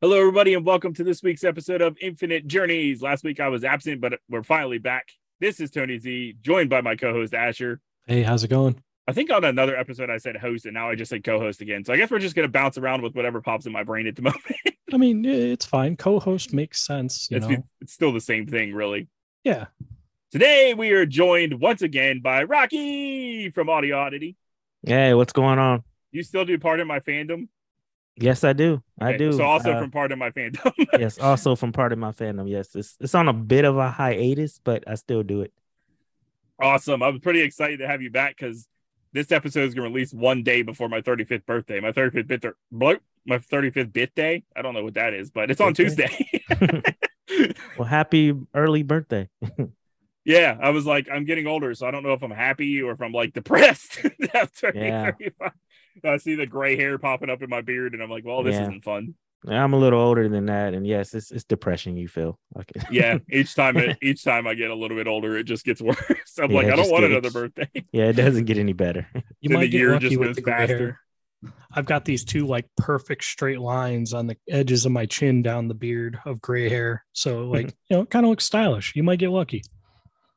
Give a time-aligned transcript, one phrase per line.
[0.00, 3.02] Hello, everybody, and welcome to this week's episode of Infinite Journeys.
[3.02, 5.08] Last week I was absent, but we're finally back.
[5.40, 7.80] This is Tony Z, joined by my co-host Asher.
[8.06, 8.80] Hey, how's it going?
[9.08, 11.84] I think on another episode I said host, and now I just said co-host again.
[11.84, 14.14] So I guess we're just gonna bounce around with whatever pops in my brain at
[14.14, 14.76] the moment.
[14.92, 15.96] I mean, it's fine.
[15.96, 17.26] Co-host makes sense.
[17.28, 19.08] You it's, know, it's still the same thing, really.
[19.42, 19.66] yeah.
[20.30, 24.36] Today we are joined once again by Rocky from Audio Oddity.
[24.86, 25.82] Hey, what's going on?
[26.12, 27.48] You still do Pardon My Fandom?
[28.20, 28.82] Yes, I do.
[29.00, 29.32] I Okay, do.
[29.32, 30.72] So also Uh, from Pardon My Fandom.
[30.92, 32.48] yes, also from Pardon My Fandom.
[32.48, 35.52] Yes, it's it's on a bit of a hiatus, but I still do it.
[36.60, 37.02] awesome.
[37.02, 38.66] I'm pretty excited to have you back because
[39.12, 41.80] this episode is going to release one day before my 35th birthday.
[41.80, 44.42] My 35th birthday, my 35th birthday.
[44.56, 45.74] I don't know what that is, but it's on?
[45.74, 46.08] Tuesday.
[47.76, 49.28] Well, happy early birthday.
[50.24, 52.92] yeah, I was like, I'm getting older, so I don't know if I'm happy or
[52.92, 54.00] if I'm like depressed
[54.34, 55.12] after Yeah.
[55.12, 55.52] 35.
[56.04, 58.54] I see the gray hair popping up in my beard, and I'm like, well, this
[58.54, 58.62] Yeah.
[58.62, 59.14] isn't fun.
[59.46, 61.96] I'm a little older than that, and yes, it's it's depression.
[61.96, 62.80] You feel okay?
[62.90, 65.80] Yeah, each time it, each time I get a little bit older, it just gets
[65.82, 65.98] worse.
[66.38, 67.68] I'm Yeah, like, I don't want gets- another birthday.
[67.92, 69.06] yeah, it doesn't get any better.
[69.40, 71.00] You might the get year lucky just with goes the gray hair.
[71.72, 75.68] I've got these two like perfect straight lines on the edges of my chin down
[75.68, 77.04] the beard of gray hair.
[77.12, 78.96] So like, you know, it kind of looks stylish.
[78.96, 79.62] You might get lucky.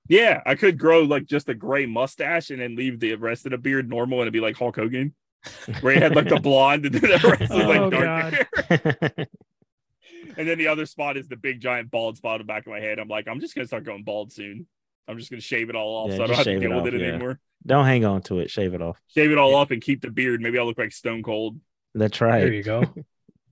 [0.08, 3.52] Yeah, I could grow like just a gray mustache and then leave the rest of
[3.52, 5.16] the beard normal and it'd be like Hulk Hogan,
[5.82, 8.34] where he had like the blonde and then the rest is like Oh, dark
[8.70, 9.28] hair.
[10.38, 12.72] And then the other spot is the big giant bald spot on the back of
[12.72, 13.00] my head.
[13.00, 14.66] I'm like, I'm just gonna start going bald soon.
[15.08, 16.68] I'm just gonna shave it all off Yeah, so I don't have to shave it
[16.68, 17.08] deal with off, it yeah.
[17.08, 17.40] anymore.
[17.66, 18.50] Don't hang on to it.
[18.50, 18.98] Shave it off.
[19.08, 19.58] Shave it all Yeah.
[19.58, 20.42] off and keep the beard.
[20.42, 21.60] Maybe I'll look like Stone Cold.
[21.94, 22.40] That's right.
[22.40, 22.82] There you go.
[22.82, 22.96] A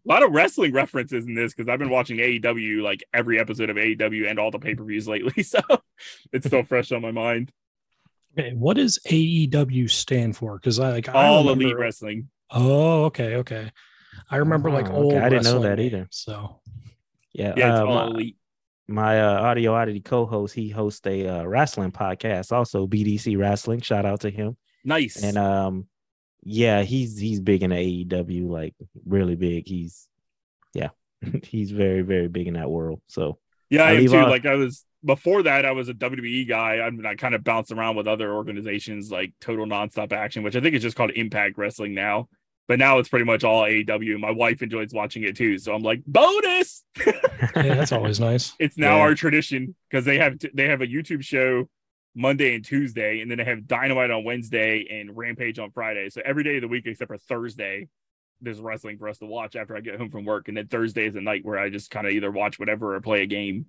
[0.06, 3.76] lot of wrestling references in this because I've been watching AEW like every episode of
[3.76, 5.44] AEW and all the pay-per-views lately.
[5.44, 5.60] So
[6.32, 7.52] it's still fresh on my mind.
[8.38, 10.56] Okay, what does AEW stand for?
[10.58, 12.30] Because I like I All remember- elite wrestling.
[12.52, 13.72] Oh, okay, okay.
[14.30, 15.14] I remember like Oh, old.
[15.14, 15.22] okay.
[15.26, 16.08] I didn't know wrestling that either.
[16.12, 16.62] So
[17.34, 17.54] Yeah.
[17.58, 18.38] Yeah, it's uh, all my- elite.
[18.88, 24.04] my uh, audio oddity co-host he hosts a uh, wrestling podcast also bdc wrestling shout
[24.06, 25.22] out to him Nice.
[25.24, 25.88] and um
[26.44, 28.74] yeah he's he's big in aew like
[29.06, 30.08] really big he's
[30.74, 30.90] yeah
[31.44, 33.38] he's very very big in that world so
[33.70, 34.18] Yeah, I I am too.
[34.18, 36.80] off- Like I was before that, I was a WWE guy.
[36.80, 40.56] I mean, I kind of bounced around with other organizations like Total Nonstop Action, which
[40.56, 42.28] I think is just called Impact Wrestling now.
[42.68, 44.20] But now it's pretty much all AEW.
[44.20, 46.84] My wife enjoys watching it too, so I'm like, bonus.
[47.06, 47.14] yeah,
[47.56, 48.54] that's always nice.
[48.60, 49.02] it's now Yeah.
[49.02, 51.68] our tradition because they have they have a YouTube show
[52.16, 56.10] Monday and Tuesday, and then they have Dynamite on Wednesday and Rampage on Friday.
[56.12, 57.88] So every day of the week except for Thursday,
[58.42, 61.08] there's wrestling for us to watch after I get home from work, and then Thursday
[61.08, 63.66] is the night where I just kind of either watch whatever or play a game.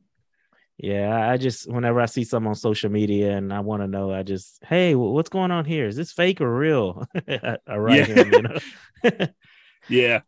[0.83, 4.11] Yeah i just whenever i see something on social media and i want to know
[4.13, 8.09] i just hey what's going on here is this fake or real I, I write
[8.09, 8.15] Yeah.
[8.15, 9.27] him, you know
[9.89, 10.21] Yeah.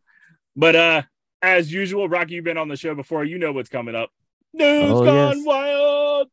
[0.57, 1.03] But uh
[1.45, 3.25] as usual, Rocky, you've been on the show before.
[3.25, 4.11] You know what's coming up.
[4.53, 5.47] News Oh, gone yes.
[5.47, 6.29] wild.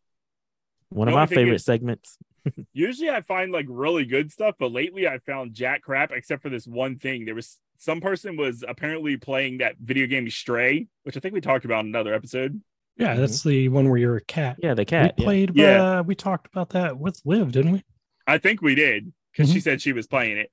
[0.90, 2.18] one of my favorite is- segments
[2.74, 6.50] Usually I find like really good stuff, but lately I found jack crap except for
[6.50, 7.26] this one thing.
[7.26, 11.42] There was some person was apparently playing that video game Stray, which I think we
[11.42, 12.62] talked about in another episode.
[13.00, 13.22] Yeah, mm-hmm.
[13.22, 14.58] that's the one where you're a cat.
[14.62, 15.26] yeah the cat we yeah.
[15.26, 15.52] played.
[15.56, 16.00] Yeah.
[16.00, 17.84] Uh, we talked about that with Liv, didn't we?
[18.28, 19.64] I think we did because she mm-hmm.
[19.64, 20.52] said she was playing it.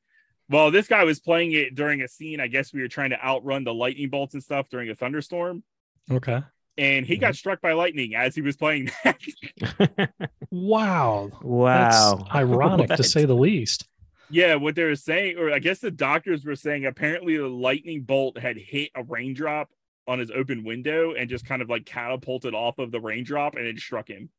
[0.49, 2.41] Well, this guy was playing it during a scene.
[2.41, 5.65] I guess we were trying to outrun the lightning bolts and stuff during a thunderstorm.
[6.11, 6.41] Okay.
[6.79, 7.35] And he got mm-hmm.
[7.35, 10.11] struck by lightning as he was playing that.
[10.51, 11.31] Wow.
[11.43, 13.89] wow That's ironic to say the least.
[14.31, 18.03] Yeah, what they were saying, or I guess the doctors were saying, apparently the lightning
[18.03, 19.71] bolt had hit a raindrop
[20.07, 23.67] on his open window and just kind of like catapulted off of the raindrop and
[23.67, 24.31] it struck him.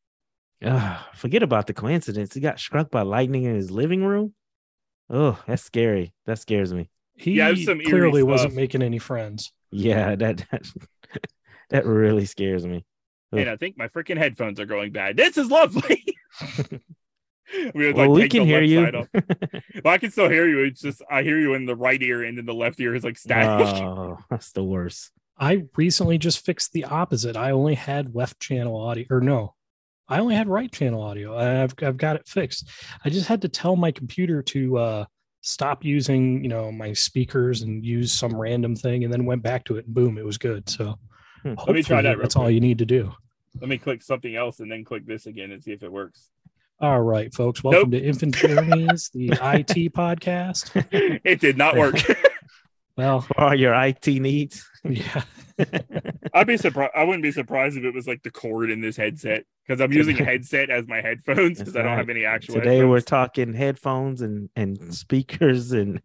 [0.63, 2.33] Ah, forget about the coincidence.
[2.33, 4.33] He got struck by lightning in his living room.
[5.09, 6.13] Oh, that's scary.
[6.25, 6.89] That scares me.
[7.15, 9.51] He Yeah, some clearly wasn't making any friends.
[9.71, 10.71] Yeah, that that,
[11.69, 12.85] that really scares me.
[13.33, 13.39] Ugh.
[13.39, 15.17] And I think my freaking headphones are going bad.
[15.17, 16.05] This is lovely.
[17.73, 19.07] we, Well, we can hear you.
[19.83, 20.63] well, I can still hear you.
[20.63, 23.03] It's just I hear you in the right ear, and then the left ear is
[23.03, 23.67] like static.
[23.83, 25.11] oh, that's the worst.
[25.39, 27.37] I recently just fixed the opposite.
[27.37, 29.53] I only had left channel audio, or no,
[30.07, 31.37] I only had right channel audio.
[31.37, 32.69] I've I've got it fixed.
[33.05, 35.05] I just had to tell my computer to uh,
[35.41, 39.65] stop using, you know, my speakers and use some random thing, and then went back
[39.65, 40.69] to it, and boom, it was good.
[40.69, 40.97] So
[41.43, 41.53] Hmm.
[41.65, 43.13] Let me try that That's all you need to do.
[43.59, 46.29] Let me click something else and then click this again and see if it works.
[46.79, 47.63] All right, folks.
[47.63, 50.71] Welcome to Infant Journeys, the IT podcast.
[51.23, 51.95] it did not work.
[52.97, 54.67] Well, For your IT needs.
[54.83, 55.23] yeah.
[56.33, 56.91] I'd be surprised.
[56.95, 59.91] I wouldn't be surprised if it was like the cord in this headset because I'm
[59.91, 61.97] using a headset as my headphones because I don't right.
[61.97, 62.55] have any actual.
[62.55, 64.93] Today we're talking headphones and and mm.
[64.93, 66.01] speakers and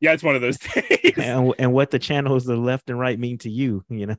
[0.00, 1.14] yeah, it's one of those days.
[1.16, 3.84] and, and what the channels the left and right mean to you.
[3.88, 4.16] You know,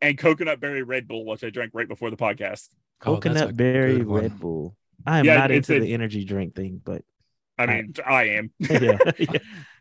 [0.00, 2.68] and coconut berry Red Bull, which I drank right before the podcast.
[3.04, 4.02] Oh, coconut berry.
[4.02, 4.76] Red Bull.
[5.06, 7.02] I am Yeah, not into a- the energy drink thing, but
[7.58, 8.50] I I- mean, I, am.
[8.58, 9.38] yeah, yeah.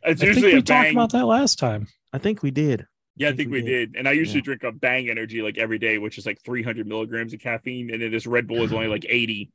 [0.08, 1.88] It's I think usually we a talked about that last time.
[2.14, 2.86] I think we did.
[3.18, 3.92] yeah, I think think we we did.
[3.94, 4.00] did.
[4.00, 4.44] And I usually Yeah.
[4.44, 8.02] drink a bang energy like every day, which is like 300 milligrams of caffeine, and
[8.02, 9.52] then this Red Bull is only like 80.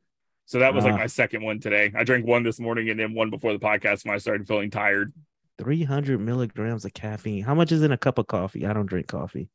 [0.47, 0.99] So that was like Ah.
[0.99, 1.93] my second one today.
[1.94, 4.70] I drank one this morning and then one before the podcast when I started feeling
[4.70, 5.12] tired.
[5.58, 7.44] 300 milligrams of caffeine.
[7.44, 8.67] How much is in a cup of coffee?
[8.67, 9.49] I don't drink coffee.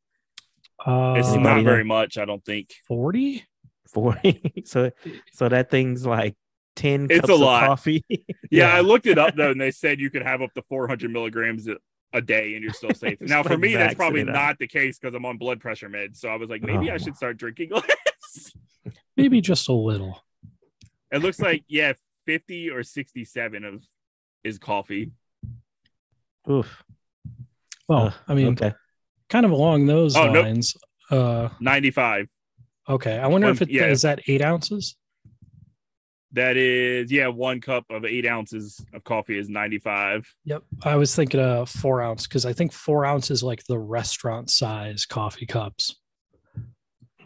[0.86, 1.64] Uh, It's Anybody not know?
[1.64, 2.74] very much, I don't think.
[2.88, 3.44] 40?
[3.94, 4.64] 40.
[4.66, 4.92] so
[5.34, 6.36] so that thing's like
[6.76, 7.68] 10 It's cups a of lot.
[7.68, 8.04] coffee.
[8.10, 8.18] Yeah,
[8.52, 8.74] Yeah.
[8.76, 11.68] I looked it up though, and they said you could have up to 400 milligrams
[11.68, 11.78] a-
[12.14, 13.18] a day and you're still safe.
[13.22, 16.18] Now, for me, that's probably not the case because I'm on blood pressure meds.
[16.18, 16.98] So I was like, maybe I Oh.
[16.98, 18.52] should start drinking less.
[19.18, 20.22] Maybe just a little.
[21.12, 21.94] it looks like, yeah,
[22.26, 23.84] 50 or 67 of
[24.44, 25.12] is coffee.
[26.50, 26.84] Oof.
[27.88, 28.74] Well, Ugh, I mean, okay.
[29.30, 30.46] kind of along those Oh, nope.
[30.46, 30.76] lines.
[31.12, 32.28] Uh, 95.
[32.90, 33.18] okay.
[33.20, 33.86] I wonder if One- it yeah.
[33.88, 34.96] is that eight ounces.
[36.36, 40.28] That is, yeah, one cup of eight ounces of coffee is 95.
[40.44, 40.64] Yep.
[40.84, 45.06] I was thinking a four ounce because I think four ounces like the restaurant size
[45.06, 45.96] coffee cups.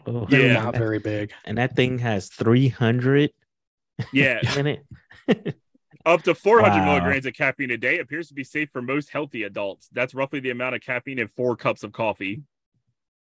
[0.06, 0.62] Oh, They're Yeah.
[0.62, 1.32] not very big.
[1.44, 3.30] And that thing has 300
[4.12, 5.56] Yeah, in it.
[6.06, 6.84] up to 400 Wow.
[6.86, 9.88] milligrams of caffeine a day appears to be safe for most healthy adults.
[9.92, 12.42] That's roughly the amount of caffeine in four cups of coffee,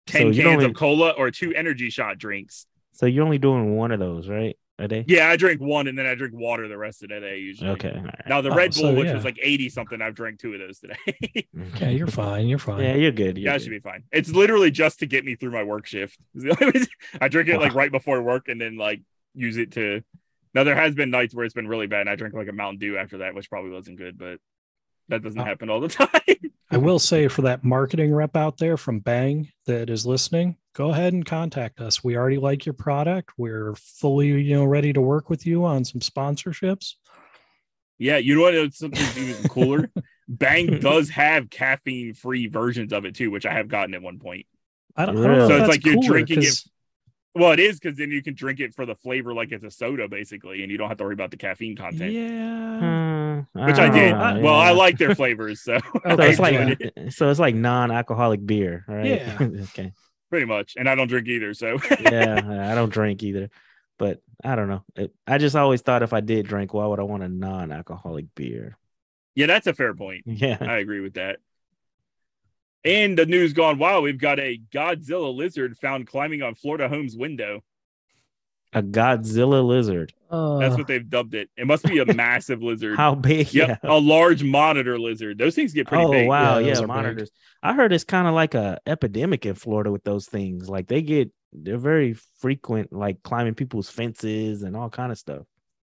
[0.07, 2.67] 10 So cans only- of cola, or two energy shot drinks.
[2.93, 4.57] So you're only doing one of those, right?
[4.81, 5.05] A day?
[5.09, 7.71] Yeah, I drink one and then I drink water the rest of the day usually.
[7.71, 7.93] Okay.
[7.97, 8.23] all right.
[8.29, 9.15] Now the Oh, Red Bull, so, which yeah.
[9.15, 10.95] was like 80 something, I've drank two of those today.
[11.81, 12.47] Yeah, you're fine.
[12.47, 12.83] You're fine.
[12.85, 13.37] Yeah, you're good.
[13.39, 14.05] You're yeah, I should be fine.
[14.13, 16.17] It's literally just to get me through my work shift.
[16.35, 19.01] It's the only reason- I drink it like right before work and then like
[19.35, 20.03] use it to.
[20.55, 22.53] Now there has been nights where it's been really bad and I drink like a
[22.53, 24.39] Mountain Dew after that, which probably wasn't good, but
[25.09, 26.09] that doesn't Uh, happen all the time.
[26.71, 26.85] I mm-hmm.
[26.85, 31.15] will say for that marketing rep out there from Bang that is listening, go ahead
[31.15, 32.05] and contact us.
[32.05, 33.33] We already like your product.
[33.39, 36.95] We're fully, you know, ready to work with you on some sponsorships.
[37.99, 38.55] yeah, you know what?
[38.55, 39.91] It's something even cooler.
[40.29, 44.19] Bang does have caffeine free versions of it too, which I have gotten at one
[44.19, 44.47] point.
[44.95, 45.49] I don't, I don't know.
[45.49, 46.71] So if it's that's like you're cooler, drinking it 'cause-
[47.39, 49.71] Well, it is because then you can drink it for the flavor like it's a
[49.71, 52.17] soda, basically, and you don't have to worry about the caffeine content.
[52.17, 53.43] Yeah.
[53.55, 54.19] Hmm, Which I don't did.
[54.19, 55.79] know, well, I like their flavors, so
[56.17, 57.11] So it's like yeah.
[57.11, 59.07] so it's like non-alcoholic beer, right?
[59.07, 59.37] Yeah.
[59.41, 59.93] okay.
[60.31, 60.75] pretty much.
[60.77, 63.51] And I don't drink either, so Yeah, I don't drink either,
[63.99, 64.85] but I don't know.
[64.97, 68.27] It, I just always thought if I did drink, why would I want a non-alcoholic
[68.35, 68.77] beer?
[69.35, 70.25] yeah, that's a fair point.
[70.27, 70.59] Yeah.
[70.61, 71.39] I agree with that.
[72.85, 74.05] And the news gone wild.
[74.05, 77.63] We've got a Godzilla lizard found climbing on Florida home's window.
[78.73, 80.13] A Godzilla lizard.
[80.31, 81.49] Uh, That's what they've dubbed it.
[81.57, 82.97] It must be a massive lizard.
[82.99, 83.53] How big?
[83.55, 83.91] Yep, Yeah.
[83.91, 85.39] a large monitor lizard.
[85.39, 86.27] Those things get pretty oh big.
[86.27, 86.89] Oh wow, Yeah, yeah, those are big.
[86.89, 87.31] monitors.
[87.63, 90.69] I heard it's kind of like a epidemic in Florida with those things.
[90.69, 95.47] Like they get they're very frequent, like climbing people's fences and all kind of stuff.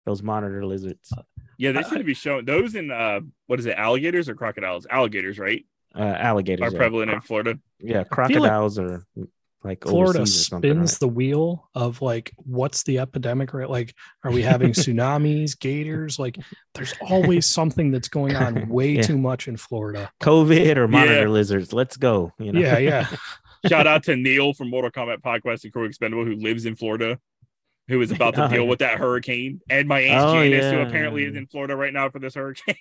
[0.05, 1.11] Those monitor lizards,
[1.57, 4.35] Yeah, they I- seem to be showing those in uh what is it, alligators or
[4.35, 4.85] crocodiles?
[4.89, 5.65] Alligators, right?
[5.97, 7.59] Uh, alligators Are prevalent in Florida.
[7.79, 9.03] Yeah, feel like crocodiles are
[9.63, 10.99] like Florida overseas or something, spins right?
[10.99, 16.19] the wheel of like, what's the epidemic right Like, are we having tsunamis, gators?
[16.19, 16.37] Like,
[16.75, 19.01] there's always something that's going on way Yeah.
[19.01, 20.11] too much in Florida.
[20.21, 21.27] COVID or monitor Yeah.
[21.27, 21.73] lizards.
[21.73, 22.31] Let's go.
[22.39, 22.59] You know?
[22.61, 23.07] Yeah, yeah.
[23.67, 27.19] Shout out to Neil from Mortal Kombat Podcast and Crew Expendable who lives in Florida,
[27.87, 28.69] who is about to Oh, deal yeah.
[28.69, 29.59] with that hurricane.
[29.69, 32.75] And my aunt Oh, Janice, who apparently is in Florida right now for this hurricane.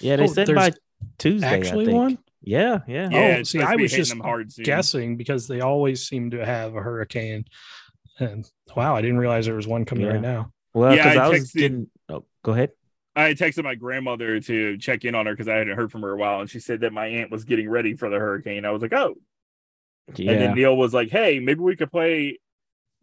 [0.00, 0.16] yeah.
[0.16, 0.78] They Oh, said by there's
[1.18, 1.46] Tuesday.
[1.46, 1.96] I Actually, think.
[1.96, 3.08] one Yeah, yeah.
[3.10, 6.80] yeah, Oh, see, I was just hard guessing because they always seem to have a
[6.80, 7.44] hurricane.
[8.18, 10.12] And wow, I didn't realize there was one coming Yeah.
[10.12, 10.52] right now.
[10.74, 11.90] Well, Yeah, because I I, was texted- getting.
[12.08, 12.70] Oh, go ahead.
[13.16, 16.12] I texted my grandmother to check in on her because I hadn't heard from her
[16.12, 18.64] a while, and she said that my aunt was getting ready for the hurricane.
[18.64, 19.14] I was like, oh.
[20.14, 20.32] Yeah.
[20.32, 22.38] And then Neil was like, hey, maybe we could play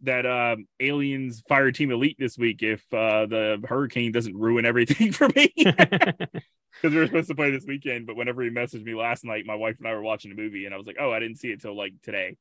[0.02, 5.28] that um, Aliens Fireteam Elite this week if uh, the hurricane doesn't ruin everything for
[5.34, 5.52] me.
[6.80, 8.06] because we were supposed to play this weekend.
[8.06, 10.66] But whenever he messaged me last night, my wife and I were watching a movie,
[10.66, 12.36] and I was like, "Oh, I didn't see it till like today." I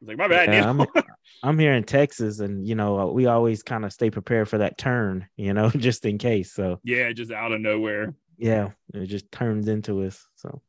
[0.00, 0.84] was like, "My bad." Yeah, I'm,
[1.42, 4.78] I'm here in Texas, and you know we always kind of stay prepared for that
[4.78, 6.52] turn, you know, just in case.
[6.52, 8.14] So yeah, just out of nowhere.
[8.38, 10.26] yeah, it just turns into us.
[10.36, 10.60] So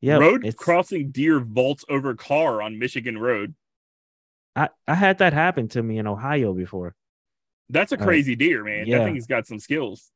[0.00, 3.54] yeah, Road it's- crossing deer vaults over car on Michigan Road.
[4.54, 6.94] I I had that happen to me in Ohio before.
[7.70, 8.86] That's a Uh, crazy deer, man.
[8.86, 8.98] yeah.
[8.98, 10.10] That thing's got some skills.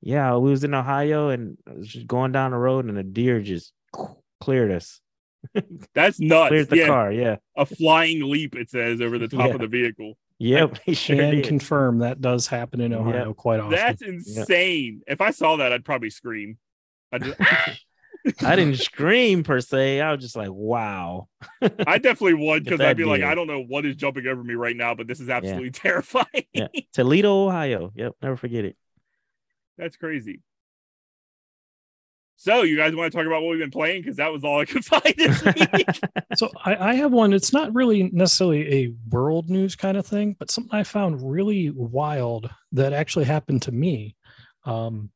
[0.00, 3.40] Yeah, we was in Ohio and was just going down the road, and a deer
[3.40, 3.72] just
[4.40, 5.00] cleared us.
[5.94, 6.48] That's nuts.
[6.48, 7.12] Cleared the yeah, car.
[7.12, 7.36] Yeah.
[7.56, 8.54] a flying leap.
[8.56, 9.54] It says over the top Yeah.
[9.54, 10.14] of the vehicle.
[10.38, 10.78] Yep.
[10.84, 11.44] He sure Can did.
[11.46, 13.70] confirm that does happen in Ohio quite often.
[13.72, 15.02] That's insane.
[15.06, 16.58] If I saw that, I'd probably scream.
[17.12, 17.40] I just,
[18.42, 20.00] I didn't scream per se.
[20.00, 21.28] I was just like, wow.
[21.62, 23.22] I definitely would because I'd be like.
[23.22, 26.44] I don't know what is jumping over me right now, but this is absolutely terrifying.
[26.52, 26.68] Yeah.
[26.92, 27.92] Toledo, Ohio.
[27.94, 28.12] Yep.
[28.20, 28.76] Never forget it.
[29.78, 30.40] That's crazy.
[32.38, 34.02] So, you guys want to talk about what we've been playing?
[34.02, 35.86] Because that was all I could find this week.
[36.36, 37.32] So I, I have one.
[37.32, 41.70] It's not really necessarily a world news kind of thing, but something I found really
[41.70, 44.16] wild that actually happened to me.
[44.66, 45.10] Um,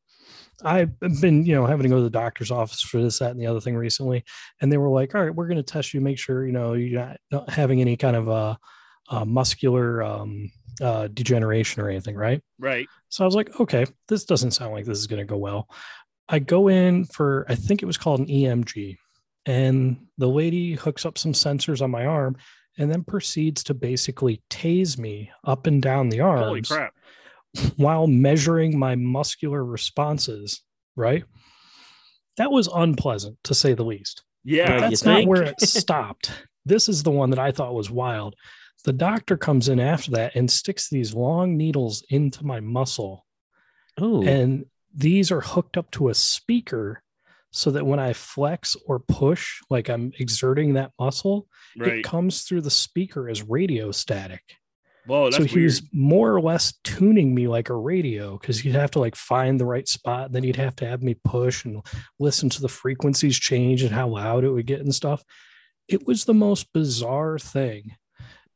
[0.64, 3.40] I've been, you know, having to go to the doctor's office for this, that, and
[3.40, 4.25] the other thing recently,
[4.61, 6.73] and they were like, "All right, we're going to test you, make sure you know
[6.73, 8.57] you're not, not having any kind of uh,
[9.11, 10.50] uh, muscular um,
[10.81, 12.87] uh, degeneration or anything, right?" right.
[13.09, 15.69] So I was like, okay, this doesn't sound like this is going to go well.
[16.29, 18.97] I go in for, I think it was called an EMG,
[19.47, 22.37] and the lady hooks up some sensors on my arm
[22.79, 26.95] and then proceeds to basically tase me up and down the arms Holy crap.
[27.76, 30.62] while measuring my muscular responses,
[30.97, 31.25] right?
[32.37, 34.23] That was unpleasant to say the least.
[34.45, 34.71] Yeah.
[34.71, 34.75] Right.
[34.75, 36.31] you That's not where it stopped.
[36.64, 38.37] this is the one that I thought was wild.
[38.85, 43.27] The doctor comes in after that and sticks these long needles into my muscle
[43.99, 47.03] Oh, and these are hooked up to a speaker
[47.53, 51.95] so that when I flex or push, like I'm exerting that muscle, right.
[51.95, 54.43] it comes through the speaker as radio static.
[55.07, 55.65] Whoa, that's so he weird.
[55.65, 59.59] was more or less tuning me like a radio because you'd have to like find
[59.59, 60.27] the right spot.
[60.27, 61.83] And then you'd have to have me push and
[62.19, 65.25] listen to the frequencies change and how loud it would get and stuff.
[65.89, 67.97] It was the most bizarre thing.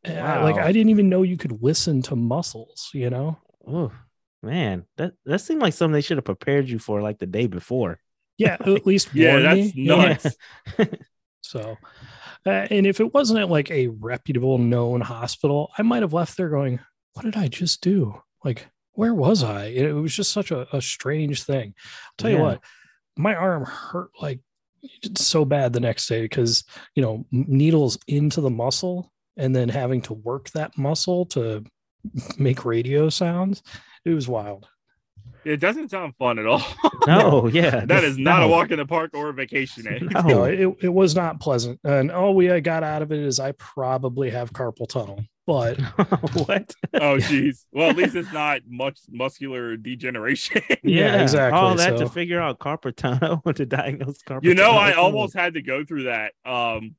[0.05, 3.39] And I- like I didn't even know you could listen to muscles, you know?
[3.67, 3.93] oh,
[4.43, 4.85] man.
[4.97, 7.99] That that seemed like something they should have prepared you for like the day before.
[8.37, 10.09] Yeah, at least Yeah, that's me, you know?
[10.09, 10.37] nuts.
[11.47, 11.77] So,
[12.47, 16.39] uh, and if it wasn't at like a reputable, known hospital, I might have left
[16.39, 16.81] there going,
[17.13, 18.19] "What did I just do?
[18.43, 21.75] Like, where was I?" It was just such a, a strange thing.
[21.77, 22.61] I'll tell you what,
[23.17, 24.41] my arm hurt like
[25.19, 30.01] so bad the next day because you know needles into the muscle and then having
[30.03, 31.65] to work that muscle to
[32.39, 33.63] make radio sounds.
[34.05, 34.69] It was wild.
[35.45, 36.63] It doesn't sound fun at all.
[37.07, 37.85] No, yeah.
[37.85, 38.47] that is not no.
[38.47, 39.87] a walk in the park or a vacation.
[39.87, 39.99] eh?
[40.01, 40.21] No.
[40.23, 41.79] No, it, it was not pleasant.
[41.85, 45.79] And all we got out of it is I probably have carpal tunnel, but
[46.47, 46.73] what?
[46.95, 47.67] oh, geez.
[47.73, 50.63] Well, at least it's not much muscular degeneration.
[50.83, 54.69] Yeah, exactly, All that so- to figure out carpal tunnel to diagnose carpal you know,
[54.69, 54.79] tunnel.
[54.79, 56.95] I almost had to go through that um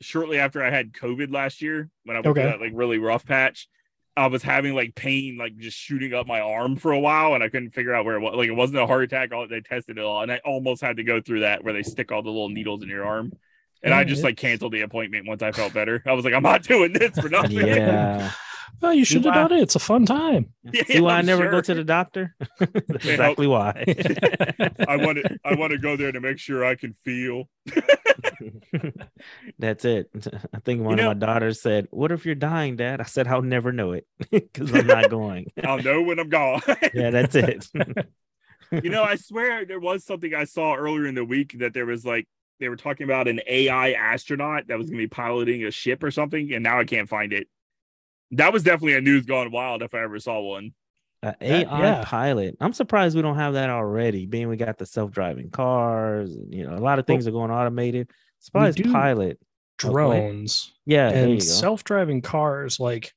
[0.00, 2.42] shortly after I had COVID last year when I was Okay.
[2.42, 3.68] through that like really rough patch.
[4.16, 7.42] I was having like pain, like just shooting up my arm for a while, and
[7.44, 8.34] I couldn't figure out where it was.
[8.34, 9.32] Like it wasn't a heart attack.
[9.32, 11.82] All they tested it all, and I almost had to go through that where they
[11.84, 13.32] stick all the little needles in your arm.
[13.82, 16.02] And I Yeah, just like canceled the appointment once I felt better.
[16.04, 17.66] I was like, I'm not doing this for nothing.
[17.66, 18.30] Yeah.
[18.80, 19.62] Well, you should have why- done it.
[19.62, 20.52] It's a fun time.
[20.72, 21.50] Yeah, See why I I'm never sure.
[21.50, 22.34] go to the doctor?
[22.58, 23.84] That's They exactly why.
[24.88, 25.38] I want to.
[25.44, 27.44] I want to go there to make sure I can feel.
[29.58, 30.10] That's it.
[30.54, 33.00] I think one know- of my daughters said, What if you're dying, Dad?
[33.00, 35.50] I said, I'll never know it because I'm not going.
[35.64, 36.62] I'll know when I'm gone.
[36.94, 37.66] yeah, that's it.
[38.82, 41.86] you know, I swear there was something I saw earlier in the week that there
[41.86, 42.26] was like
[42.60, 46.02] they were talking about an AI astronaut that was going to be piloting a ship
[46.02, 47.48] or something, and now I can't find it.
[48.32, 50.72] That was definitely a news gone wild if I ever saw one.
[51.22, 52.02] Uh, AI yeah.
[52.04, 52.56] pilot.
[52.60, 54.26] I'm surprised we don't have that already.
[54.26, 57.50] Being we got the self-driving cars, and, you know, a lot of things are going
[57.50, 58.10] automated.
[58.38, 59.38] Surprised pilot.
[59.76, 63.12] Drones Yeah, and self-driving cars, like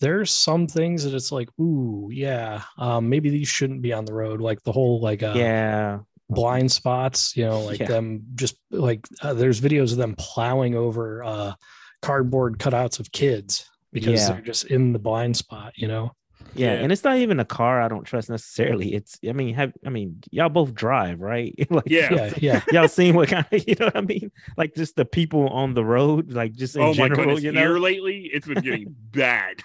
[0.00, 4.14] there's some things that it's like, ooh, yeah, um, maybe these shouldn't be on the
[4.14, 4.40] road.
[4.40, 5.98] Like the whole like uh, yeah,
[6.28, 7.88] blind spots, you know, like Yeah.
[7.88, 11.54] them just like uh, there's videos of them plowing over uh,
[12.02, 14.32] cardboard cutouts of kids because Yeah.
[14.34, 16.12] they're just in the blind spot, you know.
[16.54, 16.80] yeah, Yeah.
[16.82, 17.80] and it's not even a car.
[17.80, 18.94] I don't trust necessarily.
[18.94, 19.18] It's.
[19.28, 21.54] I mean, have I mean, y'all both drive, right?
[21.70, 22.12] like, Yeah.
[22.12, 22.62] Yeah, yeah.
[22.72, 24.32] y'all seen what kind of you know what I mean?
[24.56, 27.52] Like just the people on the road, like just in oh my general, goodness, you
[27.52, 27.80] here know.
[27.80, 29.62] lately it's been getting bad.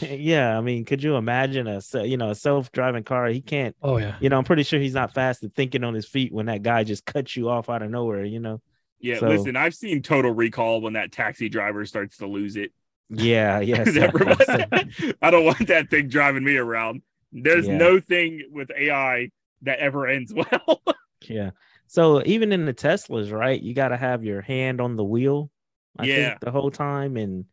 [0.00, 3.26] yeah, I mean, could you imagine a you know a self-driving car?
[3.28, 3.76] He can't.
[3.82, 4.16] Oh yeah.
[4.20, 6.62] You know, I'm pretty sure he's not fast at thinking on his feet when that
[6.62, 8.24] guy just cuts you off out of nowhere.
[8.24, 8.60] You know.
[9.00, 12.72] Yeah, So- listen, I've seen Total Recall when that taxi driver starts to lose it.
[13.10, 13.58] Yeah.
[13.62, 14.36] Everyone-
[15.22, 17.02] I don't want that thing driving me around.
[17.32, 17.76] There's Yeah.
[17.76, 19.30] no thing with AI
[19.62, 20.82] that ever ends well.
[21.26, 21.50] Yeah.
[21.86, 25.50] So even in the Teslas, right, you got to have your hand on the wheel.
[25.98, 26.28] I Yeah.
[26.30, 27.46] think the whole time, and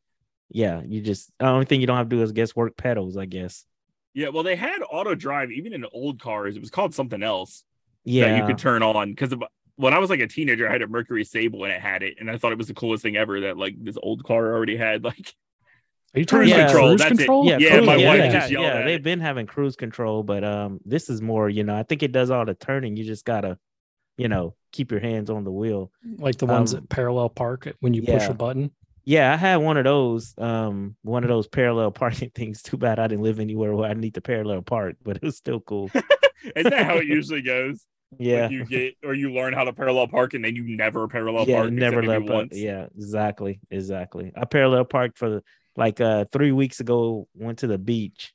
[0.50, 3.18] yeah, you just the only thing you don't have to do is guess work pedals,
[3.18, 3.66] I guess.
[4.14, 6.56] yeah, well, they had auto drive even in old cars.
[6.56, 7.64] It was called something else
[8.04, 8.30] Yeah.
[8.30, 9.34] that you could turn on because
[9.78, 12.16] when I was like a teenager, I had a Mercury Sable and it had it,
[12.20, 14.78] and I thought it was the coolest thing ever that like this old car already
[14.78, 15.34] had like
[16.16, 17.18] Are you Cruise talking about control, cruise that's it.
[17.18, 17.46] control?
[17.46, 19.04] Yeah, Yeah, cruise- my yeah, wife they just got- yelled yeah, at they've it.
[19.04, 22.32] been having cruise control, but um, this is more, you know, I think it does
[22.32, 22.96] all the turning.
[22.96, 23.58] You just gotta,
[24.18, 25.92] you know, keep your hands on the wheel.
[26.18, 28.72] like the ones Um, that parallel park when you push a button.
[29.08, 32.62] Yeah, I had one of those, um, one of those parallel parking things.
[32.64, 35.36] Too bad I didn't live anywhere where I need to parallel park, but it was
[35.38, 35.92] still cool.
[36.56, 37.86] Isn't that how it usually goes?
[38.20, 41.08] Yeah, Like you get or you learn how to parallel park and then you never
[41.08, 41.72] parallel yeah, park.
[41.72, 44.32] never let yeah, exactly, exactly.
[44.36, 45.44] I parallel parked for the,
[45.76, 47.28] like uh three weeks ago.
[47.34, 48.34] Went to the beach,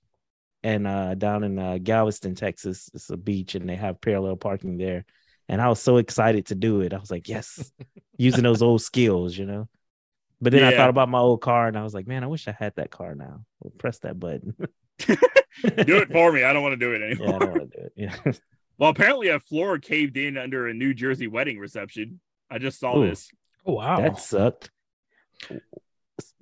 [0.63, 4.77] and uh down in uh, Galveston, Texas, it's a beach, and they have parallel parking
[4.77, 5.05] there.
[5.49, 6.93] And I was so excited to do it.
[6.95, 7.73] I was like, yes,
[8.19, 9.69] using those old skills, you know.
[10.41, 12.49] But then I thought about my old car, and I was like, man, I wish
[12.49, 13.45] I had that car now.
[13.61, 14.55] Well, press that button.
[14.99, 16.45] do it for me.
[16.45, 17.39] I don't want to do it yeah, I anymore.
[17.39, 17.93] don't want to do it.
[17.97, 18.33] Yeah.
[18.81, 22.19] Well, apparently a floor caved in under a New Jersey wedding reception.
[22.51, 23.09] I just saw Ooh.
[23.09, 23.31] this.
[23.65, 24.01] Oh wow.
[24.01, 24.71] That sucked.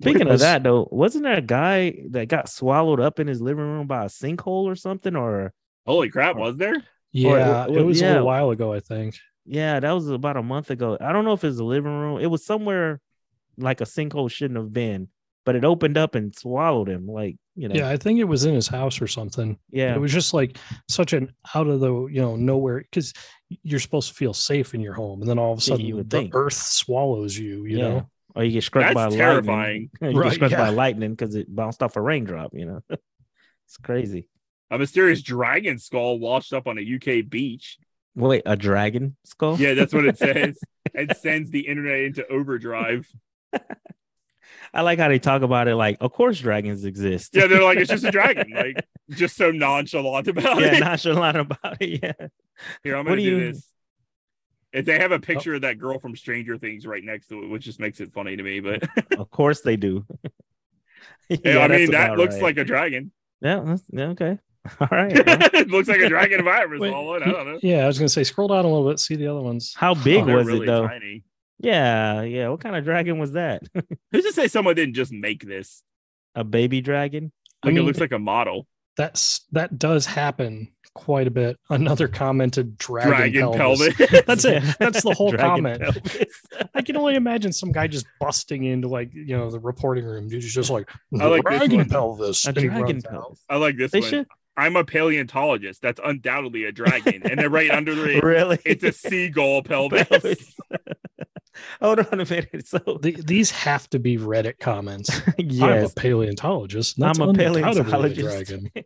[0.01, 3.65] Speaking of that, though, wasn't there a guy that got swallowed up in his living
[3.65, 5.15] room by a sinkhole or something?
[5.15, 5.53] Or
[5.85, 6.75] Holy crap, was there?
[7.11, 8.11] yeah, or- it was a yeah.
[8.11, 9.15] little while ago, I think.
[9.45, 10.97] yeah, that was about a month ago.
[10.99, 12.21] I don't know if it's the living room.
[12.21, 13.01] It was somewhere
[13.57, 15.09] like a sinkhole shouldn't have been,
[15.45, 17.05] but it opened up and swallowed him.
[17.07, 19.57] Like you know, Yeah, I think it was in his house or something.
[19.69, 23.13] yeah, It was just like such an out of the you know nowhere because
[23.63, 25.85] you're supposed to feel safe in your home, and then all of a Yeah, sudden
[25.85, 26.35] you would the think.
[26.35, 27.65] earth swallows you.
[27.65, 27.83] You Yeah.
[27.83, 29.17] know, or you get struck That's by lightning.
[29.17, 29.89] terrifying.
[30.01, 32.53] you Right, get struck by lightning because it bounced off a raindrop.
[32.53, 34.27] You know, it's crazy.
[34.71, 37.77] A mysterious dragon skull washed up on a UK beach.
[38.15, 39.57] Wait, a dragon skull?
[39.59, 40.59] Yeah, that's what it says.
[40.93, 43.07] and sends the internet into overdrive.
[44.73, 45.75] I like how they talk about it.
[45.75, 47.35] Like, of course, dragons exist.
[47.35, 48.47] Yeah, they're like, it's just a dragon.
[48.55, 50.73] Like, just so nonchalant about yeah, it.
[50.73, 52.03] Yeah, nonchalant about it.
[52.03, 52.27] Yeah.
[52.83, 53.65] Here, I'm gonna do do, you- this.
[54.71, 55.55] If they have a picture oh.
[55.55, 58.35] of that girl from Stranger Things right next to it, which just makes it funny
[58.37, 58.83] to me, but
[59.17, 60.05] of course they do.
[61.27, 62.43] yeah, Yeah, I mean that looks right.
[62.43, 63.11] like a dragon.
[63.41, 64.37] yeah, that's, yeah, okay.
[64.79, 65.11] All right.
[65.15, 66.77] it looks like a dragon virus.
[66.79, 67.23] I Wait, saw one.
[67.23, 67.59] I don't know.
[67.63, 69.73] yeah, I was gonna say scroll down a little bit, see the other ones.
[69.75, 70.87] How big Oh, was really it though?
[70.87, 71.23] Tiny.
[71.59, 72.49] Yeah, yeah.
[72.49, 73.63] What kind of dragon was that?
[74.11, 75.83] Who's to say someone didn't just make this?
[76.35, 77.31] a baby dragon?
[77.63, 78.67] Like I mean, it looks like a model.
[78.95, 81.57] that's that does happen quite a bit.
[81.69, 83.95] Another commented dragon, Dragon pelvis.
[83.95, 84.21] pelvis.
[84.27, 84.63] That's it.
[84.79, 85.81] That's the whole comment.
[85.81, 86.25] pelvis.
[86.75, 90.29] I can only imagine some guy just busting into like you know the reporting room.
[90.29, 91.89] He's just like I like this dragon one.
[91.89, 92.45] pelvis.
[92.47, 93.43] a dragon pelvis.
[93.49, 94.09] I like this They one.
[94.09, 95.81] should I'm a paleontologist.
[95.81, 97.21] That's undoubtedly a dragon.
[97.23, 98.59] and then right under it, really.
[98.65, 100.07] it's a seagull pelvis.
[100.07, 100.55] pelvis.
[101.81, 102.67] Hold on a minute.
[102.67, 105.09] So The- these have to be Reddit comments.
[105.27, 107.01] I'm a yes, paleontologist.
[107.01, 108.21] I'm a undoubtedly paleontologist.
[108.47, 108.71] dragon.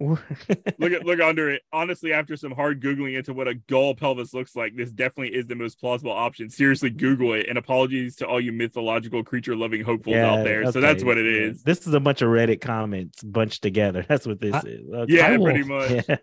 [0.00, 1.62] look at look under it.
[1.72, 5.46] Honestly, after some hard googling into what a gull pelvis looks like, this definitely is
[5.48, 6.48] the most plausible option.
[6.50, 7.46] Seriously, Google it.
[7.48, 10.70] And apologies to all you mythological creature loving hopefuls out there.
[10.70, 11.62] So that's what it is.
[11.62, 14.04] This is a bunch of Reddit comments bunched together.
[14.08, 14.88] That's what this I- is.
[14.88, 15.14] Okay.
[15.16, 16.04] Yeah, will- pretty much.
[16.08, 16.16] Yeah.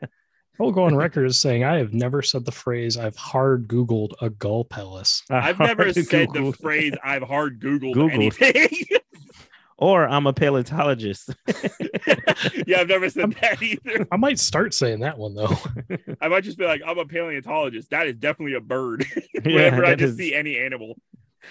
[0.59, 3.67] I will go on record as saying I have never said the phrase "I've hard
[3.67, 6.51] Googled a gull pelvis." I've never said Google.
[6.51, 8.11] the phrase I've hard Googled, Googled.
[8.13, 8.97] anything.
[9.77, 11.35] or I'm a paleontologist.
[12.65, 14.07] yeah, I've never said that either.
[14.11, 15.55] I might start saying that one though.
[16.21, 17.89] I might just be like, I'm a paleontologist.
[17.89, 19.05] That is definitely a bird.
[19.33, 20.95] Yeah, Whenever I just is- see any animal.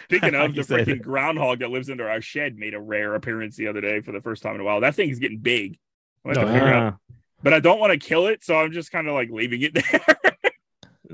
[0.09, 3.69] Speaking of, the freaking groundhog that lives under our shed made a rare appearance the
[3.69, 4.81] other day for the first time in a while.
[4.81, 5.79] That thing's getting big.
[6.25, 6.95] I have to Oh, figure out.
[7.45, 9.75] But I don't want to kill it, so I'm just kind of like leaving it
[9.93, 10.01] there.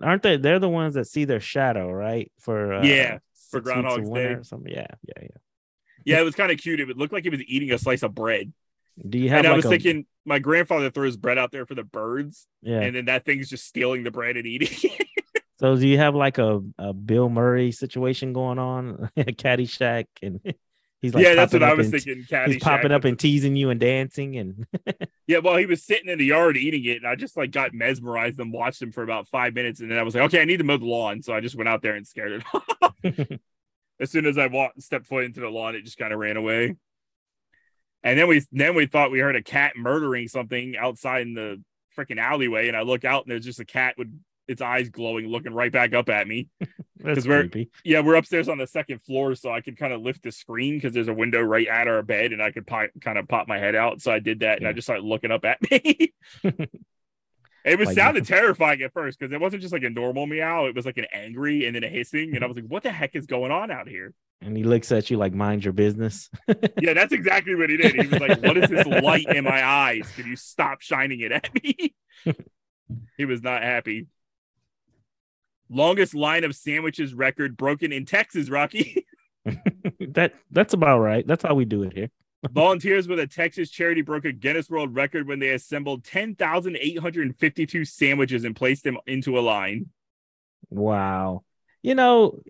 [0.02, 0.36] aren't they?
[0.36, 2.30] They're the ones that see their shadow, right?
[2.38, 3.18] For uh, Yeah,
[3.50, 4.26] for Groundhog's Day.
[4.26, 4.72] or something.
[4.72, 5.28] Yeah, yeah, yeah.
[6.04, 6.78] yeah, it was kind of cute.
[6.80, 8.52] It looked like it was eating a slice of bread.
[9.08, 11.74] Do you have And I was a, thinking, my grandfather throws bread out there for
[11.74, 12.80] the birds, yeah?
[12.80, 15.06] and then that thing's just stealing the bread and eating it.
[15.58, 20.40] So do you have like a, a Bill Murray situation going on, a Caddyshack, and
[21.00, 22.26] he's like yeah, that's what I was thinking.
[22.46, 24.66] He's popping up and teasing you and dancing, and
[25.26, 27.72] Yeah, well, he was sitting in the yard eating it, and I just like got
[27.72, 30.44] mesmerized and watched him for about five minutes, and then I was like, okay, I
[30.44, 32.42] need to mow the lawn, so I just went out there and scared
[33.04, 33.40] it
[34.00, 36.18] as soon as I walked, and stepped foot into the lawn, it just kind of
[36.18, 36.76] ran away.
[38.02, 41.62] And then we then we thought we heard a cat murdering something outside in the
[41.96, 44.08] freaking alleyway, and I look out and there's just a cat with
[44.50, 46.48] its eyes glowing, looking right back up at me.
[46.96, 47.70] that's 'Cause we're- creepy.
[47.84, 50.74] Yeah, we're upstairs on the second floor, so I could kind of lift the screen
[50.76, 53.48] because there's a window right at our bed, and I could pop, kind of pop
[53.48, 54.02] my head out.
[54.02, 56.12] So I did that, and I just started looking up at me.
[57.64, 60.66] it was Like- sounded terrifying at first because it wasn't just like a normal meow;
[60.66, 62.92] it was like an angry and then a hissing, and I was like, "What the
[62.92, 66.30] heck is going on out here?" And he looks at you like, "Mind your business."
[66.80, 67.94] Yeah, that's exactly what he did.
[67.94, 70.10] He was like, "What is this light in my eyes?
[70.16, 71.94] Can you stop shining it at me?"
[73.18, 74.06] he was not happy.
[75.70, 79.06] Longest line of sandwiches record broken in Texas, Rocky.
[80.00, 81.26] that that's about right.
[81.26, 82.10] That's how we do it here.
[82.52, 88.44] Volunteers with a Texas charity broke a Guinness World Record when they assembled 10,852 sandwiches
[88.44, 89.86] and placed them into a line.
[90.70, 91.44] Wow.
[91.82, 92.40] You know,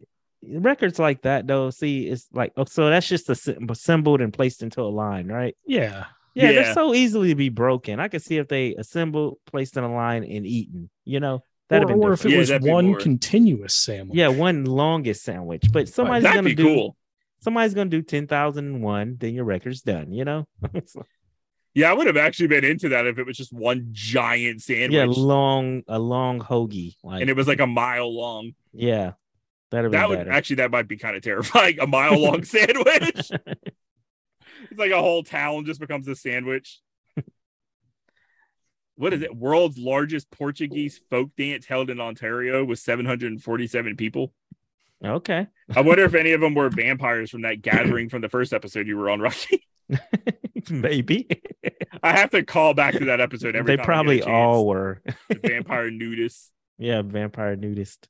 [0.47, 4.81] records like that though, see, it's like oh, so that's just assembled and placed into
[4.81, 5.57] a line, right?
[5.67, 6.07] Yeah.
[6.35, 6.63] Yeah, Yeah.
[6.63, 7.99] they're so easily to be broken.
[7.99, 10.89] I could see if they assembled, placed in a line, and eaten.
[11.05, 14.19] You know, that'd Or, have been or if it Yeah, was one more- continuous sandwich.
[14.19, 15.65] yeah, one longest sandwich.
[15.73, 16.97] But somebody's That'd gonna be do cool.
[17.41, 20.13] somebody's gonna do ten thousand and one, then your record's done.
[20.13, 20.47] You know,
[21.73, 24.93] Yeah, I would have actually been into that if it was just one giant sandwich.
[24.93, 28.55] yeah, long a long hoagie, like and it was like a mile long.
[28.75, 29.13] yeah,
[29.71, 30.33] that'd That would better.
[30.33, 31.79] actually that might be kind of terrifying.
[31.81, 33.31] A mile long sandwich.
[34.71, 36.81] It's like a whole town just becomes a sandwich.
[39.01, 39.35] What is it?
[39.35, 44.35] World's largest Portuguese folk dance held in Ontario with 747 people.
[45.03, 48.53] okay, I wonder if any of them were vampires from that gathering from the first
[48.53, 49.67] episode you were on, Rocky.
[50.71, 51.27] maybe
[52.03, 53.85] I have to call back to that episode every they time.
[53.85, 55.01] I probably get a all were.
[55.31, 56.51] The vampire nudist.
[56.77, 58.07] yeah, vampire nudist.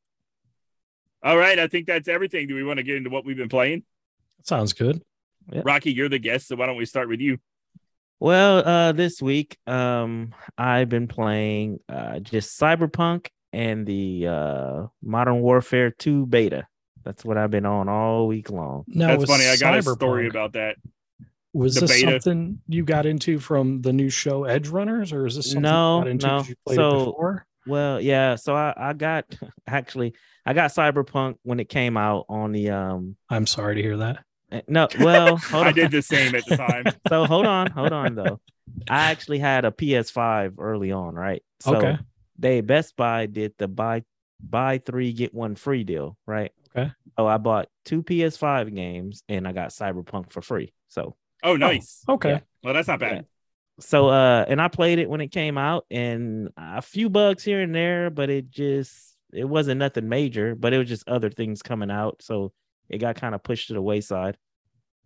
[1.23, 2.49] All right, I think that's everything.
[2.49, 3.85] Do we want to get into what we've been playing?
[4.43, 5.01] Sounds good.
[5.53, 7.39] Rocky, you're the guest, so why don't we start with you?
[8.21, 15.41] Well, uh, this week, um, I've been playing uh just Cyberpunk and the uh Modern
[15.41, 16.67] Warfare 2 beta.
[17.03, 18.85] That's what I've been on all week long.
[18.87, 19.47] Now, That's funny.
[19.47, 20.77] I got a story about that.
[21.55, 22.21] Was the this beta.
[22.21, 26.05] something you got into from the new show Edgerunners, or is this something No, you
[26.05, 26.49] got into 'cause no.
[26.49, 27.47] you played So- it before?
[27.67, 29.25] Well, yeah, so I, I got
[29.67, 30.15] actually
[30.47, 34.25] I got Cyberpunk when it came out on the um I'm sorry to hear that.
[34.53, 35.75] Eh, no, well, hold I on.
[35.75, 36.87] did the same at the time.
[37.09, 38.41] so hold on, hold on though.
[38.89, 41.43] I actually had a PS5 early on, right?
[41.61, 41.99] So Okay.
[42.39, 44.03] they Best Buy did the buy
[44.43, 46.53] buy three get one free deal, right?
[46.77, 46.91] Okay.
[47.19, 50.73] So I bought two PS5 games and I got Cyberpunk for free.
[50.89, 52.03] So Oh, nice.
[52.09, 52.31] Okay.
[52.31, 52.41] Yeah.
[52.63, 53.27] Well, that's not bad.
[53.81, 57.61] so uh and I played it when it came out and a few bugs here
[57.61, 61.63] and there, but it just it wasn't nothing major, but it was just other things
[61.63, 62.23] coming out.
[62.23, 62.53] So
[62.91, 64.37] it got kind of pushed to the wayside.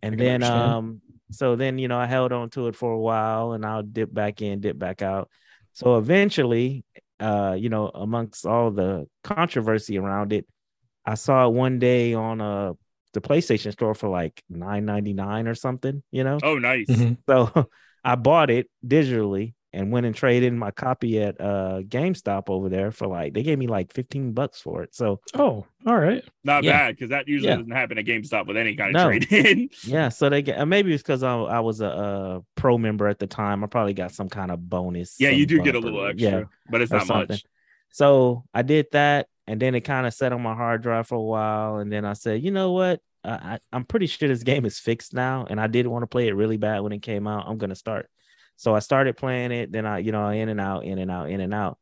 [0.02, 0.76] And then understand.
[0.76, 3.82] um so then you know I held on to it for a while and I'll
[3.82, 5.28] dip back in, dip back out.
[5.72, 6.84] So eventually,
[7.18, 10.46] uh, you know, amongst all the controversy around it,
[11.04, 12.72] I saw it one day on uh
[13.12, 16.38] the PlayStation store for like nine ninety nine or something, you know.
[16.42, 16.88] Oh, nice.
[16.90, 17.18] Mhm.
[17.28, 17.50] So
[18.04, 22.68] I bought it digitally and went and traded in my copy at uh GameStop over
[22.68, 24.94] there for like they gave me like 15 bucks for it.
[24.94, 26.22] So Oh, all right.
[26.44, 26.72] Not Yeah.
[26.72, 27.56] bad because that usually Yeah.
[27.56, 29.08] doesn't happen at GameStop with any kind of No.
[29.08, 29.68] trade in.
[29.84, 33.08] yeah, so they get uh, maybe it's because I, I was a, uh pro member
[33.08, 33.62] at the time.
[33.64, 35.16] I probably got some kind of bonus.
[35.18, 37.34] yeah, you do get a bump or- little extra, Yeah, but it's not something.
[37.34, 37.44] much.
[37.90, 41.14] So I did that, and then it kind of sat on my hard drive for
[41.16, 43.00] a while, and then I said, you know what?
[43.22, 46.06] I, I, I'm pretty sure this game is fixed now, and I did want to
[46.08, 47.44] play it really bad when it came out.
[47.48, 48.08] I'm gonna start.
[48.56, 49.72] So I started playing it.
[49.72, 51.78] Then I, you know, in and out, in and out, in and out.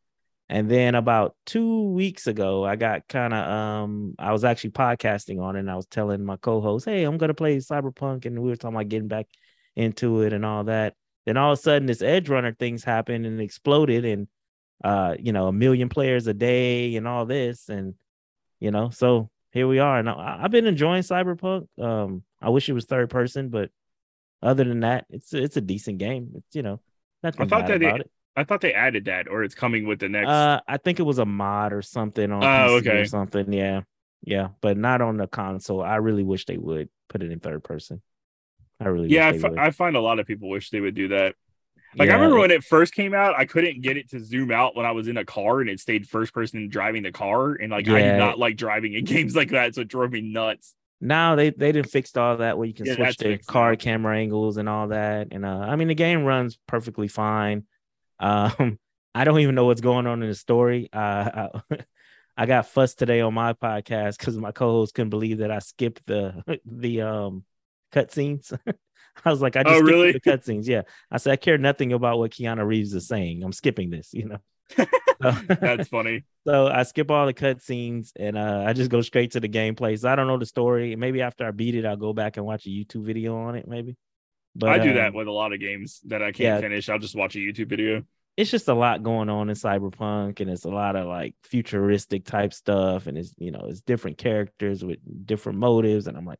[0.48, 5.40] And then about two weeks ago, I got kind of um, I was actually podcasting
[5.40, 8.50] on it, and I was telling my co-host, "Hey, I'm gonna play Cyberpunk," and we
[8.50, 9.28] were talking about getting back
[9.76, 10.94] into it and all that.
[11.24, 14.28] Then all of a sudden, this Edgerunner things happened and exploded, and
[14.84, 17.94] uh, you know, a million players a day and all this, and
[18.60, 19.98] you know, so here we are.
[19.98, 21.66] And I, I've been enjoying Cyberpunk.
[21.80, 23.70] Um, I wish it was third person, but
[24.42, 26.30] other than that, it's it's a decent game.
[26.34, 26.80] It's you know,
[27.22, 28.10] nothing thought bad that about it- it.
[28.34, 30.28] I thought they added that, or it's coming with the next.
[30.28, 33.00] Uh, I think it was a mod or something on Oh, PC okay.
[33.00, 33.52] or something.
[33.52, 33.82] Yeah,
[34.22, 35.82] yeah, but not on the console.
[35.82, 38.00] I really wish they would put it in third person.
[38.80, 39.58] I really yeah, I, wish they fi- would.
[39.58, 41.34] I find a lot of people wish they would do that.
[41.94, 44.74] Like I remember when it first came out, I couldn't get it to zoom out
[44.74, 47.70] when I was in a car, and it stayed first person driving the car, and
[47.70, 48.12] like I Yeah.
[48.12, 50.74] did not like driving in games like that, so it drove me nuts.
[51.02, 54.16] Now they they didn't fix all that where you can Yeah, switch the car camera
[54.18, 55.28] angles and all that.
[55.32, 57.66] And uh i mean the game runs perfectly fine.
[58.20, 58.78] Um
[59.14, 60.88] i don't even know what's going on in the story.
[60.92, 61.76] Uh i,
[62.36, 66.06] I got fussed today on my podcast because my co-host couldn't believe that i skipped
[66.06, 67.44] the the um
[67.92, 68.56] cutscenes.
[69.24, 70.12] I was like i just Oh, skipped really?
[70.12, 70.82] the cutscenes yeah.
[71.10, 73.42] I said i care nothing about what keanu reeves is saying.
[73.44, 74.38] I'm skipping this you know
[74.76, 74.86] So-
[75.60, 76.24] That's funny.
[76.44, 79.98] so I skip all the cutscenes and uh, I just go straight to the gameplay.
[79.98, 80.96] So I don't know the story.
[80.96, 83.68] Maybe after I beat it, I'll go back and watch a YouTube video on it.
[83.68, 83.96] Maybe.
[84.54, 86.60] But I do um, that with a lot of games that I can't yeah.
[86.60, 86.88] finish.
[86.88, 88.02] I'll just watch a YouTube video.
[88.36, 92.24] It's just a lot going on in Cyberpunk, and it's a lot of like futuristic
[92.24, 96.38] type stuff, and it's you know it's different characters with different motives, and I'm like,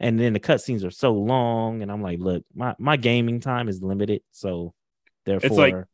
[0.00, 3.68] and then the cutscenes are so long, and I'm like, look, my my gaming time
[3.68, 4.74] is limited, so
[5.26, 5.84] therefore, like-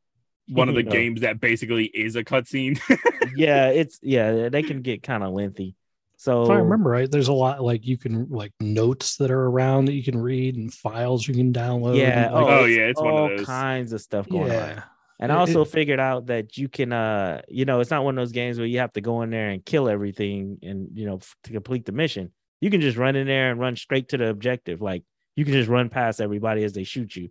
[0.50, 0.90] one of the You know.
[0.92, 2.78] games that basically is a cutscene.
[3.36, 5.74] yeah, it's yeah, they can get kind of lengthy.
[6.16, 9.46] So If I remember right, there's a lot like you can like notes that are
[9.46, 11.96] around that you can read and files you can download.
[11.96, 13.46] yeah, and, like, Oh, it's yeah, it's one of all those.
[13.46, 14.48] kinds of stuff going on.
[14.50, 14.82] yeah.
[15.18, 18.16] And I also it- figured out that you can, uh, you know, it's not one
[18.18, 21.06] of those games where you have to go in there and kill everything and you
[21.06, 22.32] know f- to complete the mission.
[22.60, 24.80] You can just run in there and run straight to the objective.
[24.82, 25.04] Like
[25.36, 27.30] you can just run past everybody as they shoot you.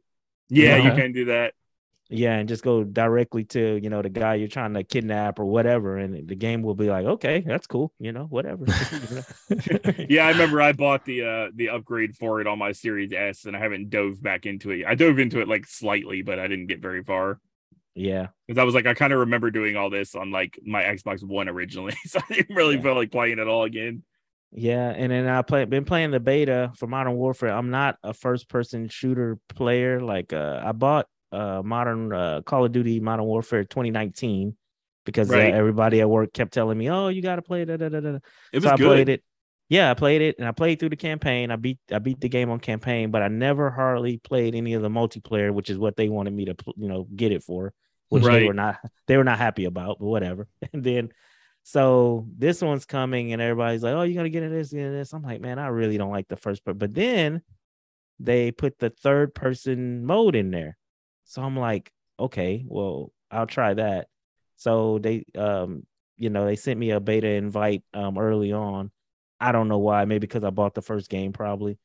[0.49, 1.01] yeah, you Okay.
[1.01, 1.53] can do that.
[2.11, 5.45] Yeah, and just go directly to you know the guy you're trying to kidnap or
[5.45, 8.65] whatever, and the game will be like, okay, that's cool, you know, whatever.
[10.07, 13.45] Yeah, I remember I bought the uh the upgrade for it on my Series S,
[13.45, 14.85] and I haven't dove back into it.
[14.87, 17.39] I dove into it like slightly, but I didn't get very far
[17.95, 20.83] yeah, because I was like, I kind of remember doing all this on like my
[20.83, 22.81] Xbox One originally, so I didn't really Yeah.
[22.81, 24.03] feel like playing it all again.
[24.51, 27.49] yeah, and then I play been playing the beta for Modern Warfare.
[27.51, 29.99] I'm not a first person shooter player.
[30.01, 34.55] Like uh, I bought uh Modern uh, Call of Duty Modern Warfare 2019
[35.05, 37.89] because uh, everybody at work kept telling me, oh, you got to play da da
[37.89, 38.19] da da.
[38.53, 38.85] It was so I good.
[38.85, 39.23] played it.
[39.69, 41.51] Yeah, I played it and I played through the campaign.
[41.51, 44.81] I beat I beat the game on campaign, but I never hardly played any of
[44.81, 47.73] the multiplayer, which is what they wanted me to you know get it for,
[48.09, 50.47] which they were not they were not happy about, but whatever.
[50.73, 51.09] And then
[51.63, 54.97] so this one's coming and everybody's like, "Oh, you're gonna get into this, get into
[54.97, 56.79] this." I'm like, man, I really don't like the first part.
[56.79, 57.43] But then
[58.19, 60.78] they put the third person mode in there,
[61.29, 64.07] so I'm like, okay, well, I'll try that.
[64.55, 65.85] So they, um,
[66.17, 68.91] you know, they sent me a beta invite um early on.
[69.39, 71.77] I don't know why, maybe because I bought the first game probably.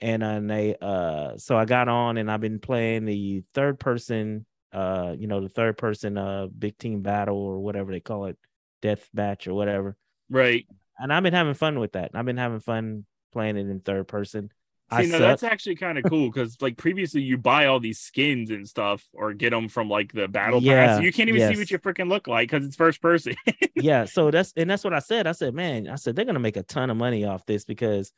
[0.00, 4.46] And then they uh so I got on and I've been playing the third person
[4.72, 8.38] uh you know the third person uh big team battle or whatever they call it
[8.80, 9.96] death match or whatever.
[10.30, 10.66] right.
[10.98, 12.12] And I've been having fun with that.
[12.14, 14.50] I've been having fun playing it in third person.
[14.90, 15.20] I See, now suck.
[15.20, 19.04] that's actually kind of cool because like previously you buy all these skins and stuff
[19.12, 20.98] or get them from like the battle Yeah, pass.
[20.98, 23.34] You can't even see what you freaking look like because it's first person.
[23.74, 26.38] yeah so that's and that's what i said i said man i said they're gonna
[26.40, 28.12] make a ton of money off this because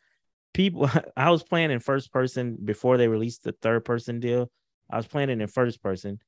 [0.55, 4.51] people i was playing in first person before they released the third person deal
[4.91, 6.19] i was playing it in first person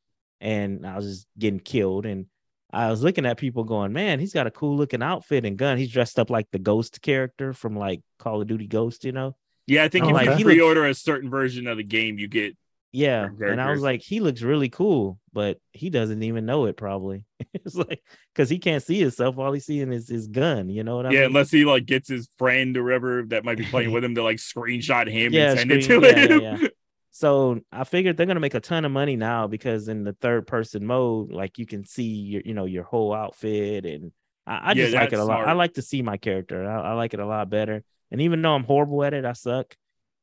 [0.41, 2.27] and i was just getting killed and
[2.73, 5.79] i was looking at people going man he's got a cool looking outfit and gun
[5.79, 9.35] he's dressed up like the ghost character from like call of duty ghost you know
[9.67, 10.25] yeah, I think if okay.
[10.25, 12.57] you He looks- pre-order a certain version of the game, you get
[12.95, 16.77] yeah and i was like he looks really cool but he doesn't even know it
[16.77, 18.03] probably it's like
[18.35, 21.09] because he can't see himself all he's seeing is his gun you know what i
[21.09, 23.93] yeah, mean Yeah, unless he like gets his friend or whatever that might be playing
[23.95, 26.41] with him to like screenshot him Yeah, and send it to yeah, yeah, him.
[26.63, 26.69] yeah.
[27.13, 30.47] So I figured they're gonna make a ton of money now because in the third
[30.47, 34.13] person mode, like you can see your, you know, your whole outfit, and
[34.47, 35.47] I, I just like it a lot.
[35.47, 36.69] I like to see my character.
[36.69, 37.85] I, I like it a lot better.
[38.13, 39.77] And even though I'm horrible at it, I suck.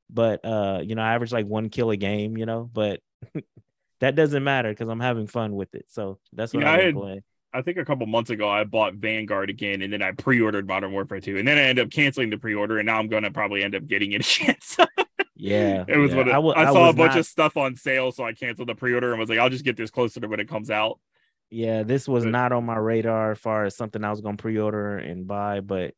[0.09, 2.37] But uh, you know, I average like one kill a game.
[2.37, 3.01] You know, but
[3.99, 5.85] that doesn't matter because I'm having fun with it.
[5.89, 7.23] So that's what Yeah, I I've had- playing.
[7.51, 10.91] I think a couple months ago I bought Vanguard again, and then I pre-ordered Modern
[10.91, 13.63] Warfare 2, and then I ended up canceling the pre-order, and now I'm gonna probably
[13.63, 14.55] end up getting it again.
[15.35, 16.17] Yeah, it was yeah.
[16.17, 18.33] what it- I I, I saw a bunch not- of stuff on sale, so I
[18.33, 20.69] canceled the pre-order and was like, I'll just get this closer to when it comes
[20.69, 20.99] out.
[21.49, 24.37] Yeah, this was But- not on my radar as far as something I was gonna
[24.37, 25.95] pre-order and buy, but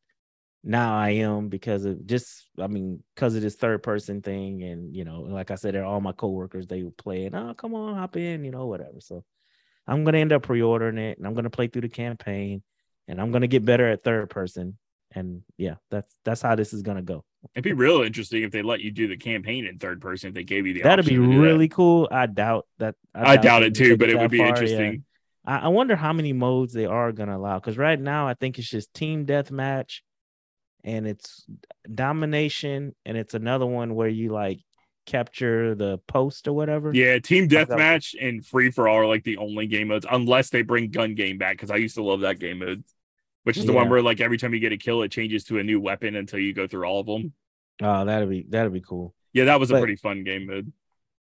[0.64, 4.94] now I am because of just I mean, because of this third person thing, and
[4.94, 7.34] you know, like I said, they're all my coworkers, they would play it.
[7.34, 9.00] Oh, come on, hop in, you know, whatever.
[9.00, 9.24] So
[9.86, 12.62] I'm gonna end up pre-ordering it and I'm gonna play through the campaign
[13.08, 14.78] and I'm gonna get better at third person.
[15.14, 17.24] And yeah, that's that's how this is gonna go.
[17.54, 20.34] It'd be real interesting if they let you do the campaign in third person if
[20.34, 21.38] they gave you the That'd be do that.
[21.38, 22.08] really cool.
[22.10, 22.94] I doubt that.
[23.14, 24.52] I doubt they it too, but it would be far, yeah.
[24.52, 25.04] interesting.
[25.44, 27.58] I, I wonder how many modes they are gonna allow.
[27.58, 30.00] Because right now, I think it's just team deathmatch,
[30.84, 31.46] and it's
[31.92, 34.60] domination, and it's another one where you like
[35.06, 36.92] capture the post or whatever.
[36.92, 40.62] Yeah, team deathmatch and free for all are like the only game modes, unless they
[40.62, 41.54] bring gun game back.
[41.56, 42.84] Because I used to love that game mode,
[43.44, 45.58] which is the one where like every time you get a kill, it changes to
[45.58, 47.32] a new weapon until you go through all of them.
[47.80, 49.14] Oh, that'd be that'd be cool.
[49.32, 50.72] Yeah, that was a pretty fun game mode.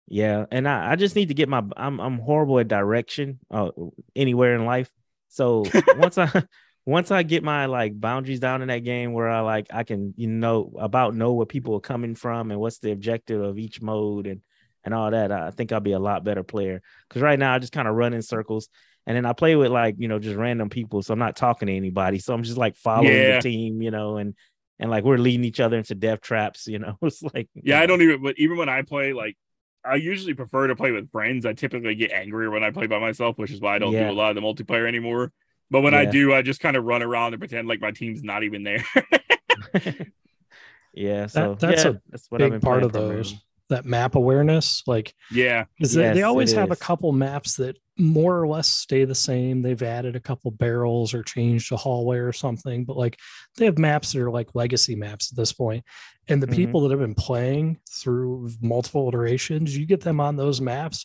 [0.07, 3.71] Yeah, and I, I just need to get my I'm I'm horrible at direction uh,
[4.15, 4.91] anywhere in life.
[5.29, 5.65] So
[5.97, 6.31] once I
[6.87, 10.15] once I get my like boundaries down in that game where I like I can
[10.17, 13.81] you know about know where people are coming from and what's the objective of each
[13.81, 14.43] mode and
[14.85, 16.83] and all that, I think I'll be a lot better player.
[17.09, 18.69] Because right now I just kind of run in circles
[19.07, 21.67] and then I play with like you know just random people, so I'm not talking
[21.69, 22.19] to anybody.
[22.19, 23.37] So I'm just like following Yeah.
[23.37, 24.35] the team, you know, and
[24.79, 26.99] and like we're leading each other into death traps, you know.
[27.03, 28.23] It's like Yeah, I don't even.
[28.23, 29.37] But even when I play, like,
[29.85, 31.47] I usually prefer to play with friends.
[31.47, 34.07] I typically get angrier when I play by myself, which is why I don't Yeah.
[34.07, 35.33] do a lot of the multiplayer anymore.
[35.75, 38.23] But when I do, I just kind of run around and pretend like my team's
[38.23, 38.85] not even there.
[40.95, 43.03] yeah, so that's yeah, a that's what I've big been part of those.
[43.33, 43.41] primarily.
[43.71, 44.83] that map awareness.
[44.87, 45.65] Like Yeah.
[45.77, 49.05] because they, Yes, they it always have a couple maps that more or less stay
[49.05, 49.63] the same.
[49.63, 53.19] They've added a couple barrels or changed a hallway or something, but like
[53.57, 55.85] they have maps that are like legacy maps at this point.
[56.29, 56.55] And the Mhm.
[56.55, 61.05] people that have been playing through multiple iterations, you get them on those maps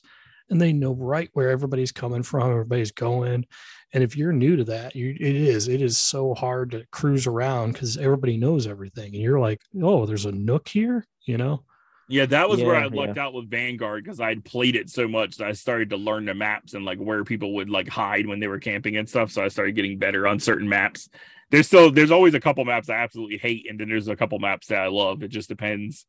[0.49, 3.45] and they know right where everybody's coming from, everybody's going.
[3.93, 7.27] And if you're new to that, you it is it is so hard to cruise
[7.27, 9.13] around because everybody knows everything.
[9.13, 11.63] And you're like, oh, there's a nook here, you know?
[12.11, 15.37] Yeah, that was where I lucked out with Vanguard because I'd played it so much
[15.37, 18.39] that I started to learn the maps and like where people would like hide when
[18.39, 19.31] they were camping and stuff.
[19.31, 21.07] So I started getting better on certain maps.
[21.51, 24.39] There's still there's always a couple maps I absolutely hate, and then there's a couple
[24.39, 25.21] maps that I love.
[25.21, 26.05] It just depends.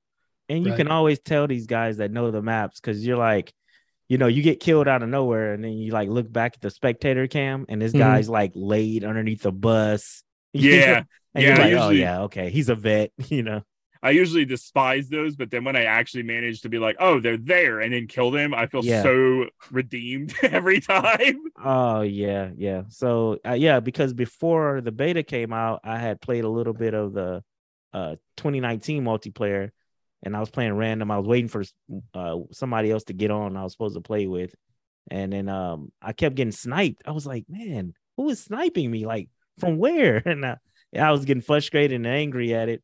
[0.49, 0.79] And you Right.
[0.79, 3.53] can always tell these guys that know the maps because you're like,
[4.11, 6.63] you know, you get killed out of nowhere, and then you like look back at
[6.63, 7.99] the spectator cam, and this Mhm.
[8.01, 10.25] guy's like laid underneath the bus.
[10.53, 11.05] Yeah.
[11.35, 13.63] and Yeah, you're I like, oh yeah, okay, he's a vet, you know.
[14.03, 17.37] I usually despise those, but then when I actually manage to be like, oh, they're
[17.37, 19.03] there, and then kill them, I feel Yeah.
[19.03, 21.39] so redeemed every time.
[21.63, 22.85] Oh yeah, yeah.
[22.89, 26.95] So uh, yeah, because before the beta came out, I had played a little bit
[26.95, 27.43] of the
[27.93, 29.71] uh 2019 multiplayer,
[30.23, 31.11] and I was playing random.
[31.11, 31.65] I was waiting for
[32.15, 33.57] uh somebody else to get on.
[33.57, 34.55] I was supposed to play with,
[35.11, 37.03] and then um I kept getting sniped.
[37.07, 39.07] I was like, man, who is sniping me?
[39.07, 39.29] Like
[39.59, 40.23] from where?
[40.27, 40.57] And I,
[40.99, 42.83] I was getting frustrated and angry at it.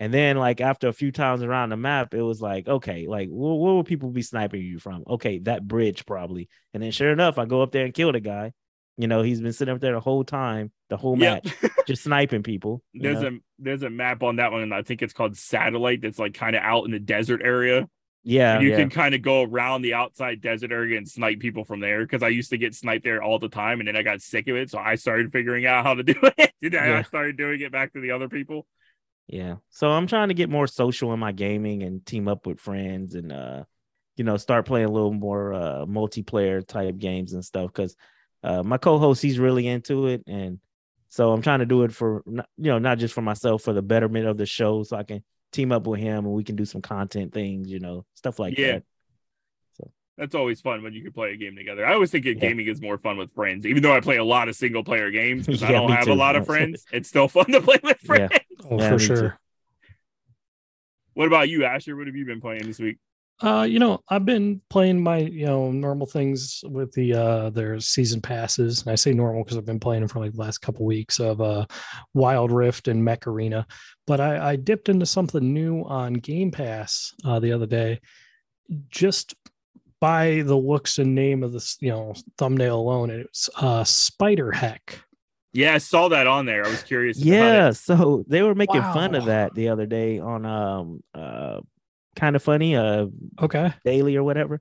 [0.00, 3.28] And then, like after a few times around the map, it was like, okay, like
[3.28, 5.02] wh- where would people be sniping you from?
[5.08, 6.48] Okay, that bridge probably.
[6.72, 8.52] And then, sure enough, I go up there and kill the guy.
[8.96, 11.54] You know, he's been sitting up there the whole time, the whole match,
[11.86, 12.82] just sniping people.
[12.94, 13.28] There's know?
[13.28, 16.00] a there's a map on that one, and I think it's called Satellite.
[16.02, 17.88] That's like kind of out in the desert area.
[18.22, 18.76] yeah, and you yeah.
[18.76, 22.22] can kind of go around the outside desert area and snipe people from there because
[22.22, 24.56] I used to get sniped there all the time, and then I got sick of
[24.56, 26.52] it, so I started figuring out how to do it.
[26.62, 28.66] then I started doing it back to the other people.
[29.28, 29.56] Yeah.
[29.68, 33.14] So I'm trying to get more social in my gaming and team up with friends
[33.14, 33.64] and uh
[34.16, 37.94] you know start playing a little more uh multiplayer type games and stuff cuz
[38.42, 40.60] uh my co-host he's really into it and
[41.08, 43.82] so I'm trying to do it for you know not just for myself for the
[43.82, 46.64] betterment of the show so I can team up with him and we can do
[46.64, 48.72] some content things, you know, stuff like Yeah.
[48.72, 48.82] that.
[50.18, 51.86] That's always fun when you can play a game together.
[51.86, 52.48] I always think that Yeah.
[52.48, 55.12] gaming is more fun with friends, even though I play a lot of single player
[55.12, 56.12] games because I don't have too.
[56.12, 56.84] a lot of friends.
[56.92, 58.26] It's still fun to play with Yeah.
[58.26, 58.44] friends.
[58.68, 59.14] Oh, Yeah, for me too.
[59.14, 59.38] sure.
[61.14, 61.96] What about you, Asher?
[61.96, 62.98] What have you been playing this week?
[63.40, 67.78] Uh, you know, I've been playing my, you know, normal things with the uh their
[67.78, 68.82] season passes.
[68.82, 71.20] And I say normal because I've been playing them for like the last couple weeks
[71.20, 71.66] of uh
[72.14, 73.66] Wild Rift and Mech Arena.
[74.08, 78.00] But I, I dipped into something new on Game Pass uh the other day.
[78.88, 79.34] Just
[80.00, 84.50] by the looks and name of this, you know, thumbnail alone, and it's uh Spider
[84.50, 85.00] Heck.
[85.52, 86.64] Yeah, I saw that on there.
[86.64, 87.18] I was curious.
[87.18, 87.74] about Yeah, it.
[87.74, 91.60] so they were making fun of that the other day on um uh
[92.18, 93.06] kind of funny uh
[93.40, 93.72] Okay.
[93.84, 94.60] daily or whatever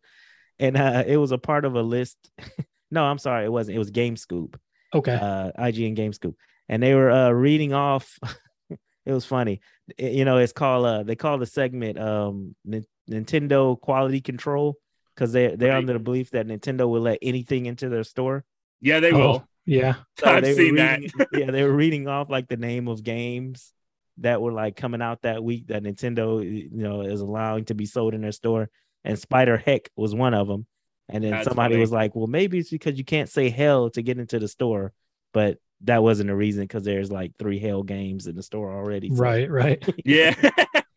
[0.59, 2.17] and uh it was a part of a list
[2.91, 4.59] no i'm sorry it wasn't it was game scoop
[4.93, 5.13] Okay.
[5.13, 6.35] uh ign game scoop
[6.69, 8.17] and they were uh reading off
[9.05, 9.59] it was funny
[9.97, 14.77] It- you know it's called uh they call the segment um Nin- nintendo quality control
[15.15, 15.77] because they they're Right.
[15.77, 18.43] under the belief that nintendo will let anything into their store
[18.81, 19.47] Yeah, they Oh, will.
[19.65, 19.95] yeah.
[20.19, 20.99] so I've they were seen that.
[21.33, 23.73] yeah, they were reading off like the name of games
[24.19, 27.85] that were like coming out that week that Nintendo, you know, is allowing to be
[27.85, 28.69] sold in their store.
[29.03, 30.65] And Spider Heck was one of them.
[31.09, 31.81] And then That's somebody funny.
[31.81, 34.91] was like, "Well, maybe it's because you can't say hell to get into the store."
[35.33, 39.09] But that wasn't the reason because there's like three hell games in the store already.
[39.09, 39.81] so- Right, right.
[40.05, 40.33] Yeah,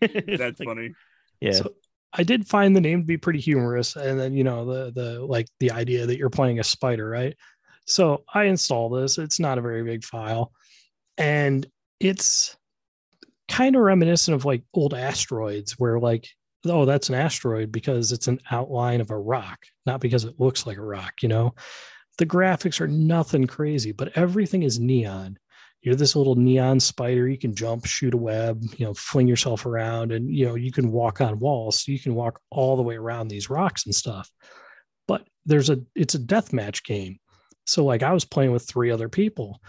[0.00, 0.90] that's like- funny.
[1.40, 1.74] Yeah, So
[2.12, 5.20] I did find the name to be pretty humorous, and then you know the the
[5.24, 7.36] like the idea that you're playing a spider, right?
[7.86, 9.16] So I install this.
[9.18, 10.52] It's not a very big file,
[11.18, 11.64] and
[12.00, 12.56] it's
[13.50, 16.26] kind of reminiscent of like old asteroids, where like
[16.66, 20.66] oh that's an asteroid because it's an outline of a rock, not because it looks
[20.66, 21.14] like a rock.
[21.20, 21.54] You know,
[22.16, 25.36] the graphics are nothing crazy, but everything is neon.
[25.82, 29.64] You're this little neon spider you can jump shoot a web you know fling yourself
[29.64, 32.82] around and you know you can walk on walls so you can walk all the
[32.82, 34.30] way around these rocks and stuff.
[35.08, 37.18] But there's a it's a death match game.
[37.66, 39.60] So like i was playing with three other people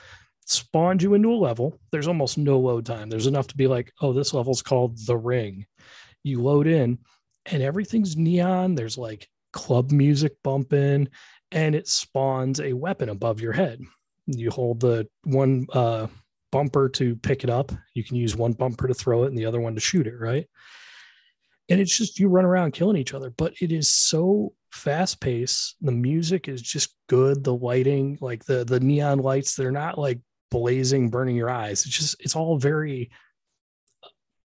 [0.45, 3.91] spawned you into a level there's almost no load time there's enough to be like
[4.01, 5.65] oh this level's called the ring
[6.23, 6.97] you load in
[7.45, 11.07] and everything's neon there's like club music bumping
[11.51, 13.79] and it spawns a weapon above your head
[14.27, 16.07] you hold the one uh,
[16.51, 17.71] bumper to pick it up.
[17.93, 20.19] You can use one bumper to throw it and the other one to shoot it,
[20.19, 20.47] right?
[21.69, 25.75] And it's just you run around killing each other, but it is so fast paced.
[25.81, 27.43] The music is just good.
[27.43, 30.19] The lighting, like the the neon lights, they're not like
[30.51, 31.85] blazing, burning your eyes.
[31.85, 33.09] It's just it's all very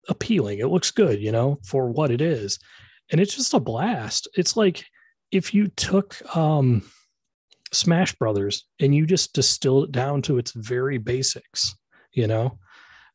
[0.08, 0.58] appealing.
[0.58, 2.58] It looks good, you know, for what it is.
[3.10, 4.28] and it's just a blast.
[4.36, 4.84] It's like
[5.30, 6.82] if you took um,
[7.72, 11.74] Smash Brothers and you just distilled it down to its very basics,
[12.12, 12.58] you know.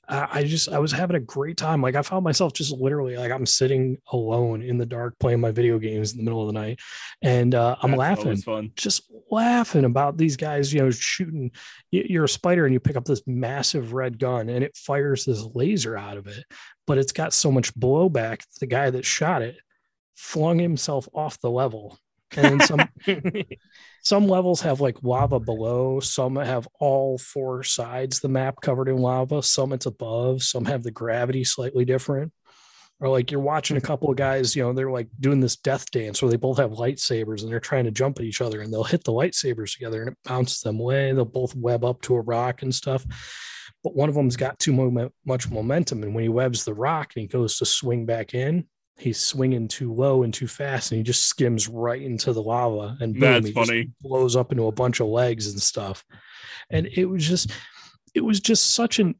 [0.07, 1.81] I I just I was having a great time.
[1.81, 5.51] Like I found myself just literally like I'm sitting alone in the dark playing my
[5.51, 6.79] video games in the middle of the night,
[7.21, 8.71] and uh, I'm That's laughing, fun.
[8.75, 10.73] just laughing about these guys.
[10.73, 11.51] You know, shooting.
[11.91, 15.43] You're a spider and you pick up this massive red gun and it fires this
[15.53, 16.43] laser out of it,
[16.87, 18.41] but it's got so much blowback.
[18.59, 19.57] The guy that shot it
[20.15, 21.97] flung himself off the level,
[22.35, 22.81] and some
[24.03, 28.97] some levels have like lava below some have all four sides the map covered in
[28.97, 32.31] lava some it's above some have the gravity slightly different
[32.99, 33.85] or like you're watching a hmm.
[33.85, 36.71] couple of guys you know they're like doing this death dance where they both have
[36.71, 40.01] lightsabers and they're trying to jump at each other and they'll hit the lightsabers together
[40.01, 41.11] and it bounces them away.
[41.13, 43.05] They'll both web up to a rock and stuff.
[43.83, 44.73] But one of them's got too
[45.25, 48.67] much momentum and when he webs the rock and he goes to swing back in
[48.97, 52.97] he's swinging too low and too fast and he just skims right into the lava
[52.99, 53.91] and boom, That's he funny.
[54.01, 56.03] blows up into a bunch of legs and stuff.
[56.69, 57.51] And it was just
[58.13, 59.15] it was just such an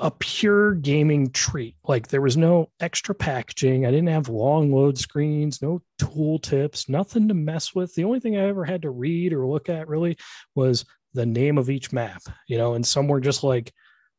[0.00, 4.98] a pure gaming treat like there was no extra packaging i didn't have long load
[4.98, 8.90] screens no tool tips nothing to mess with the only thing i ever had to
[8.90, 10.16] read or look at really
[10.56, 13.72] was the name of each map you know and some were just like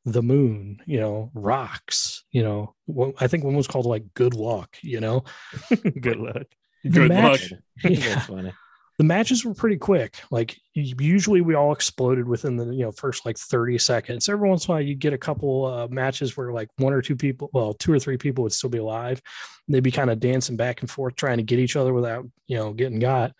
[0.05, 4.33] the moon you know rocks you know one- i think one was called like good
[4.33, 5.23] luck you know
[5.99, 6.43] Good luck.
[6.89, 7.59] Good match- luck.
[7.83, 7.99] Yeah.
[8.15, 8.53] That's funny.
[8.97, 10.15] The matches were pretty quick.
[10.31, 14.29] Like usually we all exploded within the you know first like 30 seconds.
[14.29, 17.01] Every once in a while you'd get a couple uh, matches where like one or
[17.01, 19.21] two people, well, two or three people would still be alive.
[19.67, 22.57] They'd be kind of dancing back and forth trying to get each other without, you
[22.57, 23.33] know, getting got.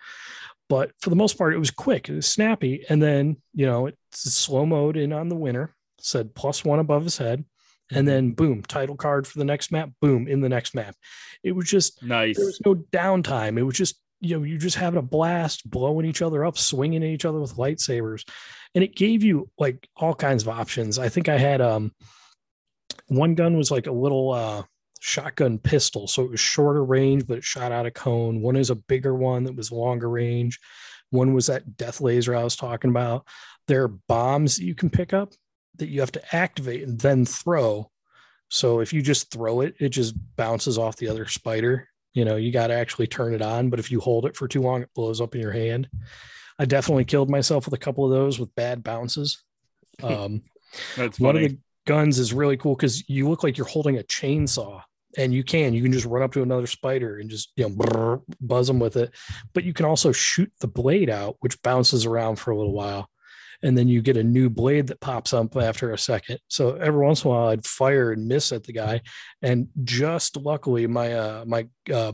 [0.67, 2.83] But for the most part, it was quick, it was snappy.
[2.89, 3.97] And then, you know, it's
[4.33, 7.45] slow mode in on the winner, said plus one above his head.
[7.91, 10.95] And then boom, title card for the next map, boom, in the next map.
[11.43, 12.35] It was just Nice.
[12.37, 13.59] there was no downtime.
[13.59, 17.03] It was just, you know, you just having a blast, blowing each other up, swinging
[17.03, 18.27] at each other with lightsabers.
[18.73, 20.99] And it gave you like all kinds of options.
[20.99, 21.93] I think I had um
[23.07, 24.63] one gun was like a little uh
[24.99, 26.07] shotgun pistol.
[26.07, 28.41] So it was shorter range, but it shot out a cone.
[28.41, 30.59] One is a bigger one that was longer range.
[31.11, 33.27] One was that death laser I was talking about.
[33.67, 35.33] There are bombs that you can pick up
[35.77, 37.91] that you have to activate and then throw.
[38.49, 41.87] So if you just throw it, it just bounces off the other spider.
[42.15, 43.69] You know, you got to actually turn it on.
[43.69, 45.87] But if you hold it for too long, it blows up in your hand.
[46.57, 49.43] I definitely killed myself with a couple of those with bad bounces.
[50.03, 50.41] Um,
[50.97, 54.03] That's one of the guns is really cool because you look like you're holding a
[54.03, 54.81] chainsaw
[55.17, 57.73] and you can you can just run up to another spider and just you know
[57.73, 59.11] brrr, buzz them with it
[59.53, 63.09] but you can also shoot the blade out which bounces around for a little while
[63.63, 67.05] and then you get a new blade that pops up after a second so every
[67.05, 69.01] once in a while i'd fire and miss at the guy
[69.41, 72.11] and just luckily my uh my uh,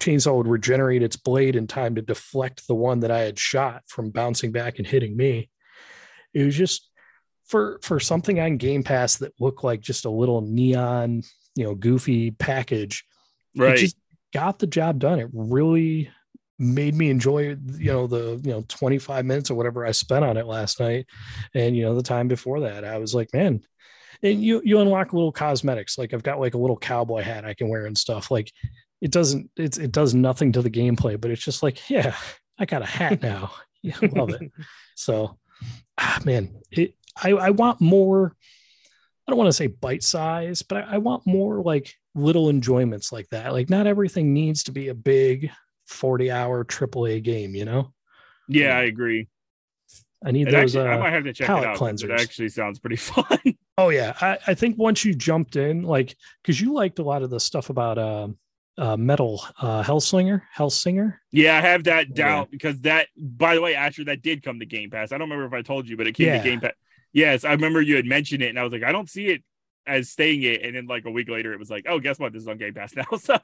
[0.00, 3.82] chainsaw would regenerate its blade in time to deflect the one that i had shot
[3.88, 5.48] from bouncing back and hitting me
[6.34, 6.90] it was just
[7.46, 11.22] for for something on Game Pass that looked like just a little neon,
[11.54, 13.04] you know, goofy package.
[13.56, 13.74] Right.
[13.74, 13.96] It just
[14.34, 15.18] got the job done.
[15.18, 16.10] It really
[16.58, 20.36] made me enjoy, you know, the you know 25 minutes or whatever I spent on
[20.36, 21.06] it last night,
[21.54, 22.84] and you know the time before that.
[22.84, 23.62] I was like, man,
[24.22, 25.98] and you you unlock little cosmetics.
[25.98, 28.30] Like I've got like a little cowboy hat I can wear and stuff.
[28.30, 28.52] Like
[29.00, 32.16] it doesn't it's it does nothing to the gameplay, but it's just like, yeah,
[32.58, 33.52] I got a hat now.
[33.82, 34.50] Yeah, love it.
[34.96, 35.38] So,
[35.96, 38.34] ah, man, it, I, I want more.
[39.26, 43.12] I don't want to say bite size, but I, I want more like little enjoyments
[43.12, 43.52] like that.
[43.52, 45.52] Like, not everything needs to be a big
[45.86, 47.92] 40 hour AAA game, you know?
[48.48, 49.28] yeah, I agree.
[50.24, 50.74] I need It those.
[50.74, 51.82] actually, I uh, might have to check it palate out.
[51.84, 52.20] 'cause It cleansers.
[52.20, 53.38] actually sounds pretty fun.
[53.78, 54.14] oh, yeah.
[54.20, 57.40] I, I think once you jumped in, like, because you liked a lot of the
[57.40, 58.38] stuff about um
[58.78, 61.14] uh, Metal uh, Hellslinger, Hellsinger.
[61.32, 62.14] yeah, I have that Yeah.
[62.14, 63.08] down because that.
[63.16, 65.12] By the way, Asher, that did come to Game Pass.
[65.12, 66.32] I don't remember if I told you, but it came Yeah.
[66.32, 66.74] to Game Pass.
[67.12, 69.42] Yes, I remember you had mentioned it, and I was like, I don't see it
[69.86, 70.62] as staying it.
[70.62, 72.32] And then like a week later, it was like, oh, guess what?
[72.32, 73.04] This is on Game Pass now.
[73.18, 73.36] So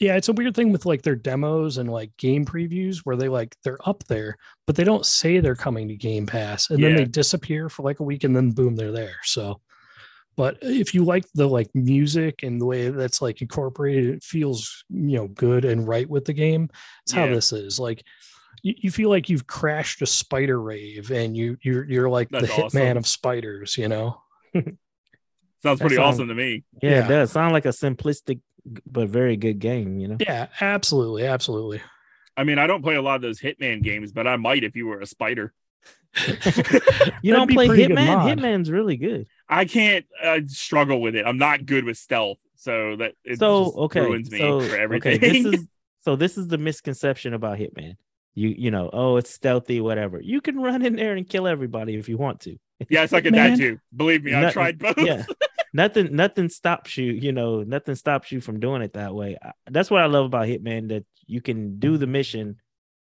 [0.00, 3.28] Yeah, it's a weird thing with like their demos and like game previews where they
[3.28, 6.94] like they're up there, but they don't say they're coming to Game Pass and then
[6.94, 9.16] they disappear for like a week and then boom, they're there.
[9.24, 9.60] So
[10.34, 14.84] but if you like the like music and the way that's like incorporated, it feels
[14.88, 16.70] you know good and right with the game.
[17.04, 17.34] It's how Yeah.
[17.34, 17.78] this is.
[17.78, 18.02] Like
[18.62, 22.40] you, you feel like you've crashed a spider rave and you you're you're like the
[22.42, 24.22] That's hitman of spiders, you know?
[25.62, 26.64] sounds pretty sounds- awesome to me.
[26.82, 27.04] Yeah, Yeah.
[27.04, 28.40] it does sound like a simplistic
[28.86, 29.98] but very good game.
[29.98, 30.16] You know.
[30.20, 31.80] Yeah, absolutely, absolutely.
[32.36, 34.74] I mean, I don't play a lot of those Hitman games, but I might if
[34.76, 35.52] you were a spider.
[37.22, 38.24] You don't play Hitman.
[38.24, 39.26] Hitman's really good.
[39.48, 41.24] I can't uh, struggle with it.
[41.24, 42.38] I'm not good with stealth.
[42.56, 45.16] So that it so just okay, ruins me so, for everything.
[45.16, 45.68] Okay, this is
[46.00, 47.94] so this is the misconception about Hitman.
[48.34, 50.20] You you know, oh, it's stealthy, whatever.
[50.20, 52.56] You can run in there and kill everybody if you want to.
[52.88, 53.52] Yeah, I get Man.
[53.52, 53.78] that too.
[53.94, 54.98] Believe me, I've tried both.
[54.98, 55.24] yeah
[55.72, 59.52] nothing nothing stops you you know nothing stops you from doing it that way I-
[59.70, 62.56] that's what i love about hitman that you can do the mission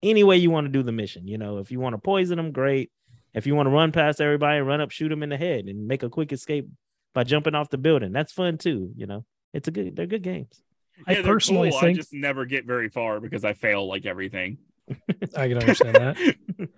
[0.02, 2.36] any way you want to do the mission you know if you want to poison
[2.36, 2.90] them great
[3.34, 5.86] if you want to run past everybody run up shoot them in the head and
[5.86, 6.68] make a quick escape
[7.14, 10.22] by jumping off the building that's fun too you know it's a good they're good
[10.22, 10.62] games
[11.06, 11.78] I Yeah, they're personally cool.
[11.78, 14.58] I just never get very far because I fail like everything.
[15.36, 16.36] I can understand that.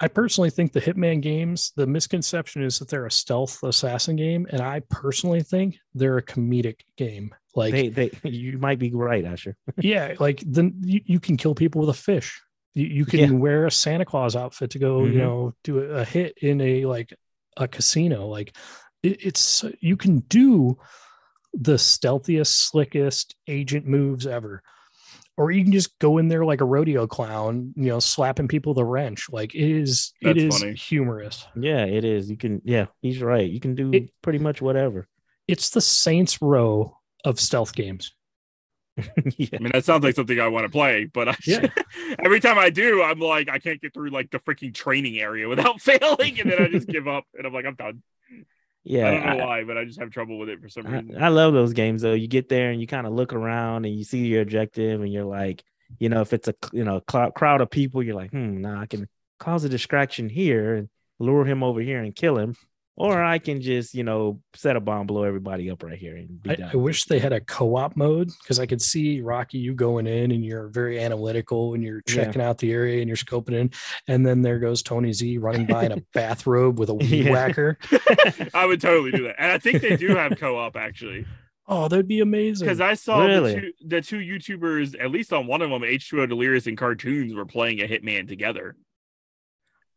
[0.00, 4.46] I personally think the Hitman games, the misconception is that they're a stealth assassin game,
[4.50, 7.34] and I personally think they're a comedic game.
[7.54, 11.54] Like, they they you might be right asher yeah, like then you, you can kill
[11.54, 12.40] people with a fish.
[12.74, 13.30] You, you can Yeah.
[13.32, 15.12] wear a Santa Claus outfit to go, Mhm.
[15.12, 17.12] you know, do a, a hit in a like
[17.58, 18.28] a casino.
[18.28, 18.56] Like,
[19.02, 20.78] it, it's you can do
[21.52, 24.62] the stealthiest, slickest agent moves ever.
[25.38, 28.74] Or you can just go in there like a rodeo clown, you know, slapping people
[28.74, 29.28] with a wrench.
[29.30, 30.74] Like it is, it That's is funny.
[30.74, 31.46] humorous.
[31.56, 35.08] yeah it is you can yeah he's right you can do It- pretty much whatever
[35.48, 38.12] It's the Saints Row of stealth games.
[39.38, 41.66] yeah I mean, that sounds like something I want to play, but I, Yeah.
[42.24, 45.48] every time I do, I'm like, I can't get through like the freaking training area
[45.48, 48.02] without failing, and then I just give up, and I'm like, I'm done.
[48.84, 50.86] Yeah I don't know I- why, but I just have trouble with it for some
[50.86, 51.22] I, reason.
[51.22, 52.14] I love those games though.
[52.14, 55.12] You get there and you kind of look around and you see your objective and
[55.12, 55.62] you're like,
[55.98, 58.80] you know, if it's a you know cl- crowd of people, you're like, hmm, nah,
[58.80, 59.08] I can
[59.38, 62.56] cause a distraction here and lure him over here and kill him,
[62.94, 66.42] or I can just you know set a bomb, blow everybody up right here and
[66.42, 66.70] be I, done.
[66.72, 70.30] I wish they had a co-op mode because I could see Rocky you going in
[70.30, 72.14] and you're very analytical and you're Yeah.
[72.14, 73.70] checking out the area and you're scoping in,
[74.08, 77.30] and then there goes Tony Z running by in a bathrobe with a weed Yeah.
[77.30, 77.78] whacker.
[78.54, 81.24] I would totally do that, and I think they do have co-op actually,
[81.68, 82.66] Oh, that'd be amazing.
[82.66, 83.54] because I saw Really?
[83.54, 87.34] the, two, the two YouTubers, at least on one of them, H2O Delirious and Cartoonz,
[87.34, 88.74] were playing a Hitman together,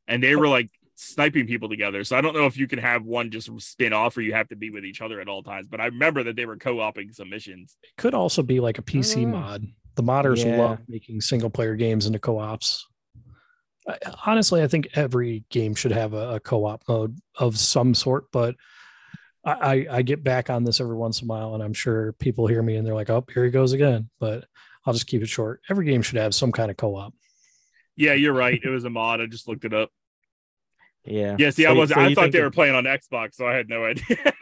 [0.08, 2.04] and they were like sniping people together.
[2.04, 4.48] So I don't know if you can have one just spin off or you have
[4.50, 5.68] to be with each other at all times.
[5.68, 7.78] But I remember that they were co-oping some missions.
[7.84, 9.32] it could also be like a PC mm.
[9.32, 9.66] mod.
[9.96, 10.58] The modders Yeah.
[10.58, 12.88] love making single player games into co-ops.
[13.88, 18.26] I, honestly, I think every game should have a, a co-op mode of some sort,
[18.32, 18.56] but
[19.46, 22.14] I, I, I get back on this every once in a while, and I'm sure
[22.14, 24.46] people hear me and they're like, "Oh, here he goes again." But
[24.86, 25.62] I'll just keep it short.
[25.70, 27.14] Every game should have some kind of co-op.
[27.96, 28.60] Yeah, you're right.
[28.62, 29.22] It was a mod.
[29.22, 29.92] I just looked it up.
[31.06, 33.36] Yeah, Yeah, see, I was so I thought think they it- were playing on Xbox,
[33.36, 34.18] so I had no idea.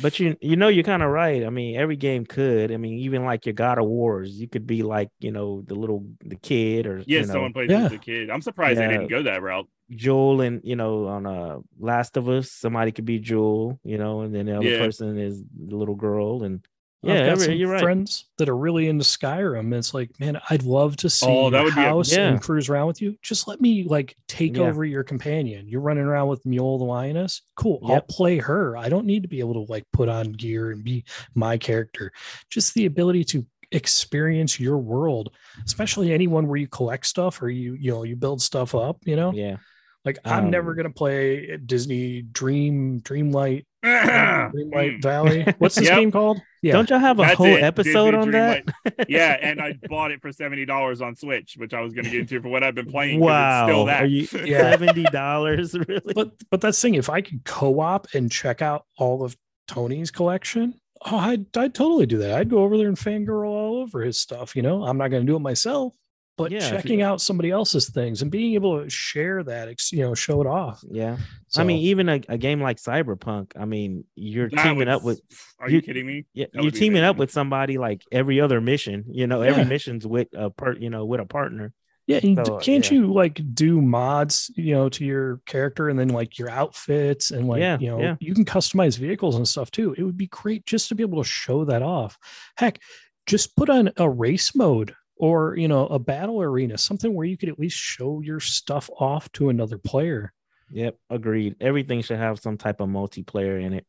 [0.00, 1.44] But you you know you're kind of right.
[1.44, 2.72] I mean, every game could.
[2.72, 5.74] I mean, even like your God of Wars, you could be like you know the
[5.74, 7.84] little the kid or yeah, you know, someone plays Yeah.
[7.84, 8.30] as a kid.
[8.30, 8.88] I'm surprised Yeah.
[8.88, 9.68] they didn't go that route.
[9.90, 14.22] Joel and you know on uh Last of Us, somebody could be Joel, you know,
[14.22, 14.78] and then the other Yeah.
[14.78, 16.66] person is the little girl, and
[17.04, 17.82] I've yeah, got every- some you're right.
[17.82, 19.74] friends that are really into Skyrim.
[19.74, 22.28] It's like, man, I'd love to see Oh, that your would be a- house Yeah.
[22.28, 23.16] and cruise around with you.
[23.22, 24.64] Just let me like take Yeah.
[24.64, 25.66] over your companion.
[25.68, 27.42] You're running around with Mule the lioness.
[27.56, 27.80] Cool.
[27.84, 28.76] I'll play her.
[28.76, 32.12] I don't need to be able to like put on gear and be my character.
[32.50, 35.32] Just the ability to experience your world,
[35.64, 38.98] especially anyone where you collect stuff or you you know you build stuff up.
[39.06, 39.56] You know, Yeah,
[40.04, 44.52] like I'm never Um, gonna play Disney Dream Dreamlight Dreamlight
[44.98, 45.02] Mm.
[45.02, 45.46] Valley.
[45.58, 45.98] What's this Yep.
[45.98, 46.40] game called?
[46.62, 46.74] Yeah.
[46.74, 48.64] don't y'all have a That's whole it, episode Disney on that?
[49.08, 52.10] Yeah, and I bought it for seventy dollars on Switch, which I was going to
[52.10, 53.18] get into for what I've been playing.
[53.20, 54.02] wow, it's still that.
[54.02, 54.70] are you Yeah.
[54.70, 56.14] seventy dollars really?
[56.14, 56.94] but but that's the thing.
[56.94, 60.74] If I could co-op and check out all of Tony's collection,
[61.06, 62.34] oh, I'd I'd totally do that.
[62.34, 64.54] I'd go over there and fangirl all over his stuff.
[64.54, 65.94] You know, I'm not going to do it myself,
[66.38, 69.92] but Yeah, checking you- out somebody else's things and being able to share that, ex-
[69.92, 70.82] you know, show it off.
[70.90, 71.18] yeah,
[71.48, 73.52] So, I mean, even a, a game like Cyberpunk.
[73.56, 75.20] I mean, you're teaming would- up with
[75.60, 76.24] Are you- you, kidding me?
[76.34, 79.04] yeah, That you're would be teaming up with somebody like every other mission.
[79.10, 79.68] You know, every Yeah.
[79.68, 80.80] mission's with a part.
[80.80, 81.72] You know, with a partner.
[82.08, 82.98] yeah, and So, can't yeah.
[82.98, 87.46] you like do mods, you know, to your character and then like your outfits and
[87.46, 88.16] like Yeah, you know, yeah.
[88.20, 89.94] you can customize vehicles and stuff too.
[89.96, 92.18] It would be great just to be able to show that off.
[92.56, 92.80] Heck,
[93.26, 97.36] just put on a race mode or you know a battle arena, something where you
[97.36, 100.32] could at least show your stuff off to another player.
[100.72, 101.54] Yep, agreed.
[101.60, 103.86] Everything should have some type of multiplayer in it.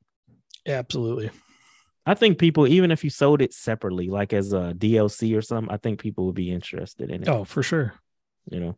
[0.67, 1.31] Absolutely.
[2.05, 5.73] I think people, even if you sold it separately, like as a DLC or something,
[5.73, 7.29] I think people would be interested in it.
[7.29, 7.93] Oh, for sure.
[8.51, 8.77] You know,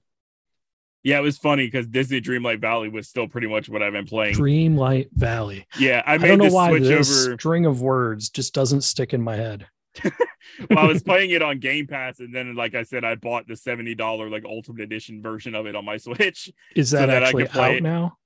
[1.03, 4.05] Yeah, it was funny because Disney Dreamlight Valley was still pretty much what I've been
[4.05, 4.35] playing.
[4.35, 5.65] Dreamlight Valley.
[5.79, 7.35] Yeah, I I, don't know the why this over.
[7.35, 9.67] string of words just doesn't stick in my head.
[10.69, 13.47] well, I was playing it on Game Pass, and then, like I said, I bought
[13.47, 16.51] the seventy dollar like Ultimate Edition version of it on my Switch.
[16.75, 17.83] Is So that that I actually play out it.
[17.83, 18.17] now?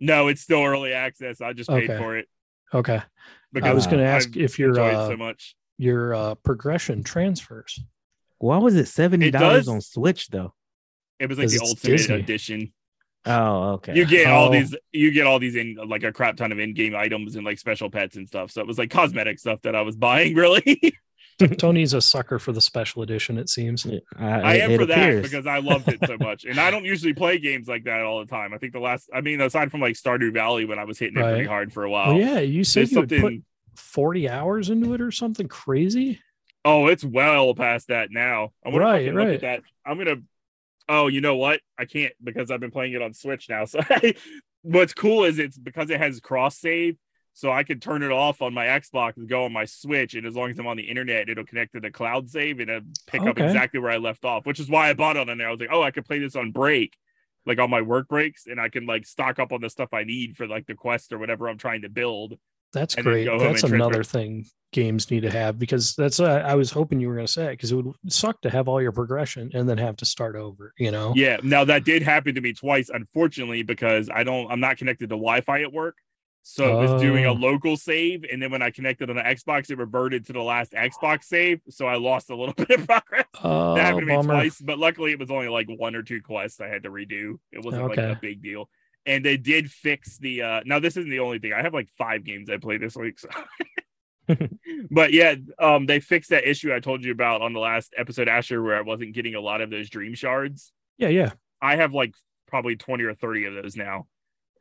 [0.00, 1.40] No, it's still early access.
[1.40, 2.26] I just paid for it.
[2.74, 3.00] Okay.
[3.52, 5.54] Because I was going to ask I've if your uh, so much.
[5.78, 7.78] your uh, progression transfers.
[8.38, 10.54] Why was it seventy dollars on Switch though?
[11.20, 12.14] It was like 'cause the ultimate Disney.
[12.16, 12.72] edition.
[13.24, 13.94] Oh, okay.
[13.94, 14.52] You get all Oh.
[14.52, 17.58] these, you get all these in like a crap ton of in-game items and like
[17.58, 18.50] special pets and stuff.
[18.50, 20.34] So it was like cosmetic stuff that I was buying.
[20.42, 20.94] Really,
[21.58, 23.36] Tony's a sucker for the special edition.
[23.38, 23.84] It seems.
[23.86, 26.70] Uh, I it- am it for that because I loved it so much, and I
[26.70, 28.52] don't usually play games like that all the time.
[28.54, 31.16] I think the last, I mean, aside from like Stardew Valley when I was hitting
[31.18, 32.14] it pretty hard for a while.
[32.14, 33.44] Well, yeah, you said you would put something.
[33.74, 36.20] forty hours into it or something crazy.
[36.64, 38.52] Oh, it's well past that now.
[38.64, 39.34] I'm gonna Right, fucking look right.
[39.34, 39.62] at that.
[39.84, 40.16] I'm gonna.
[40.94, 41.60] Oh, you know what?
[41.78, 43.64] I can't because I've been playing it on Switch now.
[43.72, 43.80] So
[44.60, 46.98] what's cool is it's because it has cross save,
[47.32, 50.26] so I can turn it off on my Xbox and go on my Switch, and
[50.26, 52.88] as long as I'm on the internet, it'll connect to the cloud save and it'll
[53.06, 54.44] pick up exactly where I left off.
[54.44, 55.48] Which is why I bought it on there.
[55.48, 56.94] I was like, oh, I could play this on break,
[57.46, 60.04] like on my work breaks, and I can like stock up on the stuff I
[60.04, 62.34] need for like the quest or whatever I'm trying to build.
[62.72, 63.26] That's great.
[63.38, 67.14] That's another thing games need to have because that's uh, I was hoping you were
[67.14, 69.96] going to say because it would suck to have all your progression and then have
[69.98, 70.72] to start over.
[70.78, 71.12] You know.
[71.14, 71.38] Yeah.
[71.42, 75.14] Now that did happen to me twice, unfortunately, because I don't I'm not connected to
[75.16, 75.96] Wi-Fi at work.
[76.44, 77.34] So it was doing a Oh.
[77.34, 80.72] local save, and then when I connected on the Xbox, it reverted to the last
[80.72, 81.60] Xbox save.
[81.68, 83.26] So I lost a little bit of progress.
[83.44, 84.34] Oh, that happened to me bummer.
[84.34, 87.34] twice, but luckily it was only like one or two quests I had to redo.
[87.52, 88.68] It wasn't like a big deal.
[89.04, 91.52] And they did fix the uh now this isn't the only thing.
[91.52, 93.18] I have like five games I played this week.
[93.18, 93.28] So
[94.90, 98.28] but yeah, um they fixed that issue I told you about on the last episode,
[98.28, 100.72] Asher, where I wasn't getting a lot of those dream shards.
[100.98, 101.32] Yeah, yeah.
[101.60, 102.14] I have like
[102.46, 104.06] probably 20 or 30 of those now.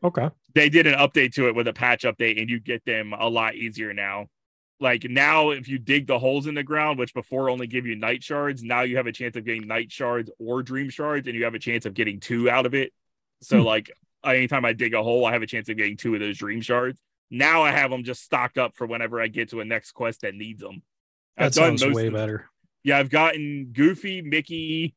[0.04, 0.30] Okay.
[0.56, 3.30] They did an update to it with a patch update, and you get them a
[3.30, 4.28] lot easier now.
[4.80, 7.96] Like now, if you dig the holes in the ground, which before only give you
[7.96, 11.36] night shards, now you have a chance of getting night shards or dream shards, and
[11.38, 12.92] you have a chance of getting two out of it.
[13.42, 13.66] So, Hmm.
[13.66, 13.92] like,
[14.26, 16.38] Uh, anytime I dig a hole, I have a chance of getting two of those
[16.38, 17.00] dream shards.
[17.30, 20.22] Now I have them just stocked up for whenever I get to a next quest
[20.22, 20.84] that needs them.
[21.38, 22.50] That sounds way better.
[22.84, 24.96] yeah, I've gotten Goofy, Mickey,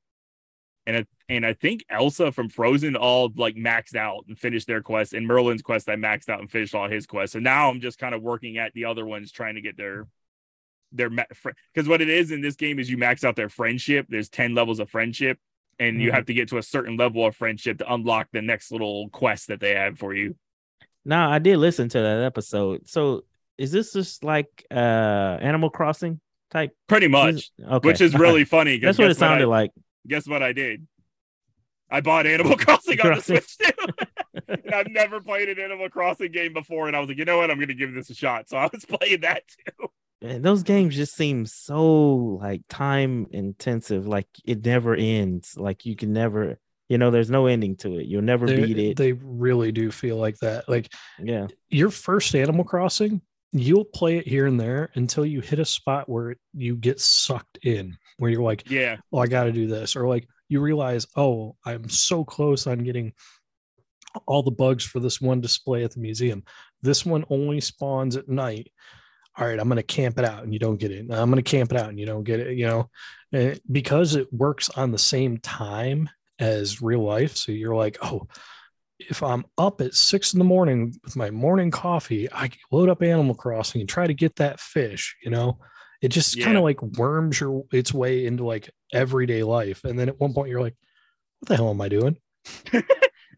[0.87, 4.83] and I, and I think Elsa from Frozen all like maxed out and finished their
[4.83, 5.15] quest.
[5.15, 7.33] And Merlin's quest, I maxed out and finished all his quests.
[7.33, 10.07] So now I'm just kind of working at the other ones, trying to get their
[10.93, 14.07] their because what it is in this game is you max out their friendship.
[14.09, 15.39] There's ten levels of friendship,
[15.79, 16.15] and you Mhm.
[16.15, 19.49] have to get to a certain level of friendship to unlock the next little quest
[19.49, 20.37] that they have for you.
[21.05, 22.89] Now I did listen to that episode.
[22.89, 23.25] So
[23.59, 24.75] is this just like uh
[25.41, 26.21] Animal Crossing
[26.51, 26.73] type?
[26.89, 27.87] Pretty much, Okay.
[27.89, 28.79] which is really funny.
[28.79, 29.71] That's what it guess I- sounded like.
[30.07, 30.87] guess what I did?
[31.91, 33.71] I bought Animal Crossing on the Switch too.
[34.49, 36.87] and I've never played an Animal Crossing game before.
[36.89, 37.51] And I was like, you know what?
[37.51, 38.49] I'm going to give this a shot.
[38.49, 39.89] So I was playing that too.
[40.23, 44.07] And those games just seem so like time intensive.
[44.07, 45.55] Like it never ends.
[45.57, 46.59] Like you can never,
[46.89, 48.07] you know, there's no ending to it.
[48.07, 48.97] You'll never They, beat it.
[48.97, 50.69] they really do feel like that.
[50.69, 51.49] Like yeah.
[51.69, 53.21] your first Animal Crossing,
[53.53, 57.59] you'll play it here and there until you hit a spot where you get sucked
[57.63, 58.97] in, where you're like, Yeah.
[59.13, 59.95] oh, I got to do this.
[59.95, 63.13] Or like you realize, oh, I'm so close on getting
[64.27, 66.45] all the bugs for this one display at the museum.
[66.83, 68.71] This one only spawns at night.
[69.37, 71.11] All right, I'm going to camp it out and you don't get it.
[71.11, 72.89] I'm going to camp it out and you don't get it, you know,
[73.35, 76.09] Eh, because it works on the same time
[76.39, 77.37] as real life.
[77.37, 78.29] So you're like, oh,
[79.01, 83.03] if I'm up at six in the morning with my morning coffee, I load up
[83.03, 85.59] Animal Crossing and try to get that fish, you know?
[86.01, 89.83] It just kind of like worms your its way into like everyday life.
[89.85, 90.77] And then at one point you're like,
[91.41, 92.19] what the hell am I doing?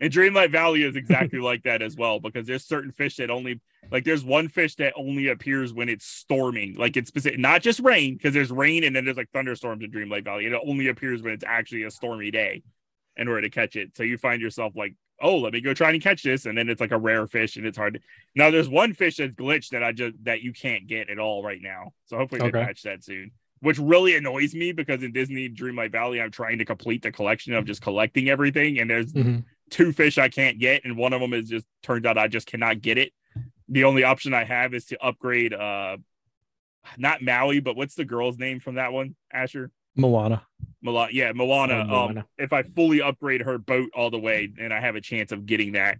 [0.00, 3.60] And Dreamlight Valley is exactly like that as well because there's certain fish that only
[3.90, 7.80] like there's one fish that only appears when it's storming, like it's specific, not just
[7.80, 10.46] rain because there's rain and then there's like thunderstorms in Dreamlight Valley.
[10.46, 12.62] and It only appears when it's actually a stormy day
[13.16, 13.96] in order to catch it.
[13.96, 16.68] So you find yourself like, oh, let me go try and catch this, and then
[16.68, 17.94] it's like a rare fish and it's hard.
[17.94, 18.00] To...
[18.34, 21.42] Now there's one fish that's glitched that I just that you can't get at all
[21.42, 21.92] right now.
[22.06, 22.64] So hopefully they Okay.
[22.64, 23.30] patch that soon.
[23.60, 27.54] Which really annoys me because in Disney Dreamlight Valley, I'm trying to complete the collection
[27.54, 29.44] of just collecting everything, and there's Mhm.
[29.70, 32.46] Two fish I can't get, and one of them is just turns out I just
[32.46, 33.12] cannot get it.
[33.68, 35.96] The only option I have is to upgrade uh
[36.96, 39.16] not Maui, but what's the girl's name from that one?
[39.32, 39.70] Asher?
[39.98, 40.42] Milana.
[40.82, 41.10] Moana.
[41.12, 41.78] Yeah, Milana.
[41.78, 42.26] Oh, Um Moana.
[42.38, 45.46] if I fully upgrade her boat all the way, and I have a chance of
[45.46, 45.98] getting that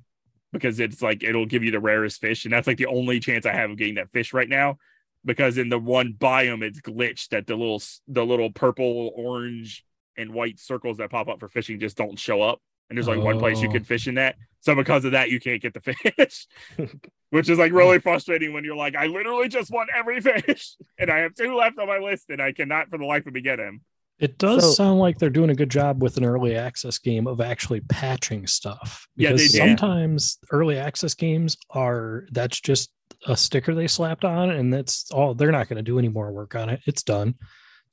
[0.52, 3.46] because it's like it'll give you the rarest fish, and that's like the only chance
[3.46, 4.78] I have of getting that fish right now.
[5.24, 9.84] Because in the one biome, it's glitched that the little the little purple, orange,
[10.16, 12.60] and white circles that pop up for fishing just don't show up.
[12.88, 13.72] And there's like one place you Oh.
[13.72, 14.36] can fish in that.
[14.60, 15.80] So because of that, you can't get the
[16.16, 16.46] fish,
[17.30, 21.10] which is like really frustrating when you're like, I literally just want every fish, and
[21.10, 23.40] I have two left on my list, and I cannot for the life of me
[23.40, 23.80] get them.
[24.18, 27.26] It does So- sound like they're doing a good job with an early access game
[27.26, 29.06] of actually patching stuff.
[29.16, 29.58] Yeah, they Because do.
[29.58, 32.90] sometimes early access games are that's just
[33.26, 35.34] a sticker they slapped on, and that's all.
[35.34, 36.80] They're not going to do any more work on it.
[36.86, 37.34] It's done.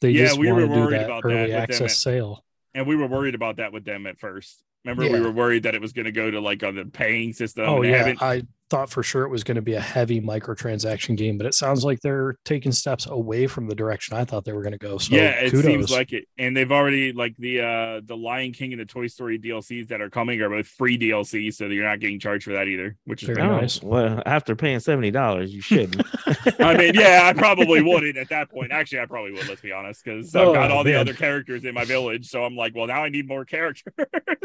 [0.02, 2.44] They Yeah, just we want were to do worried that about early with access sale.
[2.74, 4.64] and we were worried about that with them at first.
[4.86, 7.32] Remember, we were worried that it was going to go to like on the paying
[7.34, 7.66] system.
[7.68, 8.44] Oh yeah, haven't- I
[8.74, 11.86] thought for sure it was going to be a heavy microtransaction game, but it sounds
[11.86, 14.98] like they're taking steps away from the direction I thought they were going to go.
[14.98, 15.66] So yeah, it kudos.
[15.66, 16.26] seems like it.
[16.40, 20.02] And they've already like the uh the Lion King and the Toy Story DLCs that
[20.02, 23.22] are coming are both free DLC, so you're not getting charged for that either, which
[23.22, 23.62] is Very pretty nice.
[23.82, 23.84] nice.
[23.84, 26.02] Well, after paying seventy dollars, you shouldn't.
[26.60, 28.72] I mean, yeah, I probably wouldn't at that point.
[28.72, 29.48] Actually, I probably would.
[29.48, 32.44] Let's be honest, because I've Oh, got all the other characters in my village, so
[32.44, 33.94] I'm like, well, now I need more characters.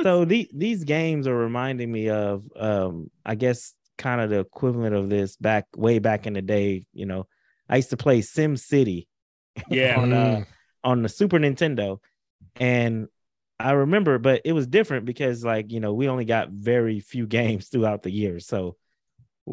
[0.03, 4.95] so the, these games are reminding me of um i guess kind of the equivalent
[4.95, 7.27] of this back way back in the day you know
[7.69, 9.09] i used to play sim city
[9.71, 10.47] yeah, on uh Mm.
[10.85, 11.99] on the super nintendo.
[12.57, 13.09] And
[13.59, 17.27] i remember but it was different because like you know we only got very few
[17.27, 18.39] games throughout the year.
[18.41, 18.77] So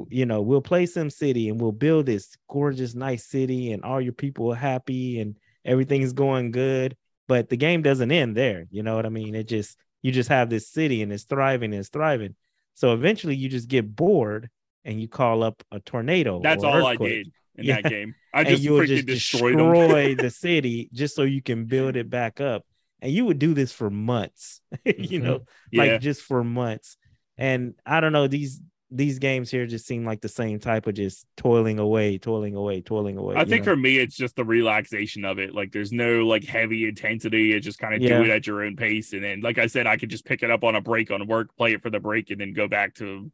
[0.10, 4.00] you know we'll play sim city and we'll build this gorgeous nice city and all
[4.02, 6.96] your people are happy and everything's going good.
[7.28, 8.66] But the game doesn't end there.
[8.70, 9.34] You know what i mean?
[9.36, 12.36] It just you just have this city and it's thriving and it's thriving
[12.76, 14.50] so eventually you just get bored
[14.84, 17.78] and you call up a tornado that's all I did in Yeah.
[17.78, 18.16] that game.
[18.34, 21.96] I and just you freaking just destroyed destroy the city just so you can build
[21.96, 22.64] it back up
[23.02, 25.24] and you would do this for months you Mhm.
[25.24, 26.98] know yeah, like just for months.
[27.38, 28.62] And I don't know these
[28.92, 32.82] these games here just seem like the same type of just toiling away, toiling away,
[32.82, 33.36] toiling away.
[33.36, 33.72] I think know?
[33.72, 35.56] for me, it's just the relaxation of it.
[35.56, 37.54] Like, there's no like heavy intensity.
[37.54, 38.20] It just kind of Yeah.
[38.20, 39.14] do it at your own pace.
[39.14, 41.26] And then, like I said, I could just pick it up on a break on
[41.28, 43.32] work, play it for the break, and then go back to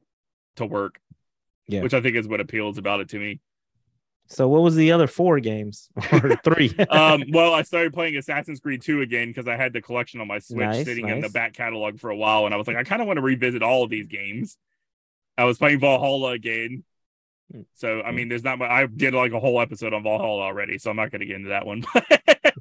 [0.55, 0.99] to work.
[1.67, 1.83] Yeah.
[1.83, 3.39] which I think is what appeals about it to me.
[4.27, 4.47] so.
[4.47, 6.73] What was the other four games or three?
[6.89, 10.27] Um, well, I started playing Assassin's Creed 2 again because I had the collection on
[10.27, 12.75] my Switch Nice, sitting in the back catalog for a while, and I was like,
[12.77, 14.57] I kind of want to revisit all of these games.
[15.37, 16.83] I was playing Valhalla again.
[17.51, 17.61] Hmm.
[17.75, 18.69] So I mean, there's not much.
[18.69, 21.37] I did like a whole episode on Valhalla already, so I'm not going to get
[21.37, 21.83] into that one.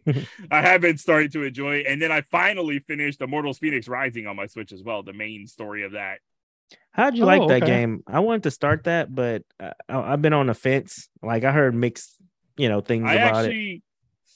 [0.51, 1.87] I have been starting to enjoy, it.
[1.87, 5.03] and then I finally finished Immortals: Phoenix Rising on my Switch as well.
[5.03, 6.19] The main story of that.
[6.93, 7.67] How'd you Oh, like that okay.
[7.67, 8.03] game?
[8.07, 11.09] I wanted to start that, but I, I've been on the fence.
[11.23, 12.17] Like I heard mixed,
[12.57, 13.83] you know, things I about it.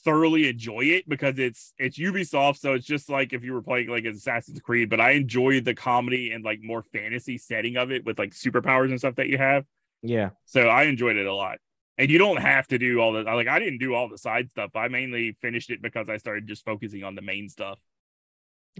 [0.05, 3.89] Thoroughly enjoy it because it's it's Ubisoft, so it's just like if you were playing
[3.89, 4.89] like an Assassin's Creed.
[4.89, 8.89] But I enjoy the comedy and like more fantasy setting of it with like superpowers
[8.89, 9.65] and stuff that you have.
[10.01, 10.29] Yeah.
[10.45, 11.57] So I enjoyed it a lot.
[11.97, 14.49] And you don't have to do all the like I didn't do all the side
[14.51, 14.71] stuff.
[14.75, 17.79] I mainly finished it because I started just focusing on the main stuff.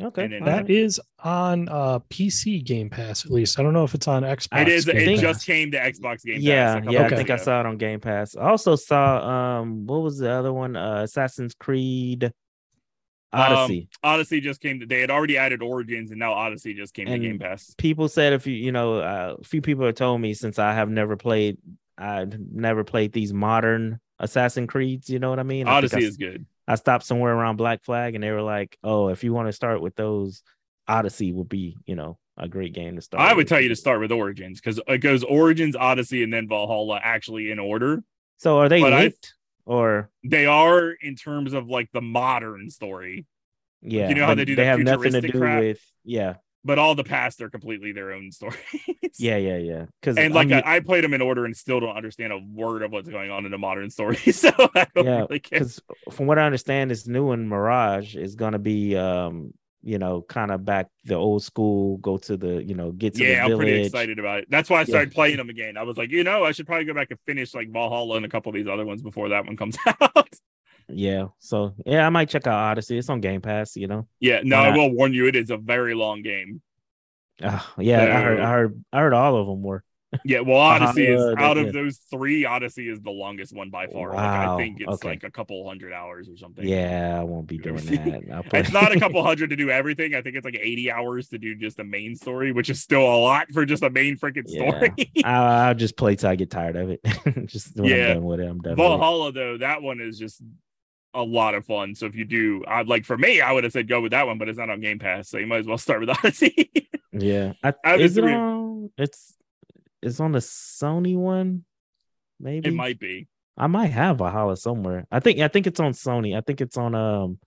[0.01, 0.25] Okay.
[0.25, 3.57] And then- That is on uh PC Game Pass at least.
[3.59, 4.61] I don't know if it's on Xbox.
[4.61, 4.85] it is.
[4.85, 5.21] Game It Pass.
[5.21, 6.43] just came to Xbox Game Pass.
[6.43, 7.01] yeah, yeah.
[7.01, 7.15] I Okay.
[7.15, 8.35] think I saw it on Game Pass.
[8.35, 10.75] I also saw um, what was the other one?
[10.75, 12.31] Uh, Assassin's Creed
[13.33, 13.89] Odyssey.
[14.03, 14.79] Odyssey just came.
[14.79, 17.75] To, they had already added Origins, and now Odyssey just came And to Game Pass.
[17.77, 20.73] people said if you you know uh, a few people have told me since I
[20.73, 21.57] have never played
[21.97, 25.09] I've never played these modern Assassin Creeds.
[25.09, 25.67] You know what I mean?
[25.67, 26.45] I think Odyssey I, is good.
[26.67, 29.53] I stopped somewhere around Black Flag and they were like, "Oh, if you want to
[29.53, 30.41] start with those,
[30.87, 33.75] Odyssey would be you know a great game to start." I would tell you to
[33.75, 38.03] start with Origins because it goes Origins, Odyssey, and then Valhalla actually in order.
[38.37, 39.33] So are they but I- linked
[39.65, 43.25] or They are in terms of like the modern story,
[43.81, 44.09] yeah?
[44.09, 45.59] You know how they do They the have nothing to do crap?
[45.61, 46.35] with yeah,
[46.65, 48.57] but all the past are completely their own stories.
[49.17, 49.85] yeah, yeah, yeah.
[50.01, 52.81] Because and like I, I played them in order and still don't understand a word
[52.81, 54.17] of what's going on in the modern story.
[54.31, 55.59] So I don't Yeah, really care.
[55.59, 59.53] because from what I understand, this new one, Mirage, is gonna be um,
[59.83, 63.23] you know, kind of back the old school, go to the, you know, get to
[63.23, 64.47] Yeah, I'm pretty excited about it.
[64.49, 64.87] That's why I Yeah.
[64.89, 65.77] started playing them again.
[65.77, 68.25] I was like, you know, I should probably go back and finish like Valhalla and
[68.25, 70.29] a couple of these other ones before that one comes out.
[70.87, 72.97] Yeah, so yeah, I might check out Odyssey.
[72.97, 74.07] It's on Game Pass, you know.
[74.19, 76.61] yeah, no, Why I will warn you, it is a very long game.
[77.43, 79.83] Ah, yeah, I heard, I heard, I heard all of them were.
[80.23, 81.63] Yeah, well, Odyssey is Uh, out yeah.
[81.63, 82.45] of those three.
[82.45, 84.09] Odyssey is the longest one by far.
[84.13, 85.09] Like, I think it's okay.
[85.09, 86.65] like a couple hundred hours or something.
[86.65, 88.45] Yeah, I won't be doing that.
[88.53, 90.15] It's not a couple hundred to do everything.
[90.15, 93.01] I think it's like 80 hours to do just the main story, which is still
[93.01, 94.69] a lot for just a main freaking Yeah.
[94.69, 95.11] story.
[95.25, 97.01] I'll, I'll just play till I get tired of it.
[97.47, 98.11] just when Yeah.
[98.11, 98.71] I'm done with it, I'm done.
[98.71, 98.83] with it.
[98.83, 100.41] Valhalla, though, that one is just
[101.15, 101.95] a lot of fun.
[101.95, 104.27] So if you do, I like for me, I would have said go with that
[104.27, 106.71] one, but it's not on Game Pass, so you might as well start with Odyssey.
[107.11, 108.91] Yeah, I, of is it on?
[108.97, 109.33] It's
[110.01, 111.63] it's on the Sony one.
[112.39, 113.27] Maybe it might be.
[113.57, 115.07] I might have Valhalla somewhere.
[115.11, 116.37] I think I think it's on Sony.
[116.37, 117.39] I think it's on um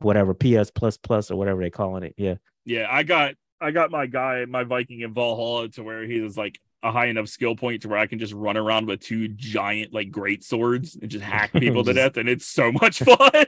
[0.00, 2.14] whatever PS plus plus or whatever they calling it.
[2.16, 2.34] Yeah.
[2.64, 6.36] Yeah, I got I got my guy, my Viking in Valhalla to where he was
[6.36, 9.28] like a high enough skill point to where I can just run around with two
[9.28, 13.46] giant like great swords and just hack people to death, and it's so much fun.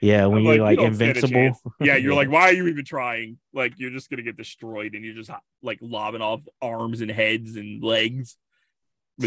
[0.00, 1.60] Yeah, when I'm you're "You like a invincible.
[1.80, 3.38] Yeah, you're like, why are you even trying?
[3.52, 5.30] Like, you're just gonna get destroyed, and you're just
[5.62, 8.36] like lobbing off arms and heads and legs.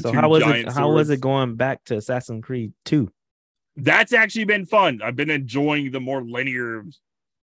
[0.02, 0.72] So how was it?
[0.72, 3.12] How was it going back to Assassin's Creed Two?
[3.76, 5.02] That's actually been fun.
[5.04, 6.86] I've been enjoying the more linear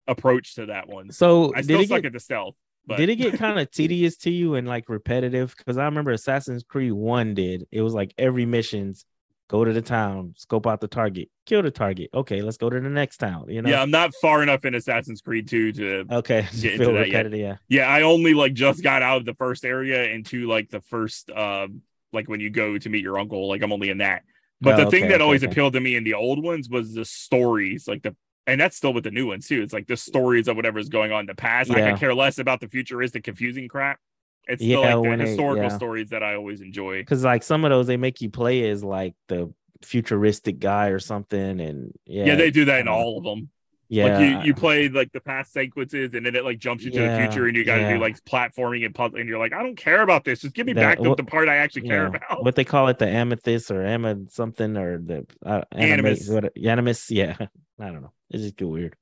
[0.08, 1.12] approach to that one.
[1.12, 2.56] So I still it suck get at the stealth.
[2.88, 5.54] But did it get kind of tedious to you and like repetitive?
[5.58, 7.68] Because I remember Assassin's Creed One did.
[7.72, 9.06] It was like every mission's
[9.50, 12.10] go to the town, scope out the target, kill the target.
[12.14, 13.46] Okay, let's go to the next town.
[13.50, 13.70] You know.
[13.70, 16.48] yeah, I'm not far enough in Assassin's Creed 2 to Okay.
[16.62, 17.34] Get into that yet.
[17.34, 17.56] Yeah.
[17.70, 21.30] Yeah, I only like just got out of the first area into like the first
[21.32, 21.82] um
[22.14, 24.24] like when you go to meet your uncle, like I'm only in that.
[24.60, 25.52] But Oh, the thing that okay, always okay.
[25.52, 28.16] appealed to me in the old ones was the stories, like the
[28.48, 29.62] and that's still with the new ones too.
[29.62, 31.70] It's like the stories of whatever's going on in the past.
[31.70, 32.00] Like I Yeah.
[32.00, 34.00] care less about the futuristic confusing crap.
[34.48, 35.76] It's Yeah, still like the historical yeah.
[35.78, 37.00] stories that I always enjoy.
[37.00, 41.00] Because like some of those they make you play as like the futuristic guy or
[41.00, 43.50] something, and yeah, Yeah, they do that in all of them.
[43.90, 46.92] Yeah, like you, you play like the past sequences and then it like jumps you
[46.92, 47.94] to the future and you got to yeah.
[47.94, 50.42] do like platforming and puzzle and you're like, I don't care about this.
[50.42, 52.18] Just give me That- back to what- the part I actually care yeah.
[52.18, 52.44] about.
[52.44, 56.28] what they call it, the amethyst or amid something or the uh, Animus.
[56.28, 57.38] What, animus, yeah.
[57.80, 58.12] I don't know.
[58.30, 58.96] It's just get weird.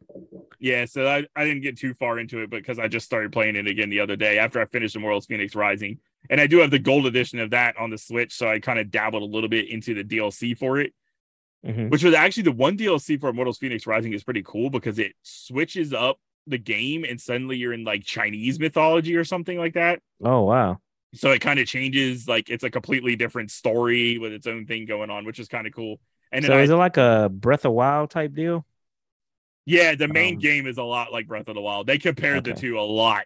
[0.59, 3.55] Yeah, so I, I didn't get too far into it because I just started playing
[3.55, 5.99] it again the other day after I finished Immortals Phoenix Rising.
[6.29, 8.79] And I do have the gold edition of that on the Switch, so I kind
[8.79, 10.93] of dabbled a little bit into the DLC for it,
[11.65, 11.89] Mhm.
[11.89, 15.13] which was actually the one DLC for Immortals Phoenix Rising is pretty cool because it
[15.23, 19.99] switches up the game and suddenly you're in like Chinese mythology or something like that.
[20.23, 20.79] Oh wow.
[21.15, 24.85] So it kind of changes, like it's a completely different story with its own thing
[24.85, 25.99] going on, which is kind of cool.
[26.31, 28.65] And So I, is it like a Breath of Wild type deal?
[29.65, 31.87] yeah, the main Um, game is a lot like Breath of the Wild.
[31.87, 33.25] They compared the two a lot.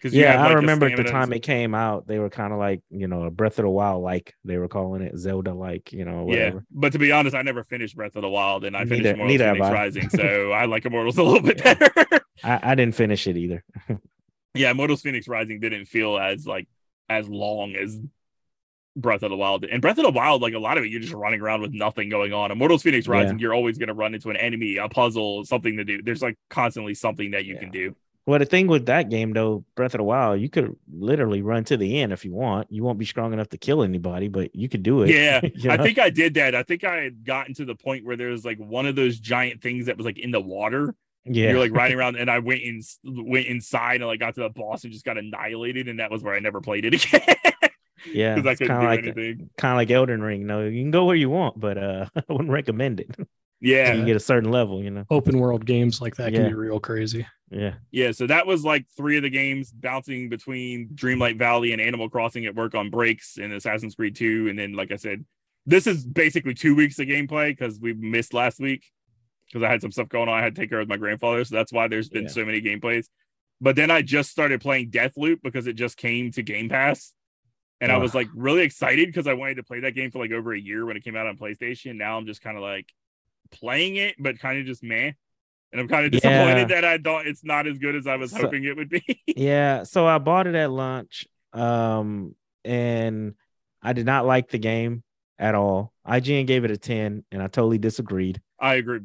[0.00, 2.82] Because Yeah, I remember at the time it came out, they were kind of like
[2.90, 6.04] you know a Breath of the Wild like they were calling it Zelda like you
[6.04, 6.56] know whatever.
[6.58, 9.02] Yeah, but to be honest, I never finished Breath of the Wild, and I finished
[9.04, 11.90] Neither- Immortals neither have Phoenix Rising, so I like Immortals a little bit better.
[12.44, 13.64] I, I didn't finish it either.
[14.54, 16.68] yeah, Immortals Phoenix Rising didn't feel as like
[17.08, 17.98] as long as
[18.96, 21.00] Breath of the Wild, and Breath of the Wild, like a lot of it, you're
[21.00, 22.50] just running around with nothing going on.
[22.50, 23.12] Immortals Phoenix Yeah.
[23.14, 26.02] Rising, you're always going to run into an enemy, a puzzle, something to do.
[26.02, 27.60] There's like constantly something that you Yeah.
[27.60, 27.96] can do.
[28.28, 31.64] Well, the thing with that game though, Breath of the Wild, you could literally run
[31.64, 32.70] to the end if you want.
[32.70, 35.08] You won't be strong enough to kill anybody, but you could do it.
[35.08, 36.54] Yeah, you I think I did that.
[36.54, 39.18] I think I had gotten to the point where there was like one of those
[39.18, 40.94] giant things that was like in the water.
[41.24, 41.52] yeah.
[41.52, 44.50] You're like riding around, and I went in, went inside, and like got to the
[44.50, 47.34] boss and just got annihilated, and that was where I never played it again
[48.04, 48.34] yeah.
[48.34, 49.50] because I couldn't kind do of like anything.
[49.56, 50.46] kind of like Elden Ring.
[50.46, 53.10] No, you can go where you want, but uh, I wouldn't recommend it.
[53.60, 55.04] Yeah, you get a certain level, you know.
[55.10, 56.40] Open world games like that Yeah.
[56.40, 57.26] can be real crazy.
[57.50, 57.74] Yeah.
[57.90, 58.12] yeah.
[58.12, 62.44] So that was like three of the games bouncing between Dreamlight Valley and Animal Crossing
[62.46, 64.48] at work on breaks and Assassin's Creed 2.
[64.48, 65.24] And then, like I said,
[65.66, 68.84] this is basically two weeks of gameplay because we missed last week
[69.46, 70.38] because I had some stuff going on.
[70.38, 71.42] I had to take care of my grandfather.
[71.44, 72.28] So that's why there's been Yeah.
[72.28, 73.06] so many gameplays.
[73.60, 77.12] But then I just started playing Deathloop because it just came to Game Pass.
[77.80, 80.32] And I was like really excited because I wanted to play that game for like
[80.32, 81.94] over a year when it came out on PlayStation.
[81.96, 82.86] Now I'm just kind of like
[83.50, 85.12] playing it, but kind of just meh.
[85.70, 88.30] And I'm kind of disappointed that I thought it's not as good as I was
[88.30, 89.02] So- hoping it would be.
[89.36, 89.82] Yeah.
[89.82, 91.26] So I bought it at lunch.
[91.52, 92.34] Um,
[92.64, 93.34] and
[93.82, 95.02] I did not like the game
[95.38, 95.92] at all.
[96.06, 98.40] IGN gave it a 10, and I totally disagreed.
[98.58, 99.00] I agree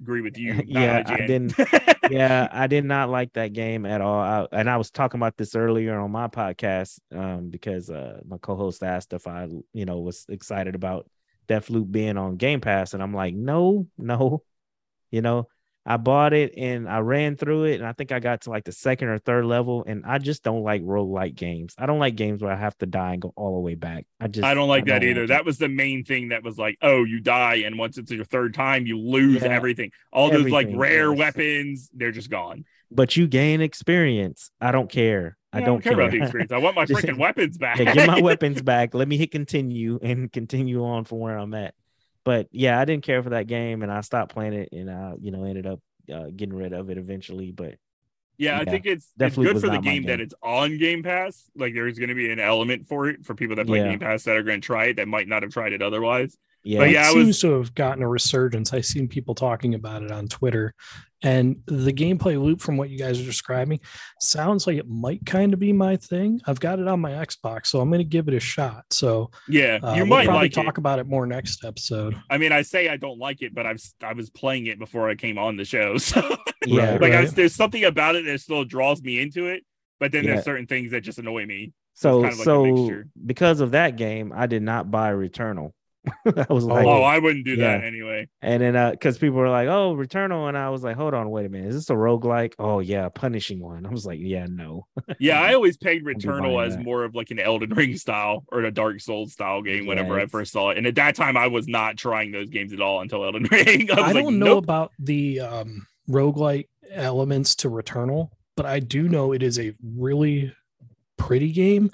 [0.00, 0.54] agree with you.
[0.66, 1.54] Yeah, I didn't-
[2.10, 4.20] yeah, I did not like that game at all.
[4.20, 8.38] I, and I was talking about this earlier on my podcast um, because uh, my
[8.38, 11.08] co-host asked if I, you know, was excited about
[11.50, 14.44] Deathloop being on Game Pass, and I'm like, no, no,
[15.10, 15.48] you know,
[15.92, 18.64] I bought it and I ran through it, and I think I got to like
[18.64, 21.74] the second or third level, and I just don't like roguelike games.
[21.76, 24.06] I don't like games where I have to die and go all the way back.
[24.20, 25.24] I just I don't like that either.
[25.24, 25.26] it.
[25.28, 28.24] That was the main thing that was like, oh, you die, and once it's your
[28.24, 29.48] third time, you lose Yeah.
[29.48, 29.90] everything.
[30.12, 32.64] All those like rare weapons, they're just gone.
[32.92, 34.50] but you gain experience.
[34.60, 35.36] I don't care.
[35.52, 36.52] I Yeah, don't care about the experience.
[36.52, 37.78] I want my freaking weapons back.
[37.78, 38.94] yeah, get my weapons back.
[38.94, 41.74] Let me hit continue and continue on from where I'm at.
[42.24, 45.14] But yeah, I didn't care for that game, and I stopped playing it, and I,
[45.20, 45.80] you know, ended up
[46.12, 47.52] uh, getting rid of it eventually.
[47.52, 47.76] But
[48.38, 51.02] Yeah, I think it's it's definitely good for the my game, that it's on Game
[51.02, 51.50] Pass.
[51.56, 53.90] Like there's going to be an element for it for people that play Yeah.
[53.90, 56.36] Game Pass that are going to try it that might not have tried it otherwise.
[56.62, 58.72] Yeah, But yeah, it I seems was- to have gotten a resurgence.
[58.72, 60.74] I've seen people talking about it on Twitter,
[61.22, 63.80] and the gameplay loop from what you guys are describing
[64.20, 66.40] sounds like it might kind of be my thing.
[66.46, 68.84] I've got it on my Xbox, so I'm going to give it a shot.
[68.90, 70.78] So Yeah, uh, you we'll might probably like talk it.
[70.78, 72.16] about it more next episode.
[72.30, 75.10] I mean, I say I don't like it, but I've I was playing it before
[75.10, 75.96] I came on the show.
[75.98, 76.36] So
[76.66, 76.92] yeah.
[76.92, 77.30] Right, like, I, right.
[77.30, 79.62] there's something about it that still draws me into it.
[79.98, 80.32] But then Yeah.
[80.34, 81.72] there's certain things that just annoy me.
[81.94, 83.08] So kind of like so mixture.
[83.26, 85.72] because of that game, I did not buy Returnal.
[86.26, 88.26] I was like, oh, I wouldn't do that anyway.
[88.40, 91.30] and then uh, because people were like, "Oh, Returnal," and I was like, "Hold on,
[91.30, 92.54] wait a minute, is this a roguelike?
[92.58, 94.86] Oh yeah, punishing one." I was like, "Yeah, no."
[95.18, 96.84] Yeah, I always pegged be Returnal as that.
[96.84, 100.18] more of like an Elden Ring style or a Dark Souls style game Yeah, whenever
[100.18, 100.78] I first saw it.
[100.78, 103.90] And at that time, I was not trying those games at all until Elden Ring.
[103.90, 104.64] I, was I don't know nope.
[104.64, 110.52] about the um, roguelike elements to Returnal, but I do know it is a really
[111.18, 111.90] pretty game.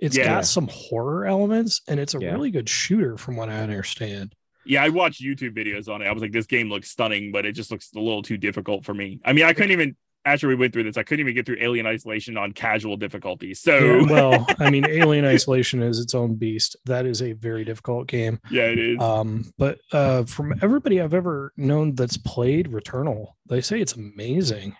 [0.00, 0.24] It's Yeah.
[0.24, 2.32] got some horror elements and it's a Yeah.
[2.32, 4.34] really good shooter from what I understand.
[4.64, 6.06] Yeah, I watched YouTube videos on it.
[6.06, 8.84] I was like, this game looks stunning, but it just looks a little too difficult
[8.84, 9.20] for me.
[9.24, 9.96] I mean, I couldn't even
[10.26, 13.54] after we went through this, I couldn't even get through Alien Isolation on casual difficulty.
[13.54, 16.76] So Yeah, well, I mean, Alien Isolation is its own beast.
[16.84, 18.38] That is a very difficult game.
[18.50, 19.00] yeah, it is.
[19.00, 24.76] Um, but uh, from everybody I've ever known that's played Returnal, they say it's amazing.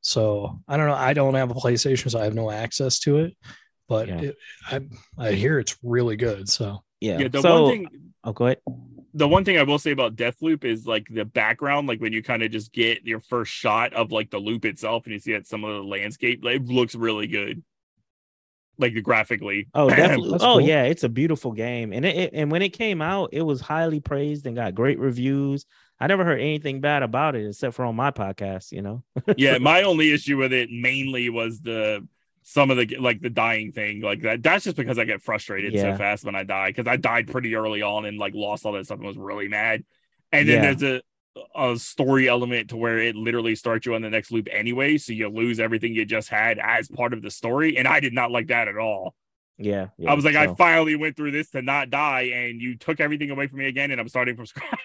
[0.00, 0.94] So I don't know.
[0.94, 3.36] I don't have a PlayStation, so I have no access to it.
[3.88, 4.20] But Yeah.
[4.20, 4.36] it,
[4.70, 4.80] I
[5.18, 6.48] I hear it's really good.
[6.48, 7.18] So Yeah.
[7.18, 7.88] yeah, the so, one thing
[8.24, 8.58] oh, go ahead.
[9.14, 12.22] the one thing I will say about Deathloop is like the background, like when you
[12.22, 15.32] kind of just get your first shot of like the loop itself and you see
[15.32, 17.62] that some of the landscape, like, it looks really good.
[18.78, 19.68] Like graphically.
[19.74, 20.32] Oh, definitely.
[20.32, 20.60] That's oh, cool.
[20.60, 23.60] yeah, it's a beautiful game, and it, it- and when it came out, it was
[23.62, 25.64] highly praised and got great reviews.
[25.98, 28.72] I never heard anything bad about it except for on my podcast.
[28.72, 29.02] You know.
[29.38, 32.06] yeah, my only issue with it mainly was the
[32.48, 34.40] some of the like the dying thing like that.
[34.40, 35.92] That's just because I get frustrated Yeah.
[35.92, 38.70] so fast when I die because I died pretty early on and like lost all
[38.74, 39.84] that stuff and was really mad.
[40.30, 40.72] And then Yeah.
[40.74, 41.02] there's a
[41.56, 45.12] a story element to where it literally starts you on the next loop anyway, so
[45.12, 47.76] you lose everything you just had as part of the story.
[47.76, 49.14] And I did not like that at all.
[49.58, 49.88] Yeah.
[49.98, 53.00] yeah I was like, I finally went through this to not die, and you took
[53.00, 54.80] everything away from me again, and I'm starting from scratch.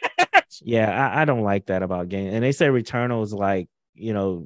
[0.62, 4.14] yeah, I, I don't like that about game And they say Returnal is like, you
[4.14, 4.44] know,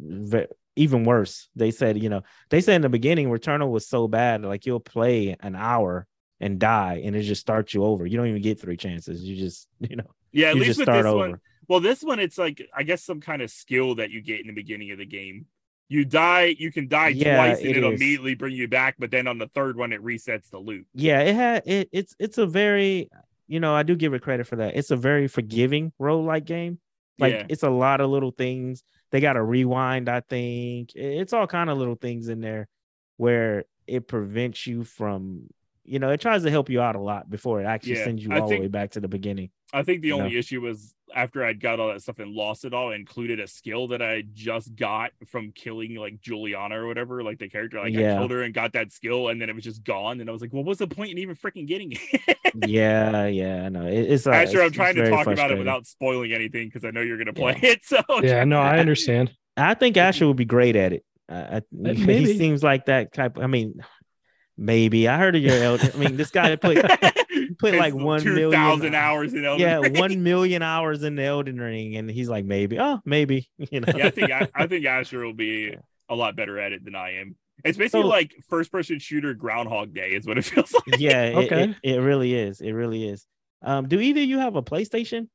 [0.75, 1.49] even worse.
[1.55, 4.79] They said, you know, they said in the beginning, Returnal was so bad, like you'll
[4.79, 6.07] play an hour
[6.39, 8.05] and die, and it just starts you over.
[8.05, 9.23] You don't even get three chances.
[9.23, 11.17] You just, you know, yeah, at least with start this over.
[11.17, 14.41] one, Well, this one, it's like I guess some kind of skill that you get
[14.41, 15.45] in the beginning of the game.
[15.87, 18.01] You die, you can die Yeah, twice, and it it'll is.
[18.01, 18.95] immediately bring you back.
[18.97, 20.87] But then on the third one, it resets the loop.
[20.93, 21.89] yeah, it had it.
[21.91, 23.09] It's it's a very,
[23.47, 24.75] you know, I do give it credit for that.
[24.75, 26.79] It's a very forgiving roguelike game.
[27.19, 28.83] Like yeah, it's a lot of little things.
[29.11, 30.09] They got to rewind.
[30.09, 32.67] I think it's all kind of little things in there
[33.17, 35.47] where it prevents you from,
[35.83, 38.23] you know, it tries to help you out a lot before it actually Yeah, sends
[38.23, 39.51] you I all think- the way back to the beginning.
[39.73, 40.37] I think the only know.
[40.39, 43.89] issue was after I'd got all that stuff and lost it all, included a skill
[43.89, 47.79] that I just got from killing like Julianna or whatever, like the character.
[47.79, 48.13] Like Yeah.
[48.13, 50.19] I killed her and got that skill, and then it was just gone.
[50.21, 52.37] And I was like, well, what's the point in even freaking getting it?
[52.67, 53.85] yeah, yeah, I know.
[53.85, 56.67] It, it's uh, Asher, I'm it's- trying it's to talk about it without spoiling anything
[56.67, 57.81] because I know you're gonna play it.
[57.85, 59.31] So yeah, no, I understand.
[59.57, 61.05] I think Asher would be great at it.
[61.29, 63.37] I, I, he seems like that type.
[63.39, 63.81] I mean,
[64.57, 65.89] maybe I heard of your elder.
[65.93, 66.77] I mean, this guy put
[67.59, 68.53] put like one million-
[68.95, 69.93] hours in Elden yeah Ring.
[69.99, 73.93] one million hours in the Elden Ring, and he's like maybe, oh maybe, you know.
[73.95, 75.75] yeah, I think I, I think Asher will be
[76.09, 77.35] a lot better at it than I am.
[77.63, 80.99] It's basically So- like first person shooter Groundhog Day is what it feels like.
[80.99, 81.75] yeah, it- Okay.
[81.83, 82.61] it, it really is.
[82.61, 83.25] It really is.
[83.61, 85.27] Um, do either of you have a PlayStation?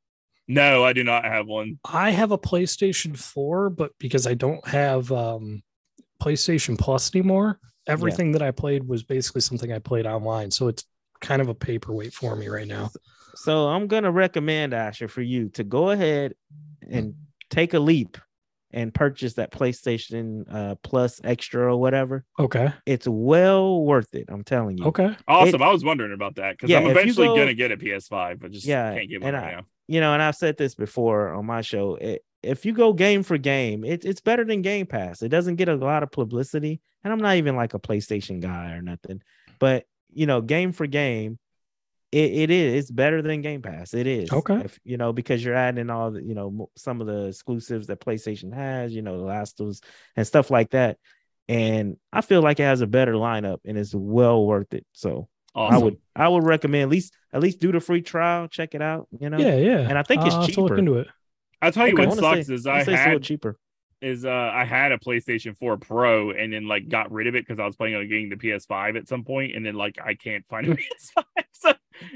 [0.46, 1.78] No, I do not have one.
[1.84, 5.62] I have a PlayStation 4, but because I don't have um,
[6.22, 10.50] PlayStation Plus anymore, everything that I played was basically something I played online.
[10.50, 10.84] So it's
[11.20, 12.90] kind of a paperweight for me right now.
[13.34, 16.34] So I'm gonna recommend Asher for you to go ahead
[16.88, 17.14] and
[17.50, 18.16] take a leap
[18.72, 22.24] and purchase that PlayStation uh, Plus Extra or whatever.
[22.38, 22.72] Okay.
[22.86, 24.26] It's well worth it.
[24.28, 24.84] I'm telling you.
[24.86, 25.14] Okay.
[25.26, 25.60] Awesome.
[25.62, 28.52] I was wondering about that because Yeah, I'm eventually go- gonna get a PS5, but
[28.52, 29.62] just Yeah, can't get one and right I- now.
[29.88, 31.96] You know, and I've said this before on my show.
[31.96, 35.20] It, if you go game for game, it, it's better than Game Pass.
[35.20, 38.72] It doesn't get a lot of publicity, and I'm not even like a PlayStation guy
[38.72, 39.22] or nothing.
[39.58, 41.38] But you know, game for game,
[42.12, 42.74] it, it is.
[42.74, 43.94] It's better than Game Pass.
[43.94, 44.32] It is.
[44.32, 44.62] Okay.
[44.64, 48.00] If, you know, because you're adding all the, you know, some of the exclusives that
[48.00, 48.92] PlayStation has.
[48.92, 49.80] You know, the Last of Us
[50.16, 50.98] and stuff like that.
[51.48, 54.86] And I feel like it has a better lineup, and it's well worth it.
[54.92, 55.74] So Awesome.
[55.74, 58.82] I would, I would recommend at least, at least do the free trial, check it
[58.82, 59.08] out.
[59.18, 59.38] You know.
[59.38, 59.56] Yeah.
[59.56, 59.78] Yeah.
[59.80, 60.78] And I think it's I'll have look cheaper.
[60.78, 61.08] into it.
[61.62, 62.06] I'll tell you Okay.
[62.06, 63.58] What wanna sucks say- is I I wanna say it's a little had cheaper.
[64.02, 67.46] Is uh I had a PlayStation 4 Pro and then like got rid of it
[67.46, 70.14] because I was planning on getting the PS5 at some point, and then like I
[70.14, 71.24] can't find a PS5.
[71.52, 71.72] So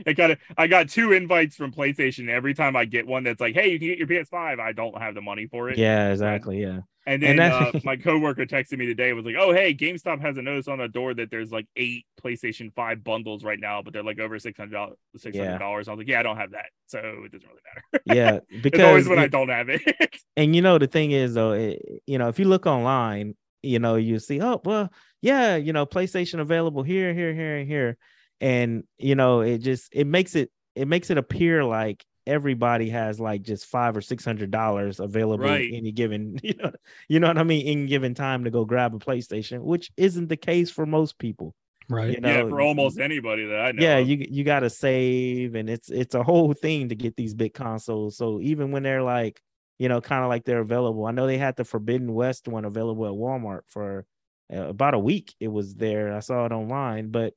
[0.07, 2.29] it kind of I got two invites from PlayStation.
[2.29, 4.99] Every time I get one that's like, hey, you can get your PS5, I don't
[4.99, 5.79] have the money for it.
[5.79, 6.61] Yeah, exactly.
[6.61, 6.81] Yeah.
[7.07, 10.37] And then And uh, my coworker texted me today was like, "Oh, hey, GameStop has
[10.39, 13.93] a notice on the door that there's like eight PlayStation Five bundles right now, but
[13.93, 14.97] they're like over six hundred dollars.
[15.17, 17.61] Six hundred dollars." I was like, "Yeah, I don't have that, so it doesn't really
[17.65, 18.41] matter." Yeah.
[18.51, 19.83] it's always Because when I don't have it.
[20.37, 23.79] and you know the thing is though, it, you know, if you look online, you
[23.79, 24.91] know, you see, oh well,
[25.21, 27.97] yeah, you know, PlayStation available here, here, here, and here.
[28.41, 33.21] And you know, it just it makes it it makes it appear like everybody has
[33.21, 35.71] like just five or six hundred dollars available Right.
[35.73, 36.73] any given you know
[37.09, 40.29] you know what I mean in given time to go grab a PlayStation, which isn't
[40.29, 41.55] the case for most people.
[41.89, 42.11] right.
[42.15, 43.83] You know, yeah, for almost anybody that I know.
[43.83, 47.35] yeah you you got to save and it's it's a whole thing to get these
[47.35, 49.41] big consoles so even when they're like
[49.79, 52.65] you know kind of like they're available i know they had the forbidden west one
[52.65, 54.07] available at walmart for
[54.53, 57.35] uh, about a week it was there i saw it online but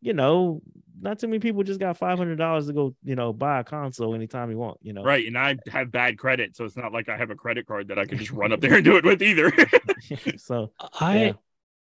[0.00, 0.62] you know
[1.00, 4.50] not too many people just got $500 to go you know buy a console anytime
[4.50, 7.16] you want you know Right, and I have bad credit, so it's not like I
[7.16, 9.22] have a credit card that I can just run up there and do it with
[9.22, 9.52] either.
[10.36, 11.32] so I Yeah.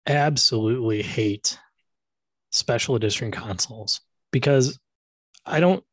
[0.06, 1.58] absolutely hate
[2.50, 4.00] special edition consoles
[4.30, 4.78] because
[5.44, 5.84] I don't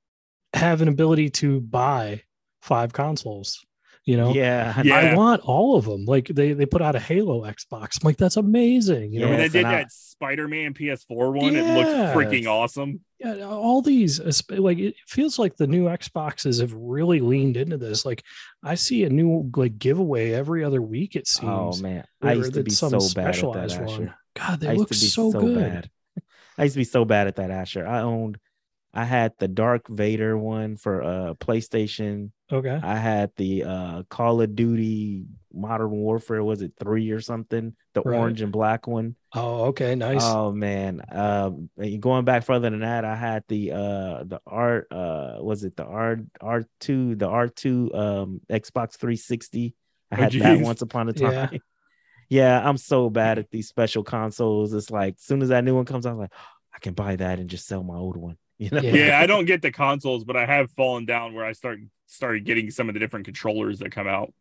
[0.54, 2.24] have an ability to buy
[2.62, 3.66] five consoles.
[4.06, 4.96] You know, yeah I Yeah.
[4.98, 6.06] I want all of them.
[6.06, 7.98] Like they they put out a Halo Xbox.
[8.02, 9.12] I'm like, that's amazing.
[9.14, 12.48] You Yeah, know, when they did and I- that Spider-Man PS4 one, it looked freaking
[12.48, 13.02] awesome.
[13.20, 18.06] yeah, all these like it feels like the new Xboxes have really leaned into this.
[18.06, 18.24] Like
[18.64, 21.16] I see a new like giveaway every other week.
[21.16, 21.80] It oh, seems.
[21.80, 24.16] oh man i used to be some so bad at that specialized Asher.
[24.36, 25.56] God, they I used look to be so, good.
[25.60, 25.90] bad.
[26.58, 27.86] I used to be so bad at that, Asher.
[27.88, 28.38] I owned,
[28.96, 32.32] I had the Dark Vader one for uh PlayStation.
[32.52, 32.80] Okay.
[32.82, 37.76] I had the uh Call of Duty Modern Warfare, was it three or something?
[37.94, 38.18] The Right.
[38.18, 39.16] orange and black one.
[39.34, 40.24] Oh, okay, nice.
[40.24, 41.02] Oh man.
[41.10, 41.70] Um
[42.00, 45.84] going back further than that, I had the uh the R uh was it the
[45.86, 49.76] R R2, the R2 um Xbox 360.
[50.12, 51.48] I Oh, had that once upon a Yeah.
[51.48, 51.60] time.
[52.28, 54.74] Yeah, I'm so bad at these special consoles.
[54.74, 56.34] It's like as soon as that new one comes out, I'm like,
[56.74, 58.38] I can buy that and just sell my old one.
[58.60, 58.82] You know?
[58.82, 58.96] Yeah.
[58.96, 62.46] Yeah, I don't get the consoles, but I have fallen down where I start started
[62.46, 64.34] getting some of the different controllers that come out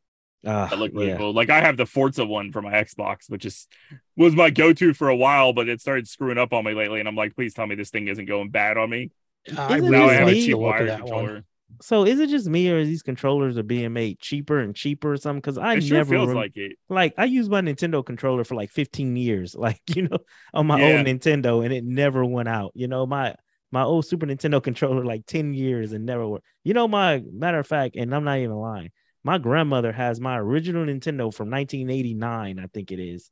[0.47, 1.19] Ah, that look really yeah.
[1.19, 1.33] cool.
[1.33, 3.69] Like I have the Forza one for my Xbox, which is
[4.17, 7.09] was my go-to for a while, but it started screwing up on me lately, and
[7.09, 9.11] I'm like, please tell me this thing isn't going bad on me.
[9.57, 11.35] I Isn't Now I have a cheap the look wired one.
[11.37, 11.45] controller.
[11.83, 15.13] So is it just me or is these controllers are being made cheaper and cheaper
[15.13, 15.41] or something?
[15.41, 16.79] Because I It sure never feels rem- like it.
[16.89, 20.19] like I used my Nintendo controller for like 15 years, like you know,
[20.53, 21.03] on my Yeah.
[21.03, 22.73] old Nintendo, and it never went out.
[22.75, 23.35] You know, my
[23.75, 26.45] my old Super Nintendo controller like 10 years and never worked.
[26.63, 28.91] You know, my matter of fact, and I'm not even lying.
[29.25, 33.31] My grandmother has my original Nintendo from 1989, I think it is,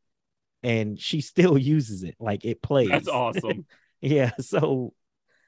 [0.65, 2.17] and she still uses it.
[2.19, 2.89] Like it plays.
[2.89, 3.65] That's awesome.
[4.05, 4.33] Yeah.
[4.41, 4.95] So,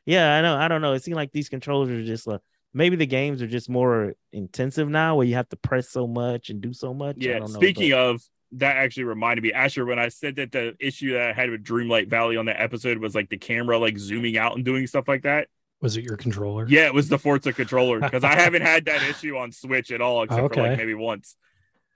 [0.07, 0.55] yeah, I know.
[0.57, 0.93] I don't know.
[0.93, 2.41] It seems like these controllers are just like
[2.73, 6.51] maybe the games are just more intensive now, where you have to press so much
[6.51, 7.17] and do so much.
[7.21, 7.39] I Yeah.
[7.41, 8.23] don't know, Speaking but- of,
[8.59, 11.65] that actually reminded me, Asher, when I said that the issue that I had with
[11.65, 15.09] Dreamlight Valley on that episode was like the camera like zooming out and doing stuff
[15.09, 15.49] like that.
[15.81, 16.67] Was it your controller?
[16.69, 20.01] Yeah, it was the Forza controller because I haven't had that issue on Switch at
[20.01, 21.37] all, except for like maybe once.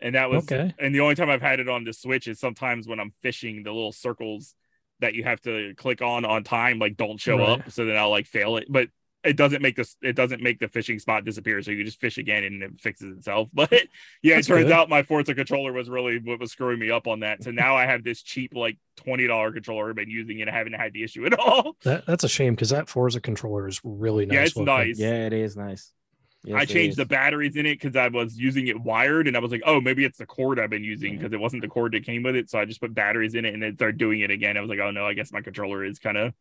[0.00, 0.72] And that was Okay.
[0.78, 3.62] and the only time I've had it on the Switch is sometimes when I'm fishing,
[3.62, 4.54] the little circles
[5.00, 7.48] that you have to click on on time like don't show Right.
[7.61, 8.66] up, so then I'll like fail it.
[8.68, 8.88] But
[9.24, 12.18] it doesn't make this it doesn't make the fishing spot disappear, so you just fish
[12.18, 13.48] again and it fixes itself.
[13.54, 13.72] But
[14.22, 14.72] yeah, That's it turns good.
[14.72, 17.42] out my Forza controller was really what was screwing me up on that.
[17.42, 20.52] So now I have this cheap like twenty dollar controller I've been using and I
[20.54, 21.76] haven't had the issue at all.
[21.84, 24.34] That, that's a shame because that Forza controller is really nice.
[24.34, 24.66] Yeah, it's looking.
[24.66, 24.98] nice.
[24.98, 25.92] Yeah, it is nice.
[26.44, 29.36] Yes, I it changed the batteries in it because I was using it wired, and
[29.36, 31.18] I was like, "Oh, maybe it's the cord I've been using Yeah.
[31.18, 33.44] because it wasn't the cord that came with it." So I just put batteries in
[33.44, 34.56] it, and then started doing it again.
[34.56, 36.32] I was like, "Oh no, I guess my controller is kind of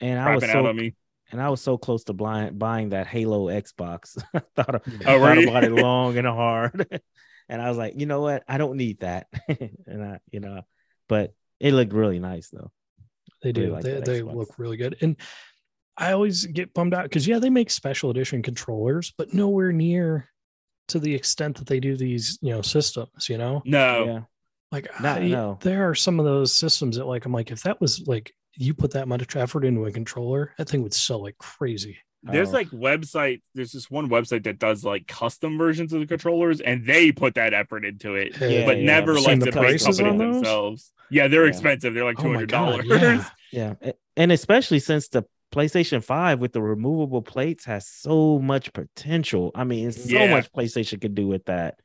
[0.00, 0.94] and I was crapping out so on me."
[1.32, 4.22] And I was so close to blind, buying that Halo Xbox.
[4.34, 5.48] I thought, Oh, were thought you?
[5.48, 6.86] about it long and hard,
[7.48, 9.26] and I was like, you know what, I don't need that,
[9.86, 10.62] and I, you know,
[11.08, 12.70] but it looked really nice though.
[13.42, 13.72] They do.
[13.72, 14.34] like they they Xbox.
[14.34, 14.96] look really good.
[15.00, 15.16] And
[15.96, 20.28] I always get bummed out because yeah, they make special edition controllers, but nowhere near
[20.88, 23.62] to the extent that they do these, you know, systems, you know?
[23.64, 24.20] No, Yeah,
[24.72, 25.58] Like No, I, no.
[25.60, 28.74] there are some of those systems that like I'm like, if that was like you
[28.74, 31.96] put that much effort into a controller, that thing would sell like crazy.
[32.24, 32.52] there's Oh.
[32.52, 33.42] like website.
[33.54, 37.34] There's this one website that does like custom versions of the controllers, and they put
[37.34, 38.84] that effort into it, Yeah, but yeah.
[38.84, 40.92] never Seen like the the big prices companies themselves.
[41.10, 41.48] Yeah, they're Yeah.
[41.48, 41.94] expensive.
[41.94, 43.24] They're like Oh two my hundred god, dollars.
[43.50, 43.74] yeah.
[43.82, 49.50] yeah, and especially since the PlayStation Five with the removable plates has so much potential.
[49.54, 50.30] I mean, so Yeah.
[50.30, 51.80] much PlayStation could do with that.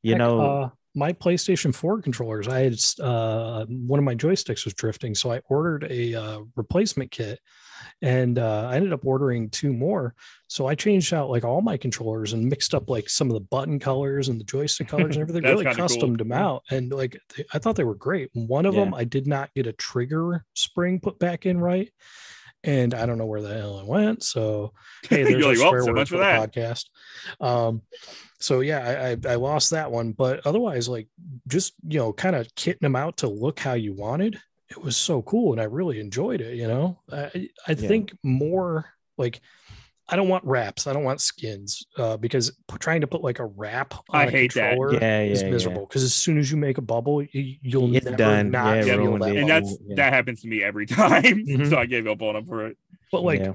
[0.00, 4.64] You Heck, know, uh, my PlayStation 4 controllers, I had uh, one of my joysticks
[4.64, 7.38] was drifting, so I ordered a uh, replacement kit,
[8.02, 10.14] and uh, I ended up ordering two more.
[10.48, 13.40] So I changed out like all my controllers and mixed up like some of the
[13.40, 15.44] button colors and the joystick colors and everything.
[15.44, 16.16] Really kinda cool.
[16.16, 18.28] them out, and like they, I thought they were great.
[18.34, 18.84] One of Yeah.
[18.84, 21.90] them, I did not get a trigger spring put back in right.
[22.64, 24.22] And I don't know where the hell it went.
[24.22, 24.72] So
[25.08, 26.52] hey, there's You're a like, well, swear so word for the that.
[26.52, 26.84] podcast.
[27.40, 27.82] Um,
[28.40, 28.78] so yeah,
[29.24, 31.08] I, I I lost that one, but otherwise, like
[31.48, 34.40] just you know, kind of kitting them out to look how you wanted.
[34.68, 36.56] It was so cool, and I really enjoyed it.
[36.56, 37.88] You know, I I Yeah.
[37.88, 38.86] think more
[39.18, 39.40] like
[40.08, 40.86] I don't want wraps.
[40.86, 44.24] I don't want skins uh, because p- trying to put like a wrap on I
[44.24, 44.70] a hate that.
[44.70, 45.52] controller Yeah, is yeah, yeah.
[45.52, 45.86] miserable.
[45.86, 48.50] Because as soon as you make a bubble, you, you'll It's never done.
[48.50, 49.36] not Yeah, feel that it.
[49.38, 49.94] and that's yeah.
[49.96, 51.22] that happens to me every time.
[51.46, 51.70] Mhm.
[51.70, 52.76] so I gave up on them for it.
[53.10, 53.52] But like Yeah.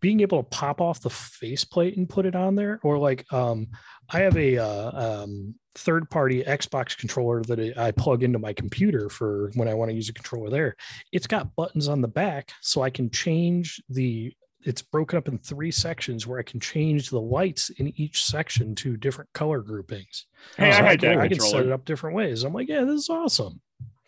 [0.00, 3.68] being able to pop off the faceplate and put it on there, or like um,
[4.08, 8.54] I have a uh, um, third party Xbox controller that I I plug into my
[8.54, 10.76] computer for when I want to use a controller there.
[11.12, 14.32] It's got buttons on the back, so I can change the.
[14.62, 18.74] It's broken up in three sections where I can change the lights in each section
[18.76, 20.26] to different color groupings.
[20.56, 22.44] Hey, So I had can, that I can set it up different ways.
[22.44, 23.60] I'm like, yeah, this is awesome.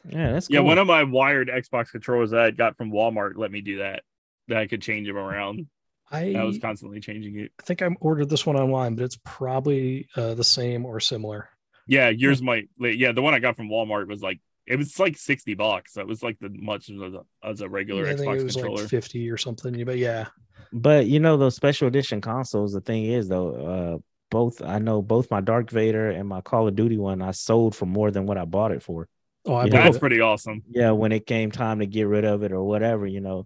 [0.08, 3.50] Yeah, that's Yeah, one of my wired Xbox controllers that I got from Walmart let
[3.50, 4.02] me do that.
[4.48, 5.66] That I could change them around.
[6.10, 7.52] I, I was constantly changing it.
[7.58, 11.48] I think I ordered this one online, but it's probably uh, the same or similar.
[11.86, 12.68] Yeah, yours might.
[12.78, 14.40] Yeah, the one I got from Walmart was like
[14.73, 15.93] it was like sixty bucks.
[15.94, 18.55] That was like the much as a, as a regular I think Xbox it was
[18.57, 18.81] controller.
[18.82, 19.85] like 50 or something.
[19.85, 20.27] But yeah,
[20.73, 22.73] But you know those special edition consoles.
[22.73, 23.99] The thing is though, uh,
[24.31, 27.74] both I know both my Dark Vader and my Call of Duty one I sold
[27.77, 29.09] for more than what I bought it for.
[29.44, 30.01] oh, I That's it.
[30.01, 30.62] pretty awesome.
[30.70, 33.44] Yeah, when it came time to get rid of it or whatever, you know,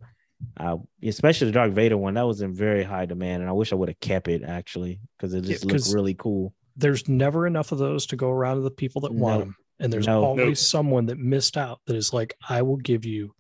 [0.59, 3.73] uh, especially the Dark Vader one, that was in very high demand, and I wish
[3.73, 6.53] I would have kept it actually because it Yeah, just looked 'cause- really cool.
[6.79, 9.93] There's never enough of those to go around to the people that want them, and
[9.93, 10.25] there's No.
[10.25, 10.57] always Nope.
[10.57, 13.35] someone that missed out that is like, I will give you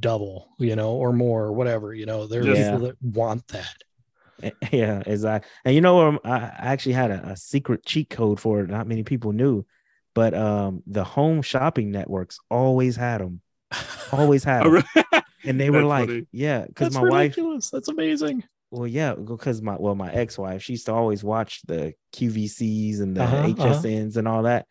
[0.00, 1.94] double, you know, or more, or whatever.
[1.94, 3.74] You know, there are Just- people that want that.
[4.72, 5.50] Yeah, exactly.
[5.64, 8.70] And you know, I I actually had a, a secret cheat code for it.
[8.70, 9.66] Not many people knew,
[10.14, 13.40] but um, the home shopping networks always had them.
[14.12, 14.84] Always had Oh, 'em.
[14.94, 15.22] really?
[15.44, 16.26] and they were That's like, funny.
[16.32, 17.36] yeah, because That's my wife.
[17.72, 18.44] That's amazing.
[18.70, 23.16] well, yeah, because my well, my ex-wife, she used to always watch the QVCs and
[23.16, 23.54] the Uh-huh, uh-huh.
[23.74, 24.66] HSNs and all that.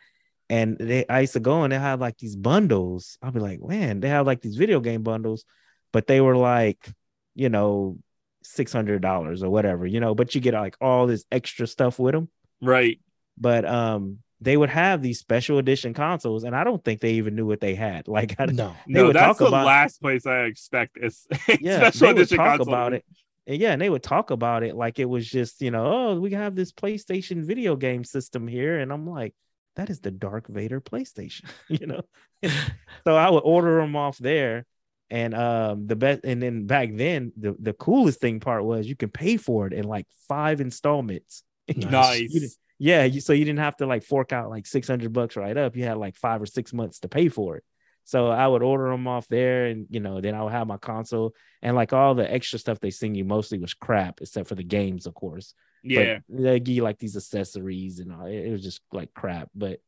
[0.49, 3.17] And they, I used to go and they had like these bundles.
[3.21, 5.43] I'll be like, man, they have like these video game bundles,
[5.91, 6.89] but they were like,
[7.35, 7.97] you know,
[8.43, 10.15] six hundred dollars or whatever, you know.
[10.15, 12.29] But you get like all this extra stuff with them.
[12.61, 12.99] right.
[13.39, 17.35] But um, they would have these special edition consoles, and I don't think they even
[17.35, 18.07] knew what they had.
[18.17, 21.27] Like, I, No, They No, would that's talk the about- last place I expect is
[21.59, 22.73] yeah, special they would edition talk console.
[22.73, 23.03] about it.
[23.45, 26.19] And yeah, and they would talk about it like it was just, you know, oh,
[26.19, 28.79] we have this PlayStation video game system here.
[28.79, 29.35] And I'm like,
[29.77, 32.01] that is the Dark Vader PlayStation, you know.
[32.43, 34.65] so I would order them off there.
[35.09, 38.97] And um the best and then back then the, the coolest thing part was you
[38.97, 41.43] can pay for it in like five installments.
[41.75, 42.33] Nice.
[42.33, 42.49] You
[42.79, 45.75] yeah, you, so you didn't have to like fork out like 600 bucks right up.
[45.75, 47.63] You had like five or six months to pay for it.
[48.03, 50.77] So I would order them off there and, you know, then I would have my
[50.77, 54.55] console and like all the extra stuff they sing you mostly was crap, except for
[54.55, 55.53] the games, of course.
[55.83, 56.19] But Yeah.
[56.29, 58.25] they give you like these accessories and all.
[58.25, 59.49] It, it was just like crap.
[59.55, 59.79] But,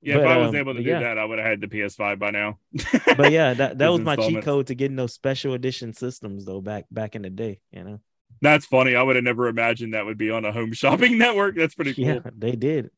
[0.00, 0.18] Yeah.
[0.18, 1.00] if I was um, able to do yeah.
[1.00, 2.58] that, I would have had the PS5 by now.
[3.16, 6.60] but yeah, that, that was my cheat code to getting those special edition systems though
[6.60, 8.00] back back in the day, you know.
[8.40, 8.96] That's funny.
[8.96, 11.54] I would have never imagined that would be on a home shopping network.
[11.54, 12.04] That's pretty cool.
[12.04, 12.90] Yeah, they did.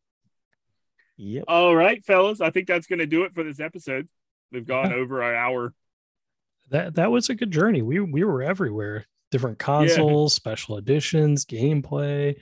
[1.17, 1.45] Yep.
[1.47, 2.41] All right, fellas.
[2.41, 4.09] I think that's going to do it for this episode.
[4.51, 5.75] We've gone over an hour.
[6.71, 7.83] that that was a good journey.
[7.83, 9.07] We we were everywhere.
[9.35, 12.37] Different consoles, special editions, gameplay.